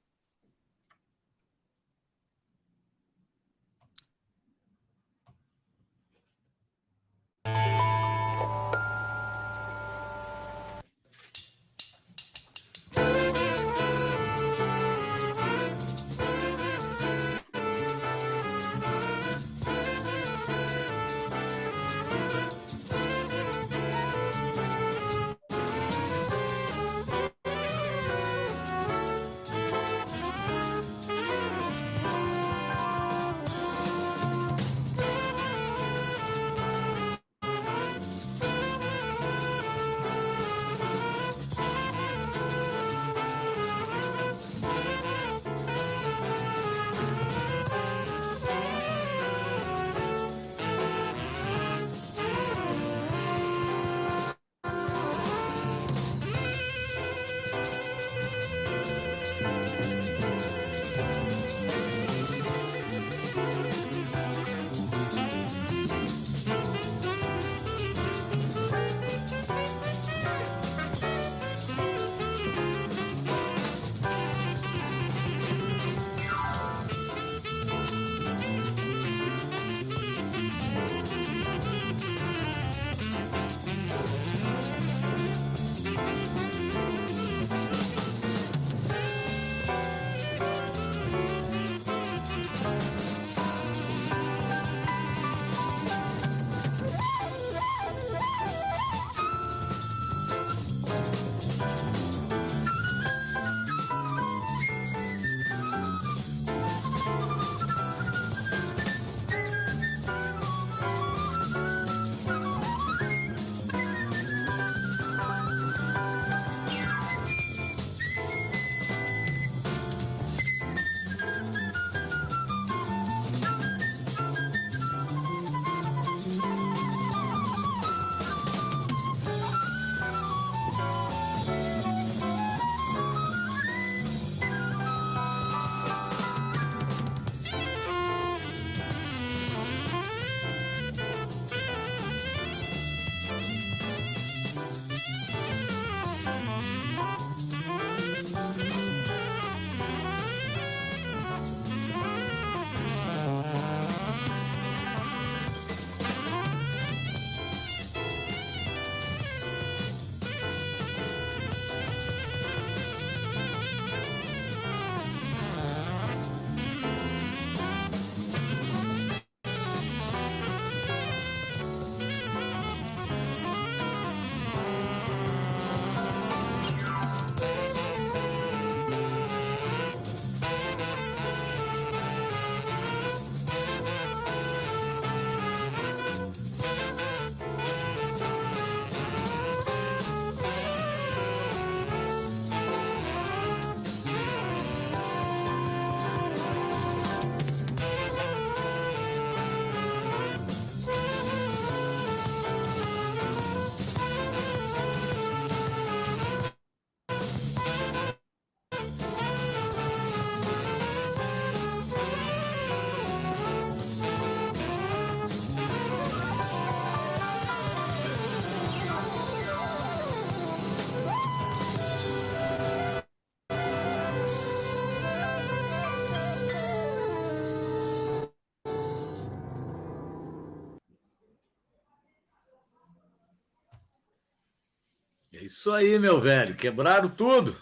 Isso 235.65 235.71
aí, 235.71 235.97
meu 235.97 236.21
velho. 236.21 236.55
Quebraram 236.55 237.09
tudo. 237.09 237.55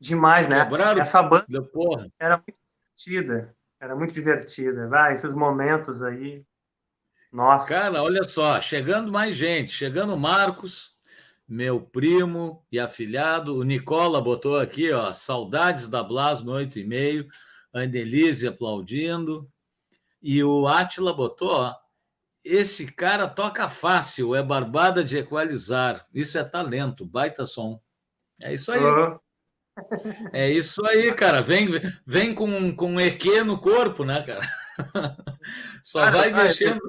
Demais, 0.00 0.48
né? 0.48 0.64
Quebraram 0.64 1.00
Essa 1.00 1.22
banda 1.22 1.62
porra. 1.62 2.10
era 2.18 2.36
muito 2.36 2.58
divertida. 2.96 3.56
Era 3.78 3.94
muito 3.94 4.12
divertida. 4.12 4.88
Vai, 4.88 5.14
esses 5.14 5.32
momentos 5.32 6.02
aí. 6.02 6.44
Nossa. 7.30 7.68
Cara, 7.68 8.02
olha 8.02 8.24
só, 8.24 8.60
chegando 8.60 9.12
mais 9.12 9.36
gente, 9.36 9.70
chegando 9.70 10.12
o 10.12 10.18
Marcos, 10.18 10.98
meu 11.46 11.80
primo 11.80 12.66
e 12.72 12.80
afilhado, 12.80 13.54
o 13.54 13.62
Nicola 13.62 14.20
botou 14.20 14.58
aqui, 14.58 14.90
ó, 14.90 15.12
saudades 15.12 15.86
da 15.86 16.02
Blas 16.02 16.42
no 16.42 16.50
8 16.50 16.80
e 16.80 16.84
meio, 16.84 17.28
a 17.72 17.82
Annelise 17.82 18.48
aplaudindo, 18.48 19.48
e 20.20 20.42
o 20.42 20.66
Átila 20.66 21.12
botou, 21.12 21.52
ó, 21.52 21.76
esse 22.44 22.90
cara 22.90 23.28
toca 23.28 23.68
fácil, 23.68 24.34
é 24.34 24.42
barbada 24.42 25.04
de 25.04 25.18
equalizar, 25.18 26.06
isso 26.12 26.38
é 26.38 26.44
talento, 26.44 27.04
baita 27.04 27.44
som. 27.46 27.80
É 28.40 28.54
isso 28.54 28.72
aí. 28.72 28.82
Uhum. 28.82 29.18
É 30.32 30.50
isso 30.50 30.84
aí, 30.86 31.12
cara. 31.12 31.42
Vem, 31.42 31.68
vem 32.06 32.34
com, 32.34 32.74
com 32.74 32.92
um 32.92 33.00
EQ 33.00 33.44
no 33.44 33.58
corpo, 33.58 34.04
né, 34.04 34.22
cara? 34.22 34.40
Só 35.82 36.00
cara, 36.00 36.10
vai 36.10 36.32
mexendo. 36.32 36.80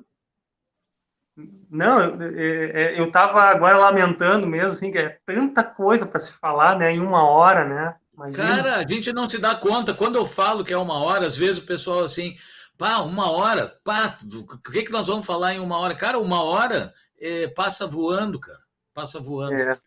Não, 1.69 2.21
eu 2.21 3.05
estava 3.05 3.43
agora 3.43 3.77
lamentando 3.77 4.45
mesmo, 4.45 4.73
assim, 4.73 4.91
que 4.91 4.97
é 4.97 5.17
tanta 5.25 5.63
coisa 5.63 6.05
para 6.05 6.19
se 6.19 6.33
falar, 6.33 6.77
né, 6.77 6.91
em 6.91 6.99
uma 6.99 7.23
hora, 7.23 7.65
né? 7.65 7.95
Imagina. 8.13 8.45
Cara, 8.45 8.75
a 8.75 8.87
gente 8.87 9.11
não 9.13 9.29
se 9.29 9.37
dá 9.37 9.55
conta. 9.55 9.93
Quando 9.93 10.15
eu 10.15 10.25
falo 10.25 10.63
que 10.65 10.73
é 10.73 10.77
uma 10.77 11.01
hora, 11.01 11.25
às 11.25 11.37
vezes 11.37 11.59
o 11.59 11.65
pessoal 11.65 12.03
assim, 12.03 12.35
pá, 12.81 12.97
uma 13.01 13.29
hora, 13.29 13.79
pá, 13.83 14.17
o 14.33 14.71
que, 14.71 14.81
que 14.81 14.91
nós 14.91 15.05
vamos 15.05 15.23
falar 15.23 15.53
em 15.53 15.59
uma 15.59 15.77
hora? 15.77 15.93
Cara, 15.93 16.17
uma 16.17 16.43
hora 16.43 16.91
é, 17.19 17.47
passa 17.49 17.85
voando, 17.85 18.39
cara, 18.39 18.57
passa 18.91 19.19
voando. 19.19 19.53
É. 19.53 19.79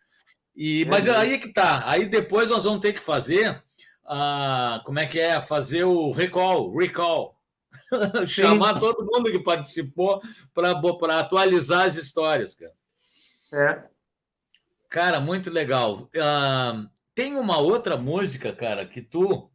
E, 0.55 0.83
é 0.83 0.85
mas 0.85 1.05
aí 1.09 1.33
é 1.33 1.37
que 1.37 1.49
tá. 1.51 1.83
Aí 1.89 2.05
depois 2.05 2.49
nós 2.49 2.63
vamos 2.63 2.79
ter 2.79 2.93
que 2.93 3.01
fazer, 3.01 3.61
ah, 4.05 4.81
como 4.85 4.97
é 4.97 5.05
que 5.05 5.19
é? 5.19 5.41
Fazer 5.41 5.83
o 5.83 6.13
recall, 6.13 6.73
recall. 6.73 7.37
Chamar 8.25 8.79
todo 8.79 9.05
mundo 9.05 9.29
que 9.29 9.43
participou 9.43 10.21
para 10.53 11.19
atualizar 11.19 11.83
as 11.83 11.97
histórias, 11.97 12.55
cara. 12.55 12.73
É. 13.51 13.83
Cara, 14.87 15.19
muito 15.19 15.49
legal. 15.49 16.09
Uh, 16.15 16.89
tem 17.13 17.35
uma 17.35 17.57
outra 17.57 17.97
música, 17.97 18.53
cara, 18.53 18.85
que 18.85 19.01
tu 19.01 19.51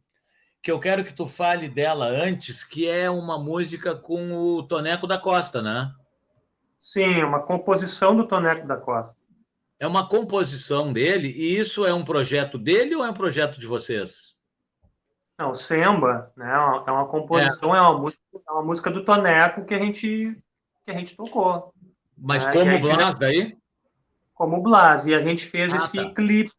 que 0.61 0.71
eu 0.71 0.79
quero 0.79 1.03
que 1.03 1.13
tu 1.13 1.25
fale 1.27 1.67
dela 1.67 2.05
antes, 2.05 2.63
que 2.63 2.87
é 2.87 3.09
uma 3.09 3.39
música 3.39 3.95
com 3.95 4.31
o 4.33 4.63
Toneco 4.63 5.07
da 5.07 5.17
Costa, 5.17 5.61
né? 5.61 5.91
Sim, 6.79 7.23
uma 7.23 7.41
composição 7.41 8.15
do 8.15 8.27
Toneco 8.27 8.67
da 8.67 8.77
Costa. 8.77 9.19
É 9.79 9.87
uma 9.87 10.07
composição 10.07 10.93
dele, 10.93 11.29
e 11.29 11.57
isso 11.57 11.85
é 11.85 11.93
um 11.93 12.05
projeto 12.05 12.57
dele 12.57 12.95
ou 12.95 13.03
é 13.03 13.09
um 13.09 13.13
projeto 13.13 13.59
de 13.59 13.65
vocês? 13.65 14.35
Não, 15.37 15.55
Semba, 15.55 16.31
né? 16.37 16.51
É 16.85 16.91
uma 16.91 17.07
composição, 17.07 17.73
é, 17.73 17.79
é 17.79 17.81
uma, 17.81 17.97
música, 17.97 18.21
é 18.47 18.51
uma 18.51 18.63
música 18.63 18.91
do 18.91 19.03
Toneco 19.03 19.65
que 19.65 19.73
a 19.73 19.79
gente, 19.79 20.37
que 20.83 20.91
a 20.91 20.93
gente 20.93 21.15
tocou. 21.15 21.73
Mas 22.15 22.45
né? 22.45 22.51
como 22.51 22.79
Blas 22.79 23.17
daí? 23.17 23.57
Como 24.35 24.61
Blas, 24.61 25.07
e 25.07 25.15
a 25.15 25.25
gente 25.25 25.47
fez 25.47 25.73
ah, 25.73 25.77
esse 25.77 25.97
tá. 25.97 26.13
clipe. 26.13 26.53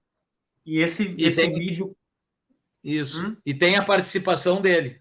E 0.66 0.80
esse, 0.80 1.14
e 1.16 1.24
esse 1.24 1.42
tem... 1.42 1.54
vídeo. 1.54 1.96
Isso. 2.82 3.26
Hum? 3.26 3.36
E 3.44 3.54
tem 3.54 3.76
a 3.76 3.84
participação 3.84 4.60
dele. 4.60 5.00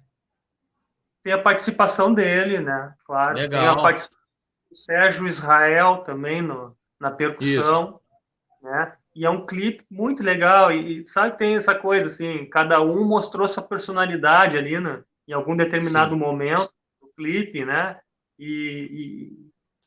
Tem 1.24 1.34
a 1.34 1.42
participação 1.42 2.14
dele, 2.14 2.60
né? 2.60 2.94
Claro. 3.06 3.36
Legal. 3.38 3.62
Tem 3.62 3.70
a 3.70 3.82
participação 3.82 4.28
do 4.70 4.76
Sérgio 4.76 5.28
Israel 5.28 5.98
também 6.04 6.42
no, 6.42 6.76
na 7.00 7.12
percussão. 7.12 7.90
Isso 7.90 8.02
né? 8.62 8.94
E 9.16 9.26
é 9.26 9.30
um 9.30 9.46
clipe 9.46 9.84
muito 9.90 10.24
legal 10.24 10.72
e, 10.72 11.06
sabe 11.08 11.38
tem 11.38 11.56
essa 11.56 11.76
coisa 11.76 12.08
assim, 12.08 12.46
cada 12.46 12.82
um 12.82 13.04
mostrou 13.04 13.48
sua 13.48 13.64
personalidade 13.64 14.58
ali, 14.58 14.80
né? 14.80 15.04
Em 15.28 15.34
algum 15.34 15.56
determinado 15.58 16.14
Sim. 16.14 16.20
momento 16.20 16.72
do 17.02 17.10
clipe, 17.18 17.66
né? 17.66 18.00
E, 18.38 19.32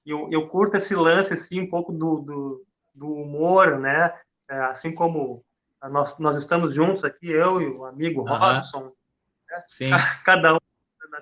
e 0.04 0.10
eu, 0.10 0.28
eu, 0.30 0.48
curto 0.48 0.76
esse 0.76 0.94
lance 0.94 1.32
assim 1.32 1.60
um 1.60 1.68
pouco 1.68 1.92
do, 1.92 2.20
do, 2.20 2.66
do 2.94 3.08
humor, 3.08 3.78
né? 3.78 4.12
É, 4.48 4.58
assim 4.64 4.92
como 4.94 5.43
nós, 5.90 6.16
nós 6.18 6.36
estamos 6.36 6.74
juntos 6.74 7.04
aqui, 7.04 7.30
eu 7.30 7.60
e 7.60 7.66
o 7.66 7.84
amigo 7.84 8.22
Robson, 8.22 8.84
né? 8.84 9.62
Sim. 9.68 9.90
cada 10.24 10.54
um 10.54 10.58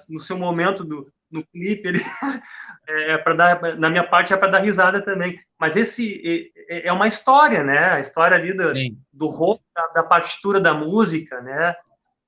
no 0.08 0.20
seu 0.20 0.38
momento 0.38 0.84
do, 0.84 1.12
no 1.30 1.44
clipe, 1.46 1.88
ele 1.88 2.00
é, 2.88 3.12
é 3.12 3.18
para 3.18 3.34
dar, 3.34 3.76
na 3.76 3.90
minha 3.90 4.04
parte 4.04 4.32
é 4.32 4.36
para 4.36 4.48
dar 4.48 4.60
risada 4.60 5.02
também. 5.02 5.38
Mas 5.58 5.76
esse 5.76 6.52
é, 6.68 6.88
é, 6.88 6.92
uma 6.92 7.06
história, 7.06 7.62
né? 7.64 7.92
A 7.92 8.00
história 8.00 8.36
ali 8.36 8.54
do, 8.54 8.72
do 9.12 9.26
roubo 9.26 9.62
da, 9.74 9.86
da, 9.88 10.02
partitura 10.02 10.60
da 10.60 10.74
música, 10.74 11.40
né? 11.40 11.74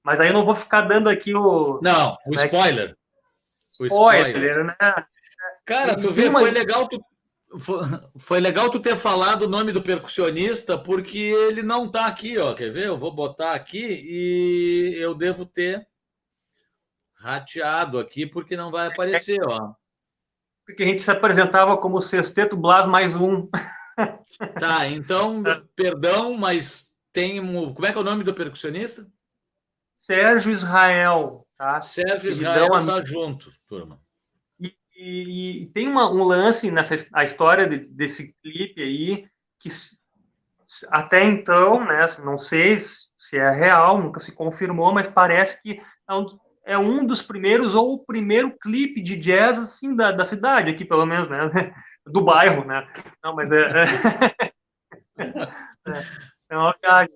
Mas 0.03 0.20
aí 0.20 0.28
eu 0.28 0.35
não 0.35 0.45
vou 0.45 0.55
ficar 0.55 0.82
dando 0.82 1.09
aqui 1.09 1.35
o. 1.35 1.80
Não, 1.82 2.16
o 2.26 2.35
né, 2.35 2.45
spoiler. 2.45 2.97
O 3.80 3.87
spoiler, 3.87 4.28
spoiler, 4.28 4.64
né? 4.64 4.76
Cara, 5.64 5.99
tu 5.99 6.12
vê, 6.12 6.30
foi 6.30 6.51
legal 6.51 6.87
tu, 6.87 7.03
foi 8.17 8.41
legal 8.41 8.71
tu 8.71 8.81
ter 8.81 8.97
falado 8.97 9.43
o 9.43 9.49
nome 9.49 9.73
do 9.73 9.83
percussionista, 9.83 10.77
porque 10.77 11.19
ele 11.19 11.63
não 11.63 11.91
tá 11.91 12.07
aqui, 12.07 12.39
ó. 12.39 12.55
Quer 12.55 12.71
ver? 12.71 12.87
Eu 12.87 12.99
vou 12.99 13.13
botar 13.13 13.53
aqui 13.53 13.83
e 13.83 14.95
eu 14.97 15.15
devo 15.15 15.47
ter 15.47 15.87
rateado 17.15 17.99
aqui 17.99 18.27
porque 18.27 18.57
não 18.57 18.71
vai 18.71 18.89
aparecer, 18.89 19.41
ó. 19.47 19.75
Porque 20.67 20.83
a 20.83 20.87
gente 20.87 21.03
se 21.03 21.11
apresentava 21.11 21.77
como 21.77 22.01
Sexteto 22.01 22.57
Blas 22.57 22.87
mais 22.87 23.15
um. 23.15 23.49
Tá, 24.59 24.89
então, 24.89 25.45
perdão, 25.77 26.37
mas 26.37 26.93
tem. 27.13 27.41
Como 27.41 27.87
é 27.87 27.93
que 27.93 27.99
é 27.99 28.01
o 28.01 28.05
nome 28.05 28.25
do 28.25 28.35
percussionista? 28.35 29.07
Sérgio 29.97 30.51
Israel. 30.51 31.47
Tá? 31.57 31.81
Sérgio 31.81 32.33
Israel 32.33 32.85
tá 32.85 33.05
junto, 33.05 33.53
turma. 33.69 34.04
E, 35.05 35.65
e, 35.65 35.67
tem 35.67 35.87
uma, 35.87 36.11
um 36.11 36.25
lance 36.25 36.71
nessa 36.71 36.95
a 37.13 37.23
história 37.23 37.69
de, 37.69 37.81
desse 37.81 38.35
clipe 38.43 38.83
aí 38.83 39.29
que 39.61 39.69
até 40.89 41.23
então, 41.23 41.85
né, 41.85 42.07
não 42.25 42.39
sei 42.39 42.79
se 42.79 43.37
é 43.37 43.51
real, 43.51 44.01
nunca 44.01 44.19
se 44.19 44.33
confirmou, 44.33 44.95
mas 44.95 45.07
parece 45.07 45.61
que 45.61 45.79
é 46.09 46.15
um, 46.15 46.27
é 46.65 46.79
um 46.79 47.07
dos 47.07 47.21
primeiros, 47.21 47.75
ou 47.75 47.93
o 47.93 48.05
primeiro 48.05 48.57
clipe 48.59 49.03
de 49.03 49.15
jazz, 49.17 49.59
assim, 49.59 49.95
da, 49.95 50.11
da 50.11 50.25
cidade, 50.25 50.71
aqui, 50.71 50.87
pelo 50.87 51.05
menos, 51.05 51.29
né? 51.29 51.39
Do 52.07 52.23
bairro, 52.23 52.65
né? 52.65 52.91
Não, 53.23 53.35
mas 53.35 53.51
é... 53.53 53.85
É, 55.19 55.25
é, 56.49 56.57
uma 56.57 56.75
viagem, 56.83 57.15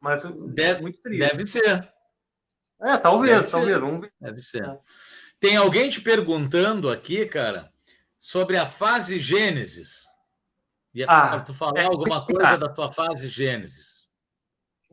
mas 0.00 0.24
deve, 0.54 0.82
muito 0.82 1.00
triste. 1.00 1.28
Deve 1.28 1.46
ser. 1.46 1.88
É, 2.80 2.96
talvez, 2.98 3.30
deve 3.30 3.50
talvez, 3.50 3.74
ser. 3.74 3.80
vamos 3.80 4.00
ver. 4.00 4.12
Deve 4.20 4.40
ser. 4.40 4.64
É. 4.64 4.78
Tem 5.42 5.56
alguém 5.56 5.90
te 5.90 6.00
perguntando 6.00 6.88
aqui, 6.88 7.26
cara, 7.26 7.70
sobre 8.18 8.56
a 8.56 8.66
fase 8.66 9.20
Gênesis. 9.20 10.04
E 10.94 11.04
ah, 11.04 11.40
tu 11.40 11.52
falar 11.52 11.82
é, 11.82 11.84
alguma 11.84 12.24
coisa 12.24 12.56
da 12.56 12.68
tua 12.68 12.90
fase 12.90 13.28
Gênesis. 13.28 14.10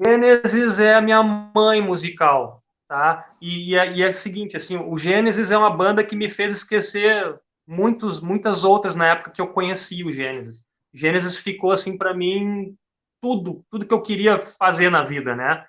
Gênesis 0.04 0.80
é 0.80 0.95
a 0.95 1.02
minha 1.02 1.24
mãe 1.24 1.82
musical 1.82 2.60
tá? 2.89 3.36
E, 3.39 3.70
e, 3.70 3.76
é, 3.78 3.93
e 3.93 4.04
é 4.04 4.10
o 4.10 4.14
seguinte, 4.14 4.58
assim, 4.58 4.76
o 4.76 4.97
Gênesis 4.97 5.52
é 5.52 5.58
uma 5.58 5.70
banda 5.70 6.04
que 6.04 6.16
me 6.16 6.28
fez 6.28 6.52
esquecer 6.52 7.39
muitos, 7.66 8.20
muitas 8.20 8.64
outras 8.64 8.95
na 8.95 9.06
época 9.06 9.30
que 9.30 9.39
eu 9.39 9.54
conheci 9.54 10.04
o 10.04 10.12
Gênesis. 10.12 10.66
Gênesis 10.91 11.38
ficou 11.38 11.72
assim 11.72 11.95
para 11.95 12.16
mim 12.16 12.76
tudo, 13.22 13.64
tudo 13.70 13.86
que 13.86 13.93
eu 13.93 14.02
queria 14.02 14.39
fazer 14.39 14.89
na 14.89 15.04
vida, 15.04 15.36
né? 15.36 15.66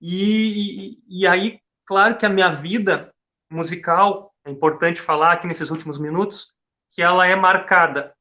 E, 0.00 0.98
e, 1.08 1.20
e, 1.20 1.26
aí, 1.26 1.60
claro 1.86 2.18
que 2.18 2.26
a 2.26 2.28
minha 2.28 2.50
vida 2.50 3.14
musical 3.50 4.34
é 4.44 4.50
importante 4.50 5.00
falar 5.00 5.32
aqui 5.32 5.46
nesses 5.46 5.70
últimos 5.70 5.98
minutos 5.98 6.54
que 6.90 7.02
ela 7.02 7.26
é 7.26 7.34
marcada 7.34 8.14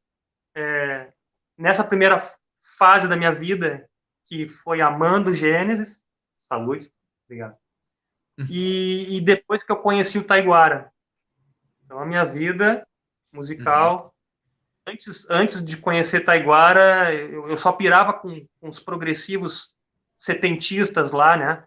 é, 0.56 1.12
nessa 1.58 1.84
primeira 1.84 2.22
fase 2.78 3.08
da 3.08 3.16
minha 3.16 3.32
vida 3.32 3.90
que 4.26 4.48
foi 4.48 4.82
amando 4.82 5.34
Gênesis. 5.34 6.04
Saúde, 6.36 6.92
obrigado 7.26 7.58
e, 8.50 9.18
e, 9.18 9.22
depois 9.22 9.64
que 9.64 9.72
eu 9.72 9.78
conheci 9.78 10.18
o 10.18 10.24
Taiguara. 10.24 10.92
Então, 11.84 12.00
a 12.00 12.06
minha 12.06 12.26
vida 12.26 12.86
musical, 13.32 14.14
uhum. 14.88 14.94
antes, 14.94 15.30
antes 15.30 15.66
de 15.66 15.78
conhecer 15.78 16.22
Taiguara, 16.22 17.14
eu, 17.14 17.48
eu 17.48 17.58
só 17.58 17.72
pirava 17.72 18.14
com, 18.14 18.46
com, 18.60 18.68
os 18.68 18.80
progressivos 18.80 19.76
setentistas 20.16 21.12
lá, 21.12 21.38
né? 21.38 21.64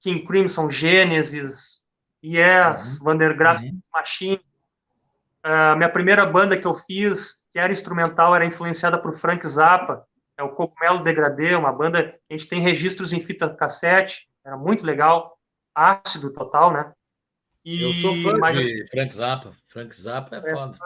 King 0.00 0.24
Crimson, 0.24 0.68
Genesis, 0.70 1.84
Yes, 2.24 2.98
uhum. 2.98 3.04
Vandergraaf 3.04 3.62
uhum. 3.64 3.80
Machine. 3.92 4.40
A 5.42 5.74
uh, 5.74 5.76
minha 5.76 5.88
primeira 5.88 6.26
banda 6.26 6.56
que 6.56 6.66
eu 6.66 6.74
fiz, 6.74 7.44
que 7.50 7.58
era 7.58 7.72
instrumental, 7.72 8.34
era 8.34 8.44
influenciada 8.44 8.98
por 8.98 9.14
Frank 9.14 9.46
Zappa, 9.46 10.04
é 10.36 10.42
o 10.42 10.50
Cogumelo 10.50 11.02
Degradê, 11.02 11.54
uma 11.54 11.72
banda, 11.72 12.18
a 12.30 12.32
gente 12.32 12.48
tem 12.48 12.60
registros 12.60 13.12
em 13.12 13.20
fita 13.20 13.48
cassete, 13.48 14.28
era 14.44 14.56
muito 14.56 14.84
legal 14.84 15.38
ácido 15.74 16.32
total, 16.32 16.72
né? 16.72 16.92
E, 17.64 17.82
eu 17.82 17.92
sou 17.92 18.14
fã 18.22 18.38
mas, 18.38 18.56
de 18.56 18.86
Frank 18.88 19.14
Zappa. 19.14 19.52
Frank 19.66 19.94
Zappa 19.94 20.36
é, 20.36 20.38
é 20.38 20.54
foda. 20.54 20.78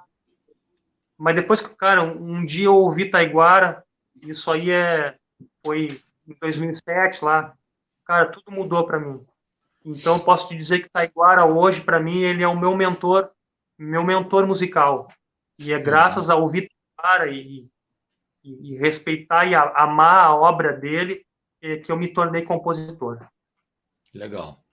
mas 1.17 1.35
depois 1.35 1.61
que, 1.61 1.69
cara, 1.77 2.03
um, 2.03 2.37
um 2.37 2.45
dia 2.45 2.67
eu 2.67 2.75
ouvi 2.75 3.11
Taiguara, 3.11 3.85
isso 4.23 4.51
aí 4.51 4.71
é, 4.71 5.17
foi 5.65 6.01
em 6.27 6.35
2007 6.41 7.25
lá, 7.25 7.55
cara, 8.05 8.27
tudo 8.27 8.51
mudou 8.51 8.87
para 8.87 8.99
mim. 8.99 9.25
Então, 9.85 10.19
posso 10.19 10.49
te 10.49 10.57
dizer 10.57 10.83
que 10.83 10.91
Taiguara 10.91 11.45
hoje, 11.45 11.81
para 11.81 12.01
mim, 12.01 12.21
ele 12.21 12.43
é 12.43 12.49
o 12.49 12.59
meu 12.59 12.77
mentor, 12.77 13.31
meu 13.79 14.05
mentor 14.05 14.47
musical. 14.47 15.09
E 15.59 15.73
é 15.73 15.79
graças 15.79 16.31
a 16.31 16.37
ouvir 16.37 16.71
Taiguara 16.97 17.31
e, 17.31 17.69
e, 18.45 18.73
e 18.73 18.77
respeitar 18.79 19.47
e 19.47 19.55
a, 19.55 19.63
amar 19.77 20.27
a 20.27 20.35
obra 20.35 20.73
dele 20.73 21.25
que 21.85 21.93
eu 21.93 21.97
me 21.97 22.13
tornei 22.13 22.43
compositor. 22.43 23.25
Legal. 24.13 24.65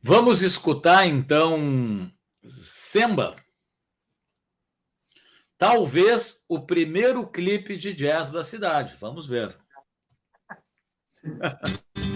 Vamos 0.00 0.42
escutar 0.42 1.04
então 1.04 2.10
Semba. 2.44 3.34
Talvez 5.58 6.44
o 6.48 6.64
primeiro 6.64 7.26
clipe 7.26 7.76
de 7.76 7.92
jazz 7.92 8.30
da 8.30 8.42
cidade. 8.42 8.94
Vamos 9.00 9.26
ver. 9.26 9.58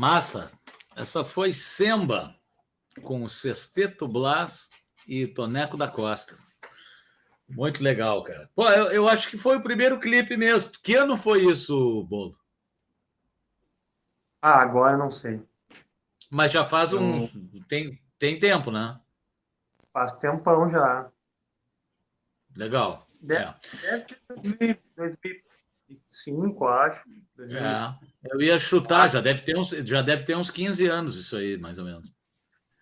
Massa. 0.00 0.50
Essa 0.96 1.22
foi 1.22 1.52
Semba 1.52 2.34
com 3.02 3.22
o 3.22 3.28
Sexteto 3.28 4.08
Blas 4.08 4.70
e 5.06 5.26
Toneco 5.26 5.76
da 5.76 5.88
Costa. 5.88 6.38
Muito 7.46 7.84
legal, 7.84 8.24
cara. 8.24 8.48
Pô, 8.54 8.66
eu, 8.70 8.86
eu 8.92 9.06
acho 9.06 9.28
que 9.28 9.36
foi 9.36 9.58
o 9.58 9.62
primeiro 9.62 10.00
clipe 10.00 10.38
mesmo. 10.38 10.70
Que 10.82 10.94
ano 10.94 11.18
foi 11.18 11.44
isso, 11.44 12.02
Bolo? 12.04 12.34
Ah, 14.40 14.62
agora 14.62 14.96
não 14.96 15.10
sei. 15.10 15.42
Mas 16.30 16.50
já 16.50 16.64
faz 16.64 16.94
um. 16.94 17.28
Tem, 17.68 18.00
tem 18.18 18.38
tempo, 18.38 18.70
né? 18.70 18.98
Faz 19.92 20.12
tempão 20.12 20.70
já. 20.70 21.10
Legal. 22.56 23.06
Deve, 23.20 23.54
é. 23.84 24.06
deve 24.30 24.80
2005, 24.96 26.68
acho. 26.68 27.04
2000. 27.36 27.58
É. 27.58 28.09
Eu 28.24 28.40
ia 28.40 28.58
chutar, 28.58 29.10
já 29.10 29.20
deve, 29.20 29.42
ter 29.42 29.56
uns, 29.56 29.70
já 29.70 30.02
deve 30.02 30.24
ter 30.24 30.36
uns 30.36 30.50
15 30.50 30.86
anos 30.86 31.16
isso 31.16 31.36
aí, 31.36 31.56
mais 31.56 31.78
ou 31.78 31.84
menos. 31.84 32.12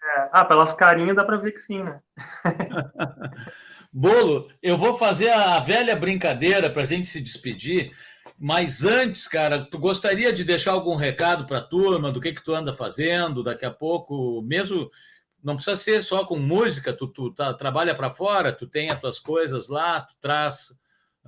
É. 0.02 0.28
Ah, 0.32 0.44
pelas 0.44 0.74
carinhas 0.74 1.14
dá 1.14 1.24
para 1.24 1.36
ver 1.36 1.52
que 1.52 1.60
sim, 1.60 1.82
né? 1.82 2.00
Bolo, 3.92 4.50
eu 4.62 4.76
vou 4.76 4.96
fazer 4.96 5.30
a 5.30 5.58
velha 5.60 5.96
brincadeira 5.96 6.68
para 6.68 6.82
a 6.82 6.84
gente 6.84 7.06
se 7.06 7.20
despedir, 7.20 7.92
mas 8.38 8.84
antes, 8.84 9.26
cara, 9.26 9.64
tu 9.64 9.78
gostaria 9.78 10.32
de 10.32 10.44
deixar 10.44 10.72
algum 10.72 10.94
recado 10.94 11.46
para 11.46 11.58
a 11.58 11.64
turma 11.64 12.12
do 12.12 12.20
que 12.20 12.32
que 12.32 12.44
tu 12.44 12.54
anda 12.54 12.74
fazendo 12.74 13.42
daqui 13.42 13.64
a 13.64 13.70
pouco, 13.70 14.42
mesmo 14.42 14.90
não 15.42 15.54
precisa 15.54 15.76
ser 15.76 16.02
só 16.02 16.24
com 16.24 16.36
música, 16.36 16.92
tu, 16.92 17.08
tu 17.08 17.32
tá, 17.32 17.54
trabalha 17.54 17.94
para 17.94 18.10
fora, 18.10 18.52
tu 18.52 18.66
tem 18.66 18.90
as 18.90 19.00
tuas 19.00 19.18
coisas 19.18 19.68
lá, 19.68 20.00
tu 20.00 20.14
traz, 20.20 20.72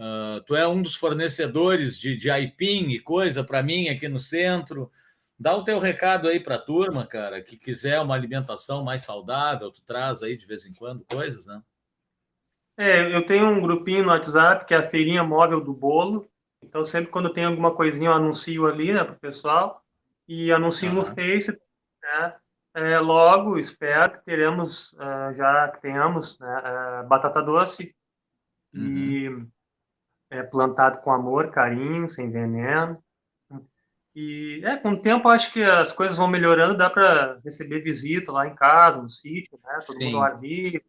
uh, 0.01 0.41
tu 0.47 0.57
é 0.57 0.67
um 0.67 0.81
dos 0.81 0.97
fornecedores 0.97 1.99
de, 1.99 2.17
de 2.17 2.31
aipim 2.31 2.89
e 2.89 2.99
coisa 2.99 3.45
para 3.45 3.63
mim 3.63 3.89
aqui 3.89 4.09
no 4.09 4.19
centro. 4.19 4.91
Dá 5.39 5.55
o 5.57 5.65
teu 5.65 5.79
recado 5.79 6.29
aí 6.29 6.41
para 6.41 6.57
a 6.57 6.61
turma, 6.61 7.07
cara, 7.07 7.41
que 7.41 7.57
quiser 7.57 8.01
uma 8.01 8.15
alimentação 8.15 8.83
mais 8.83 9.03
saudável, 9.03 9.71
tu 9.71 9.83
traz 9.83 10.23
aí 10.23 10.37
de 10.37 10.47
vez 10.47 10.67
em 10.67 10.73
quando 10.75 11.05
coisas, 11.05 11.47
né? 11.47 11.63
É, 12.77 13.15
eu 13.15 13.25
tenho 13.25 13.47
um 13.47 13.61
grupinho 13.61 14.05
no 14.05 14.11
WhatsApp 14.11 14.65
que 14.65 14.73
é 14.73 14.79
a 14.79 14.83
Feirinha 14.83 15.23
Móvel 15.23 15.61
do 15.61 15.75
Bolo. 15.75 16.27
Então, 16.63 16.85
sempre 16.85 17.11
quando 17.11 17.33
tem 17.33 17.45
alguma 17.45 17.75
coisinha, 17.75 18.09
eu 18.09 18.15
anuncio 18.15 18.67
ali, 18.67 18.93
né, 18.93 19.05
para 19.05 19.15
o 19.15 19.19
pessoal. 19.19 19.85
E 20.27 20.53
anuncio 20.53 20.89
uhum. 20.89 20.95
no 20.95 21.05
Face, 21.05 21.53
né? 22.03 22.37
É, 22.73 22.99
logo, 23.01 23.59
espero 23.59 24.13
que 24.13 24.25
teremos, 24.25 24.93
uh, 24.93 25.35
já 25.35 25.69
que 25.71 25.83
tenhamos 25.83 26.39
né, 26.39 27.03
uh, 27.03 27.09
batata 27.09 27.43
doce 27.43 27.95
uhum. 28.73 28.97
e 28.97 29.47
é, 30.31 30.43
plantado 30.43 30.99
com 30.99 31.13
amor, 31.13 31.51
carinho, 31.51 32.09
sem 32.09 32.31
veneno. 32.31 33.03
E 34.15 34.61
é, 34.65 34.77
com 34.77 34.91
o 34.91 35.01
tempo 35.01 35.29
acho 35.29 35.53
que 35.53 35.63
as 35.63 35.93
coisas 35.93 36.17
vão 36.17 36.27
melhorando, 36.27 36.77
dá 36.77 36.91
para 36.91 37.39
receber 37.45 37.81
visita 37.81 38.33
lá 38.33 38.47
em 38.47 38.55
casa, 38.55 39.01
no 39.01 39.09
sítio, 39.09 39.59
né? 39.63 39.79
Todo 39.87 39.99
Sim. 39.99 40.07
mundo 40.07 40.17
ao 40.17 40.23
ar 40.25 40.41
livre, 40.41 40.83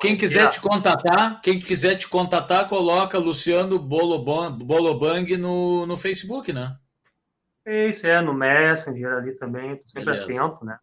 quem 0.00 0.16
quiser 0.16 0.48
te 0.48 0.60
contatar, 0.60 1.40
quem 1.40 1.60
quiser 1.60 1.96
te 1.96 2.08
contatar, 2.08 2.68
coloca 2.68 3.18
Luciano 3.18 3.78
Bolobang 3.78 5.36
no, 5.36 5.86
no 5.86 5.96
Facebook, 5.96 6.52
né? 6.52 6.76
Isso, 7.66 8.06
é, 8.06 8.20
no 8.20 8.32
Messenger 8.32 9.14
ali 9.14 9.34
também, 9.34 9.76
tô 9.76 9.86
sempre 9.86 10.12
Beleza. 10.12 10.24
atento, 10.24 10.64
né? 10.64 10.78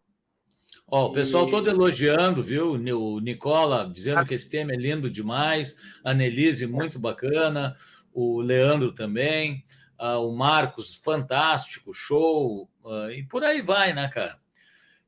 Ó, 0.88 1.06
o 1.06 1.12
pessoal 1.12 1.48
e... 1.48 1.50
todo 1.50 1.68
elogiando, 1.68 2.42
viu? 2.42 2.72
O 2.72 3.20
Nicola 3.20 3.90
dizendo 3.92 4.24
que 4.24 4.34
esse 4.34 4.48
tema 4.48 4.72
é 4.72 4.76
lindo 4.76 5.10
demais, 5.10 5.76
a 6.04 6.14
Nelise 6.14 6.66
muito 6.66 6.98
bacana, 6.98 7.76
o 8.12 8.40
Leandro 8.40 8.92
também, 8.92 9.64
uh, 10.00 10.18
o 10.20 10.36
Marcos, 10.36 10.94
fantástico, 10.94 11.92
show, 11.92 12.70
uh, 12.84 13.10
e 13.10 13.24
por 13.24 13.42
aí 13.42 13.60
vai, 13.62 13.92
né, 13.92 14.08
cara? 14.08 14.38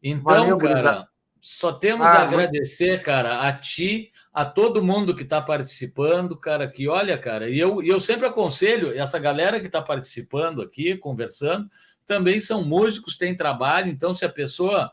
Então, 0.03 0.23
Valeu, 0.23 0.59
cara, 0.59 1.09
só 1.41 1.73
temos 1.73 2.07
ah, 2.07 2.19
a 2.19 2.23
agradecer, 2.23 2.91
muito... 2.91 3.05
cara, 3.05 3.43
a 3.43 3.53
ti, 3.53 4.13
a 4.33 4.45
todo 4.45 4.83
mundo 4.83 5.15
que 5.15 5.23
está 5.23 5.41
participando, 5.41 6.37
cara, 6.37 6.69
que 6.69 6.89
olha, 6.89 7.17
cara, 7.17 7.49
e 7.49 7.59
eu, 7.59 7.83
e 7.83 7.89
eu 7.89 8.01
sempre 8.01 8.27
aconselho, 8.27 8.99
essa 8.99 9.19
galera 9.19 9.61
que 9.61 9.67
está 9.67 9.81
participando 9.81 10.61
aqui, 10.61 10.97
conversando, 10.97 11.69
também 12.05 12.41
são 12.41 12.65
músicos, 12.65 13.17
têm 13.17 13.37
trabalho, 13.37 13.89
então 13.89 14.13
se 14.13 14.25
a 14.25 14.29
pessoa. 14.29 14.93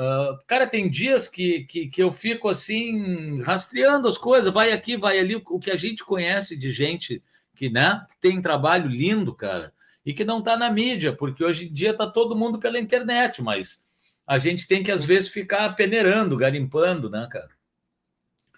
Uh, 0.00 0.38
cara, 0.46 0.66
tem 0.66 0.88
dias 0.88 1.28
que, 1.28 1.64
que, 1.64 1.86
que, 1.86 2.02
eu 2.02 2.10
fico 2.10 2.48
assim, 2.48 3.42
rastreando 3.42 4.08
as 4.08 4.16
coisas, 4.16 4.50
vai 4.50 4.72
aqui, 4.72 4.96
vai 4.96 5.18
ali, 5.18 5.36
o 5.36 5.60
que 5.60 5.70
a 5.70 5.76
gente 5.76 6.02
conhece 6.02 6.56
de 6.56 6.72
gente 6.72 7.22
que, 7.54 7.68
né, 7.68 8.06
que 8.08 8.16
tem 8.16 8.40
trabalho 8.40 8.88
lindo, 8.88 9.34
cara, 9.34 9.74
e 10.06 10.14
que 10.14 10.24
não 10.24 10.38
está 10.38 10.56
na 10.56 10.70
mídia, 10.70 11.14
porque 11.14 11.44
hoje 11.44 11.68
em 11.68 11.72
dia 11.72 11.90
está 11.90 12.06
todo 12.06 12.34
mundo 12.34 12.58
pela 12.58 12.80
internet, 12.80 13.42
mas 13.42 13.84
a 14.26 14.38
gente 14.38 14.66
tem 14.66 14.82
que, 14.82 14.90
às 14.90 15.04
vezes, 15.04 15.28
ficar 15.28 15.68
peneirando, 15.76 16.34
garimpando, 16.34 17.10
né, 17.10 17.28
cara? 17.30 17.50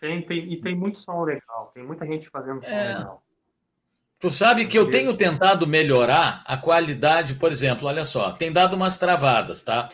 Tem, 0.01 0.23
tem, 0.23 0.53
e 0.53 0.61
tem 0.61 0.77
muito 0.77 1.01
som 1.01 1.25
legal, 1.25 1.73
tem 1.75 1.83
muita 1.83 2.07
gente 2.07 2.31
fazendo 2.31 2.63
som 2.63 2.69
é. 2.69 2.99
legal. 2.99 3.21
Tu 4.21 4.31
sabe 4.31 4.67
que 4.67 4.79
eu 4.79 4.89
tenho 4.89 5.17
tentado 5.17 5.67
melhorar 5.67 6.45
a 6.47 6.57
qualidade, 6.57 7.35
por 7.35 7.51
exemplo, 7.51 7.89
olha 7.89 8.05
só, 8.05 8.31
tem 8.31 8.53
dado 8.53 8.77
umas 8.77 8.97
travadas, 8.97 9.65
tá? 9.65 9.89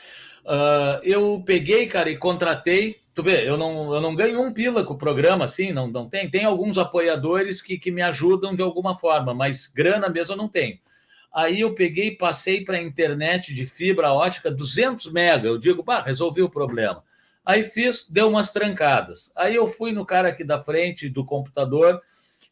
Uh, 0.49 0.97
eu 1.03 1.43
peguei, 1.45 1.87
cara, 1.87 2.09
e 2.09 2.17
contratei. 2.17 3.03
Tu 3.13 3.23
vê, 3.23 3.47
eu 3.47 3.59
não, 3.59 3.93
eu 3.93 4.01
não 4.01 4.15
ganho 4.15 4.41
um 4.41 4.51
pila 4.51 4.83
com 4.83 4.95
o 4.95 4.99
programa, 4.99 5.45
assim, 5.45 5.73
não, 5.73 5.89
não 5.89 6.09
tem. 6.09 6.31
Tem 6.31 6.47
alguns 6.47 6.79
apoiadores 6.79 7.61
que, 7.61 7.77
que 7.77 7.91
me 7.91 8.01
ajudam 8.01 8.57
de 8.57 8.63
alguma 8.63 8.99
forma, 8.99 9.35
mas 9.35 9.67
grana 9.67 10.09
mesmo 10.09 10.33
eu 10.33 10.39
não 10.39 10.49
tenho. 10.49 10.79
Aí 11.35 11.61
eu 11.61 11.75
peguei 11.75 12.09
e 12.09 12.17
passei 12.17 12.65
para 12.65 12.79
a 12.79 12.83
internet 12.83 13.53
de 13.53 13.67
fibra 13.67 14.13
ótica 14.13 14.51
200 14.51 15.13
mega. 15.13 15.49
Eu 15.49 15.59
digo, 15.59 15.83
bah, 15.83 16.01
resolvi 16.01 16.41
o 16.41 16.49
problema. 16.49 17.05
Aí 17.45 17.65
fiz, 17.65 18.09
deu 18.09 18.29
umas 18.29 18.51
trancadas. 18.51 19.33
Aí 19.37 19.55
eu 19.55 19.67
fui 19.67 19.93
no 19.93 20.07
cara 20.07 20.29
aqui 20.29 20.45
da 20.45 20.63
frente 20.63 21.11
do 21.11 21.27
computador 21.27 22.01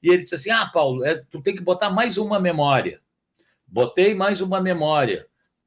e 0.02 0.10
ele 0.10 0.24
disse 0.24 0.34
assim: 0.34 0.50
Ah, 0.50 0.66
Paulo, 0.66 1.02
é, 1.02 1.22
tu 1.30 1.40
tem 1.40 1.54
que 1.54 1.62
botar 1.62 1.88
mais 1.88 2.18
uma 2.18 2.38
memória. 2.38 3.00
Botei 3.66 4.14
mais 4.14 4.40
uma 4.42 4.60
memória. 4.60 5.26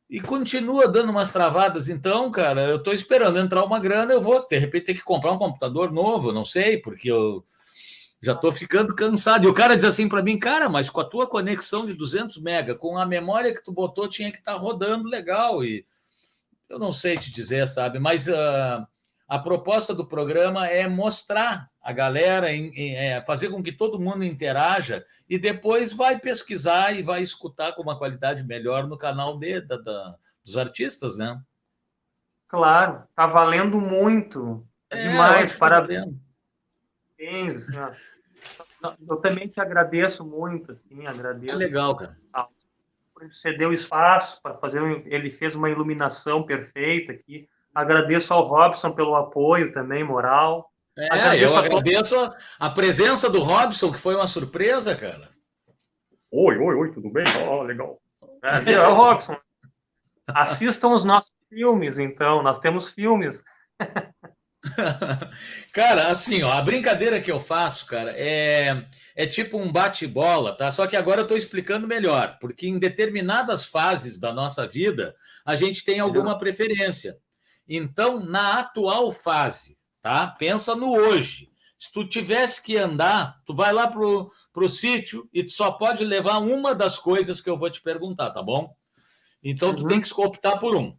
E 0.10 0.20
continua 0.20 0.88
dando 0.88 1.12
umas 1.12 1.32
travadas. 1.32 1.88
Então, 1.88 2.32
cara, 2.32 2.66
eu 2.68 2.78
estou 2.78 2.94
esperando 2.94 3.38
entrar 3.38 3.64
uma 3.64 3.80
grana, 3.80 4.12
eu 4.12 4.22
vou, 4.22 4.46
de 4.48 4.58
repente, 4.58 4.86
ter 4.86 4.94
que 4.96 5.04
comprar 5.04 5.32
um 5.32 5.38
computador 5.38 5.92
novo, 5.92 6.32
não 6.32 6.44
sei, 6.44 6.78
porque 6.78 7.12
eu 7.12 7.46
já 8.22 8.34
estou 8.34 8.52
ficando 8.52 8.96
cansado. 8.96 9.46
E 9.46 9.48
o 9.48 9.54
cara 9.54 9.76
diz 9.76 9.86
assim 9.86 10.10
para 10.10 10.24
mim, 10.24 10.40
cara, 10.40 10.68
mas 10.68 10.90
com 10.90 11.00
a 11.00 11.06
tua 11.06 11.28
conexão 11.28 11.86
de 11.86 11.94
200 11.94 12.40
mega, 12.40 12.74
com 12.74 12.98
a 12.98 13.06
memória 13.06 13.54
que 13.54 13.64
tu 13.64 13.72
botou, 13.72 14.10
tinha 14.10 14.32
que 14.32 14.40
estar 14.40 14.54
tá 14.54 14.60
rodando 14.60 15.08
legal. 15.08 15.64
E 15.64 15.86
eu 16.68 16.80
não 16.80 16.92
sei 16.92 17.16
te 17.16 17.32
dizer, 17.32 17.68
sabe? 17.68 18.00
Mas 18.00 18.28
uh, 18.28 18.86
a 19.28 19.40
proposta 19.40 19.94
do 19.94 20.08
programa 20.08 20.68
é 20.68 20.88
mostrar 20.88 21.70
a 21.90 21.92
galera, 21.92 22.52
em, 22.52 22.72
em, 22.76 22.96
é, 22.96 23.20
fazer 23.26 23.50
com 23.50 23.64
que 23.64 23.72
todo 23.72 24.00
mundo 24.00 24.24
interaja 24.24 25.04
e 25.28 25.40
depois 25.40 25.92
vai 25.92 26.20
pesquisar 26.20 26.94
e 26.94 27.02
vai 27.02 27.20
escutar 27.24 27.74
com 27.74 27.82
uma 27.82 27.98
qualidade 27.98 28.44
melhor 28.44 28.88
no 28.88 28.96
canal 28.96 29.40
de, 29.40 29.60
da, 29.62 29.76
da, 29.76 30.16
dos 30.46 30.56
artistas, 30.56 31.18
né? 31.18 31.42
Claro, 32.48 33.02
tá 33.16 33.26
valendo 33.26 33.82
muito. 33.82 34.64
É, 34.88 35.02
demais, 35.02 35.52
tá 35.52 35.58
parabéns. 35.58 36.14
Parabéns. 37.18 37.68
Eu 39.08 39.18
também 39.18 39.48
te 39.48 39.60
agradeço 39.60 40.24
muito, 40.24 40.74
assim, 40.74 41.08
agradeço. 41.08 41.56
É 41.56 41.58
legal, 41.58 41.96
cara. 41.96 42.16
Você 43.20 43.54
deu 43.54 43.74
espaço 43.74 44.40
para 44.44 44.54
fazer, 44.58 44.80
ele 45.08 45.32
fez 45.32 45.56
uma 45.56 45.72
iluminação 45.72 46.44
perfeita 46.44 47.14
aqui. 47.14 47.50
Agradeço 47.74 48.32
ao 48.32 48.44
Robson 48.44 48.92
pelo 48.92 49.16
apoio 49.16 49.72
também, 49.72 50.04
moral. 50.04 50.69
É, 51.00 51.06
agradeço 51.14 51.44
eu 51.44 51.56
agradeço 51.56 52.16
a, 52.18 52.38
a, 52.60 52.70
presença 52.70 53.30
do 53.30 53.42
Robson, 53.42 53.92
que 53.92 53.98
foi 53.98 54.16
uma 54.16 54.28
surpresa, 54.28 54.94
cara. 54.94 55.30
Oi, 56.30 56.58
oi, 56.58 56.76
oi, 56.76 56.92
tudo 56.92 57.10
bem? 57.10 57.24
Oh, 57.48 57.64
legal. 57.64 58.02
É, 58.44 58.74
é 58.74 58.88
o 58.88 58.94
Robson. 58.94 59.38
Assistam 60.28 60.90
os 60.90 61.06
nossos 61.06 61.32
filmes, 61.48 62.00
então. 62.00 62.44
Nós 62.44 62.60
temos 62.60 62.90
filmes. 62.90 63.44
cara, 65.72 66.08
assim, 66.08 66.44
ó, 66.44 66.52
a 66.52 66.62
brincadeira 66.62 67.22
que 67.22 67.32
eu 67.32 67.40
faço, 67.40 67.86
cara, 67.86 68.14
é, 68.18 68.86
é 69.16 69.26
tipo 69.26 69.58
um 69.58 69.72
bate-bola, 69.72 70.56
tá? 70.56 70.70
Só 70.70 70.86
que 70.86 70.98
agora 70.98 71.22
eu 71.22 71.24
estou 71.24 71.38
explicando 71.38 71.88
melhor, 71.88 72.38
porque 72.42 72.68
em 72.68 72.78
determinadas 72.78 73.64
fases 73.64 74.20
da 74.20 74.34
nossa 74.34 74.68
vida 74.68 75.16
a 75.46 75.56
gente 75.56 75.86
tem 75.86 76.00
alguma 76.00 76.38
preferência. 76.38 77.18
Então, 77.68 78.20
na 78.20 78.60
atual 78.60 79.12
fase, 79.12 79.79
tá? 80.02 80.28
Pensa 80.28 80.76
no 80.76 80.94
hoje. 80.94 81.50
Se 81.78 81.92
tu 81.92 82.06
tivesse 82.06 82.62
que 82.62 82.78
andar, 82.78 83.42
tu 83.46 83.56
vai 83.56 83.72
lá 83.72 83.88
pro, 83.88 84.30
pro 84.52 84.68
sítio 84.68 85.30
e 85.34 85.44
tu 85.44 85.54
só 85.54 85.72
pode 85.72 86.04
levar 86.04 86.40
uma 86.40 86.76
das 86.76 86.98
coisas 86.98 87.40
que 87.40 87.50
eu 87.50 87.58
vou 87.58 87.70
te 87.70 87.82
perguntar, 87.82 88.32
tá 88.32 88.44
bom? 88.44 88.76
Então, 89.42 89.74
tu 89.74 89.84
uhum. 89.84 89.88
tem 89.88 90.02
que 90.02 90.14
optar 90.20 90.58
por 90.58 90.76
um. 90.76 90.98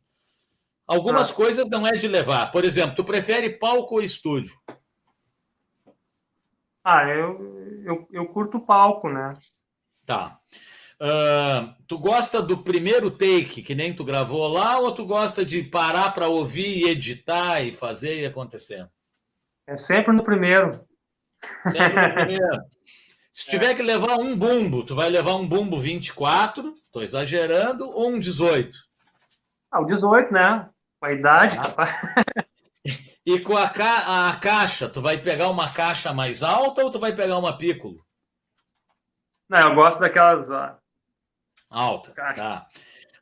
Algumas 0.87 1.31
ah. 1.31 1.35
coisas 1.35 1.69
não 1.69 1.87
é 1.87 1.93
de 1.93 2.09
levar. 2.09 2.51
Por 2.51 2.65
exemplo, 2.65 2.97
tu 2.97 3.05
prefere 3.05 3.51
palco 3.51 3.97
ou 3.97 4.03
estúdio? 4.03 4.59
Ah, 6.83 7.07
eu, 7.07 7.83
eu, 7.85 8.09
eu 8.11 8.27
curto 8.27 8.59
palco, 8.59 9.09
né? 9.09 9.29
Tá. 10.07 10.41
Uh, 11.03 11.75
tu 11.87 11.99
gosta 11.99 12.43
do 12.43 12.59
primeiro 12.59 13.11
take, 13.11 13.63
que 13.63 13.75
nem 13.75 13.95
tu 13.95 14.05
gravou 14.05 14.47
lá, 14.47 14.79
ou 14.79 14.93
tu 14.93 15.07
gosta 15.07 15.45
de 15.45 15.63
parar 15.63 16.13
para 16.13 16.29
ouvir 16.29 16.85
e 16.85 16.91
editar 16.91 17.63
e 17.63 17.73
fazer 17.73 18.21
e 18.21 18.27
acontecer? 18.27 18.87
É 19.67 19.79
sempre 19.79 20.13
no 20.13 20.23
primeiro. 20.23 20.85
Sempre 21.71 22.09
no 22.09 22.15
primeiro. 22.15 22.63
Se 23.33 23.49
tiver 23.49 23.75
que 23.75 23.83
levar 23.83 24.19
um 24.19 24.37
bumbo, 24.37 24.85
tu 24.85 24.95
vai 24.95 25.09
levar 25.09 25.37
um 25.37 25.49
bumbo 25.49 25.79
24, 25.79 26.75
estou 26.75 27.03
exagerando, 27.03 27.89
ou 27.89 28.11
um 28.11 28.21
18? 28.21 28.77
Ah, 29.71 29.81
o 29.81 29.87
18, 29.87 30.33
né? 30.33 30.69
Com 31.01 31.07
a 31.07 31.13
idade, 31.13 31.57
ah. 31.59 32.25
E 33.25 33.39
com 33.39 33.57
a, 33.57 33.69
ca 33.69 34.29
a 34.29 34.37
caixa, 34.37 34.89
tu 34.89 35.01
vai 35.01 35.17
pegar 35.17 35.49
uma 35.49 35.73
caixa 35.73 36.13
mais 36.13 36.43
alta 36.43 36.83
ou 36.83 36.91
tu 36.91 36.99
vai 36.99 37.15
pegar 37.15 37.39
uma 37.39 37.57
piccolo? 37.57 38.05
Não, 39.49 39.71
eu 39.71 39.75
gosto 39.75 40.01
daquelas. 40.01 40.51
Ó... 40.51 40.80
Alta, 41.71 42.13
tá. 42.13 42.69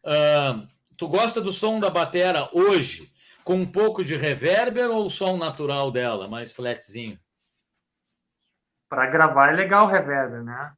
Uh, 0.03 0.67
tu 0.97 1.07
gosta 1.07 1.39
do 1.39 1.53
som 1.53 1.79
da 1.79 1.91
batera 1.91 2.49
hoje 2.55 3.13
com 3.45 3.57
um 3.57 3.71
pouco 3.71 4.03
de 4.03 4.17
reverber 4.17 4.91
ou 4.91 5.07
o 5.07 5.11
som 5.11 5.37
natural 5.37 5.91
dela, 5.91 6.27
mais 6.27 6.51
flatzinho? 6.51 7.21
Para 8.89 9.07
gravar 9.07 9.53
é 9.53 9.57
legal 9.57 9.87
o 9.87 9.91
reverber, 9.91 10.43
né? 10.43 10.73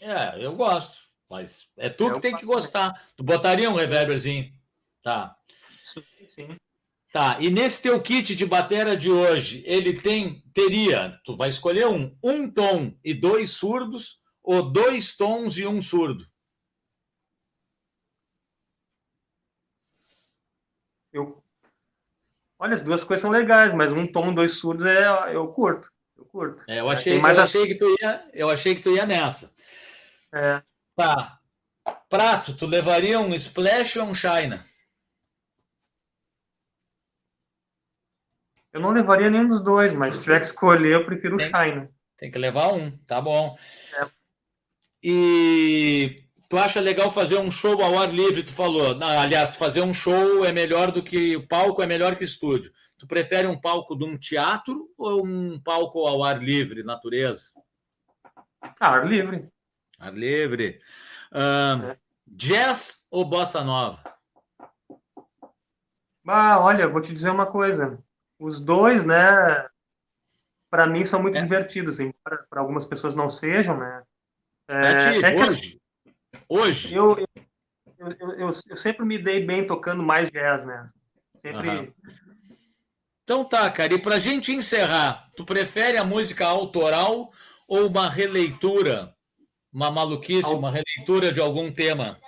É, 0.00 0.44
eu 0.44 0.56
gosto, 0.56 0.98
mas 1.28 1.68
é 1.76 1.88
tu 1.88 2.08
eu 2.08 2.14
que 2.14 2.20
tem 2.20 2.36
que 2.36 2.44
gostar. 2.44 3.06
Tu 3.16 3.22
botaria 3.22 3.70
um 3.70 3.76
reverberzinho, 3.76 4.52
tá? 5.02 5.36
Sim. 6.28 6.56
Tá, 7.12 7.38
e 7.40 7.50
nesse 7.50 7.82
teu 7.82 8.00
kit 8.00 8.36
de 8.36 8.46
bateria 8.46 8.96
de 8.96 9.10
hoje, 9.10 9.62
ele 9.66 10.00
tem, 10.00 10.44
teria, 10.54 11.20
tu 11.24 11.36
vai 11.36 11.48
escolher 11.48 11.88
um, 11.88 12.16
um 12.22 12.48
tom 12.48 12.96
e 13.04 13.12
dois 13.12 13.50
surdos, 13.50 14.20
ou 14.42 14.62
dois 14.62 15.16
tons 15.16 15.58
e 15.58 15.66
um 15.66 15.82
surdo? 15.82 16.29
Eu, 21.12 21.42
olha, 22.58 22.74
as 22.74 22.82
duas 22.82 23.04
coisas 23.04 23.22
são 23.22 23.30
legais, 23.30 23.74
mas 23.74 23.90
um 23.92 24.06
tom, 24.06 24.34
dois 24.34 24.52
surdos 24.52 24.86
é, 24.86 25.34
eu 25.34 25.48
curto. 25.48 25.90
Eu 26.16 26.24
curto. 26.24 26.64
É, 26.68 26.80
eu 26.80 26.88
achei, 26.88 27.18
mais 27.18 27.36
eu, 27.36 27.44
achei 27.44 27.66
que 27.66 27.74
tu 27.74 27.96
ia, 28.00 28.28
eu 28.32 28.50
achei 28.50 28.74
que 28.74 28.82
tu 28.82 28.90
ia 28.90 29.06
nessa. 29.06 29.54
É. 30.32 30.62
Tá. 30.94 31.38
Prato, 32.08 32.56
tu 32.56 32.66
levaria 32.66 33.18
um 33.18 33.34
splash 33.34 33.96
ou 33.96 34.06
um 34.06 34.14
china? 34.14 34.64
Eu 38.72 38.80
não 38.80 38.90
levaria 38.92 39.28
nenhum 39.28 39.48
dos 39.48 39.64
dois, 39.64 39.92
mas 39.94 40.14
se 40.14 40.22
tiver 40.22 40.38
que 40.38 40.46
escolher, 40.46 40.94
eu 40.94 41.04
prefiro 41.04 41.36
tem, 41.36 41.46
o 41.46 41.50
China. 41.50 41.90
Tem 42.16 42.30
que 42.30 42.38
levar 42.38 42.72
um, 42.72 42.90
tá 42.98 43.20
bom. 43.20 43.58
É. 43.94 44.10
E 45.02 46.22
tu 46.50 46.58
acha 46.58 46.80
legal 46.80 47.10
fazer 47.10 47.38
um 47.38 47.50
show 47.50 47.80
ao 47.80 47.98
ar 47.98 48.12
livre? 48.12 48.42
Tu 48.42 48.52
falou, 48.52 48.94
não, 48.94 49.08
aliás, 49.08 49.56
fazer 49.56 49.80
um 49.80 49.94
show 49.94 50.44
é 50.44 50.52
melhor 50.52 50.90
do 50.90 51.02
que 51.02 51.34
o 51.34 51.48
palco 51.48 51.82
é 51.82 51.86
melhor 51.86 52.16
que 52.16 52.24
estúdio. 52.24 52.70
Tu 52.98 53.06
prefere 53.06 53.46
um 53.46 53.58
palco 53.58 53.96
de 53.96 54.04
um 54.04 54.18
teatro 54.18 54.90
ou 54.98 55.24
um 55.24 55.58
palco 55.62 56.06
ao 56.06 56.22
ar 56.22 56.42
livre, 56.42 56.82
natureza? 56.82 57.44
Ar 58.78 59.06
livre. 59.06 59.48
Ar 59.98 60.12
livre. 60.12 60.78
é. 61.32 61.96
Jazz 62.26 63.06
ou 63.10 63.24
bossa 63.24 63.64
nova? 63.64 64.02
Ah, 66.28 66.60
olha, 66.60 66.86
vou 66.86 67.00
te 67.00 67.14
dizer 67.14 67.30
uma 67.30 67.46
coisa 67.46 67.98
os 68.40 68.58
dois, 68.58 69.04
né, 69.04 69.68
para 70.70 70.86
mim 70.86 71.04
são 71.04 71.20
muito 71.20 71.36
é. 71.36 71.42
divertidos, 71.42 72.00
embora 72.00 72.46
para 72.48 72.60
algumas 72.60 72.86
pessoas 72.86 73.14
não 73.14 73.28
sejam, 73.28 73.76
né? 73.76 74.02
É, 74.68 74.92
é 75.26 75.34
que, 75.34 75.42
hoje, 75.42 75.79
hoje. 76.50 76.92
Eu, 76.94 77.16
eu, 77.98 78.12
eu, 78.36 78.50
eu, 78.66 78.76
sempre 78.76 79.06
me 79.06 79.16
dei 79.16 79.46
bem 79.46 79.66
tocando 79.66 80.02
mais 80.02 80.28
jazz, 80.30 80.64
né? 80.64 80.84
Sempre. 81.36 81.68
Uhum. 81.68 81.92
Então 83.22 83.44
tá, 83.44 83.70
cara. 83.70 83.94
E 83.94 83.98
para 83.98 84.18
gente 84.18 84.52
encerrar, 84.52 85.30
tu 85.36 85.44
prefere 85.44 85.96
a 85.96 86.04
música 86.04 86.46
autoral 86.46 87.30
ou 87.68 87.86
uma 87.86 88.10
releitura, 88.10 89.14
uma 89.72 89.90
maluquice, 89.90 90.48
uma 90.48 90.70
releitura 90.70 91.32
de 91.32 91.40
algum 91.40 91.72
tema 91.72 92.18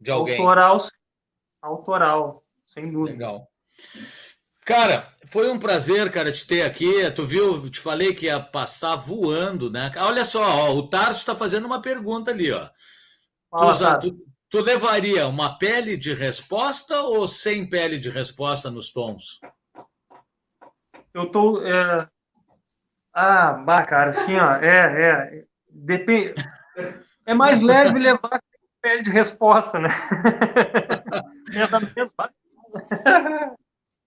de 0.00 0.10
alguém? 0.10 0.38
Autoral, 0.38 0.78
autoral, 1.60 2.42
sem 2.64 2.90
dúvida. 2.90 3.12
Legal. 3.12 3.50
Cara, 4.64 5.14
foi 5.26 5.50
um 5.50 5.58
prazer, 5.58 6.10
cara, 6.10 6.32
te 6.32 6.46
ter 6.46 6.62
aqui. 6.62 7.08
Tu 7.10 7.24
viu, 7.24 7.70
te 7.70 7.78
falei 7.78 8.14
que 8.14 8.26
ia 8.26 8.40
passar 8.40 8.96
voando, 8.96 9.70
né? 9.70 9.92
Olha 9.96 10.24
só, 10.24 10.42
ó, 10.42 10.74
o 10.74 10.88
Tarso 10.88 11.20
está 11.20 11.36
fazendo 11.36 11.66
uma 11.66 11.82
pergunta 11.82 12.30
ali, 12.30 12.50
ó. 12.50 12.68
Fala, 13.50 13.98
tu, 13.98 14.12
tu, 14.12 14.26
tu, 14.50 14.60
levaria 14.60 15.26
uma 15.26 15.58
pele 15.58 15.96
de 15.96 16.12
resposta 16.12 17.00
ou 17.02 17.28
sem 17.28 17.68
pele 17.68 17.98
de 17.98 18.10
resposta 18.10 18.70
nos 18.70 18.92
tons? 18.92 19.40
Eu 21.14 21.30
tô. 21.30 21.62
É... 21.62 22.08
Ah, 23.14 23.52
bah, 23.52 23.84
cara, 23.84 24.10
assim, 24.10 24.36
ó, 24.36 24.56
é, 24.56 25.02
é. 25.02 25.44
Depende. 25.68 26.34
É 27.24 27.34
mais 27.34 27.62
leve 27.62 27.98
levar 27.98 28.40
pele 28.82 29.02
de 29.02 29.10
resposta, 29.10 29.78
né? 29.78 29.88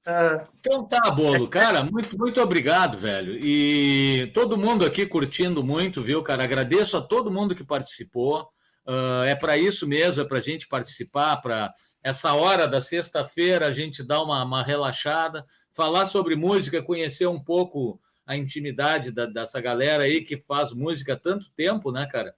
é 0.06 0.44
então 0.60 0.84
tá, 0.86 1.12
Bolo. 1.12 1.48
Cara, 1.48 1.84
muito, 1.84 2.18
muito 2.18 2.42
obrigado, 2.42 2.98
velho. 2.98 3.38
E 3.38 4.32
todo 4.34 4.58
mundo 4.58 4.86
aqui 4.86 5.06
curtindo 5.06 5.64
muito, 5.64 6.02
viu, 6.02 6.24
cara? 6.24 6.44
Agradeço 6.44 6.98
a 6.98 7.02
todo 7.02 7.32
mundo 7.32 7.56
que 7.56 7.64
participou. 7.64 8.50
Uh, 8.90 9.24
é 9.26 9.36
para 9.36 9.56
isso 9.56 9.88
mesmo, 9.88 10.22
é 10.22 10.26
para 10.26 10.40
a 10.40 10.42
gente 10.42 10.68
participar, 10.68 11.38
para 11.38 11.72
essa 12.02 12.34
hora 12.34 12.68
da 12.68 12.82
sexta-feira 12.82 13.68
a 13.68 13.72
gente 13.72 14.02
dar 14.02 14.24
uma, 14.24 14.44
uma, 14.44 14.64
relaxada, 14.64 15.46
falar 15.72 16.08
sobre 16.08 16.36
música, 16.36 16.82
conhecer 16.82 17.28
um 17.28 17.40
pouco 17.40 18.02
a 18.26 18.36
intimidade 18.36 19.12
da, 19.12 19.28
dessa 19.28 19.62
galera 19.62 20.04
aí 20.04 20.24
que 20.24 20.38
faz 20.38 20.72
música 20.72 21.14
há 21.14 21.18
tanto 21.18 21.52
tempo, 21.52 21.92
né, 21.92 22.08
cara? 22.08 22.34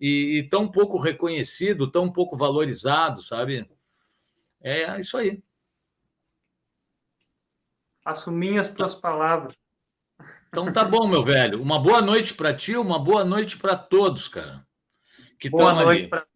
E, 0.00 0.38
e 0.38 0.48
tão 0.48 0.70
pouco 0.70 0.98
reconhecido, 0.98 1.90
tão 1.90 2.12
pouco 2.12 2.36
valorizado, 2.36 3.20
sabe? 3.22 3.68
É 4.62 5.00
isso 5.00 5.16
aí 5.16 5.42
assumir 8.10 8.58
as 8.58 8.68
tuas 8.68 8.94
palavras. 8.94 9.54
Então 10.48 10.72
tá 10.72 10.84
bom, 10.84 11.06
meu 11.06 11.22
velho. 11.22 11.60
Uma 11.60 11.78
boa 11.78 12.00
noite 12.00 12.34
para 12.34 12.54
ti, 12.54 12.76
uma 12.76 12.98
boa 12.98 13.24
noite 13.24 13.56
para 13.56 13.76
todos, 13.76 14.28
cara. 14.28 14.66
Que 15.38 15.48
boa 15.48 15.72
noite 15.72 16.08
para 16.08 16.26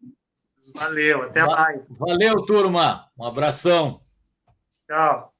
Valeu, 0.75 1.23
até 1.23 1.45
mais. 1.45 1.81
Valeu, 1.89 2.45
turma. 2.45 3.09
Um 3.17 3.25
abração. 3.25 4.01
Tchau. 4.87 5.32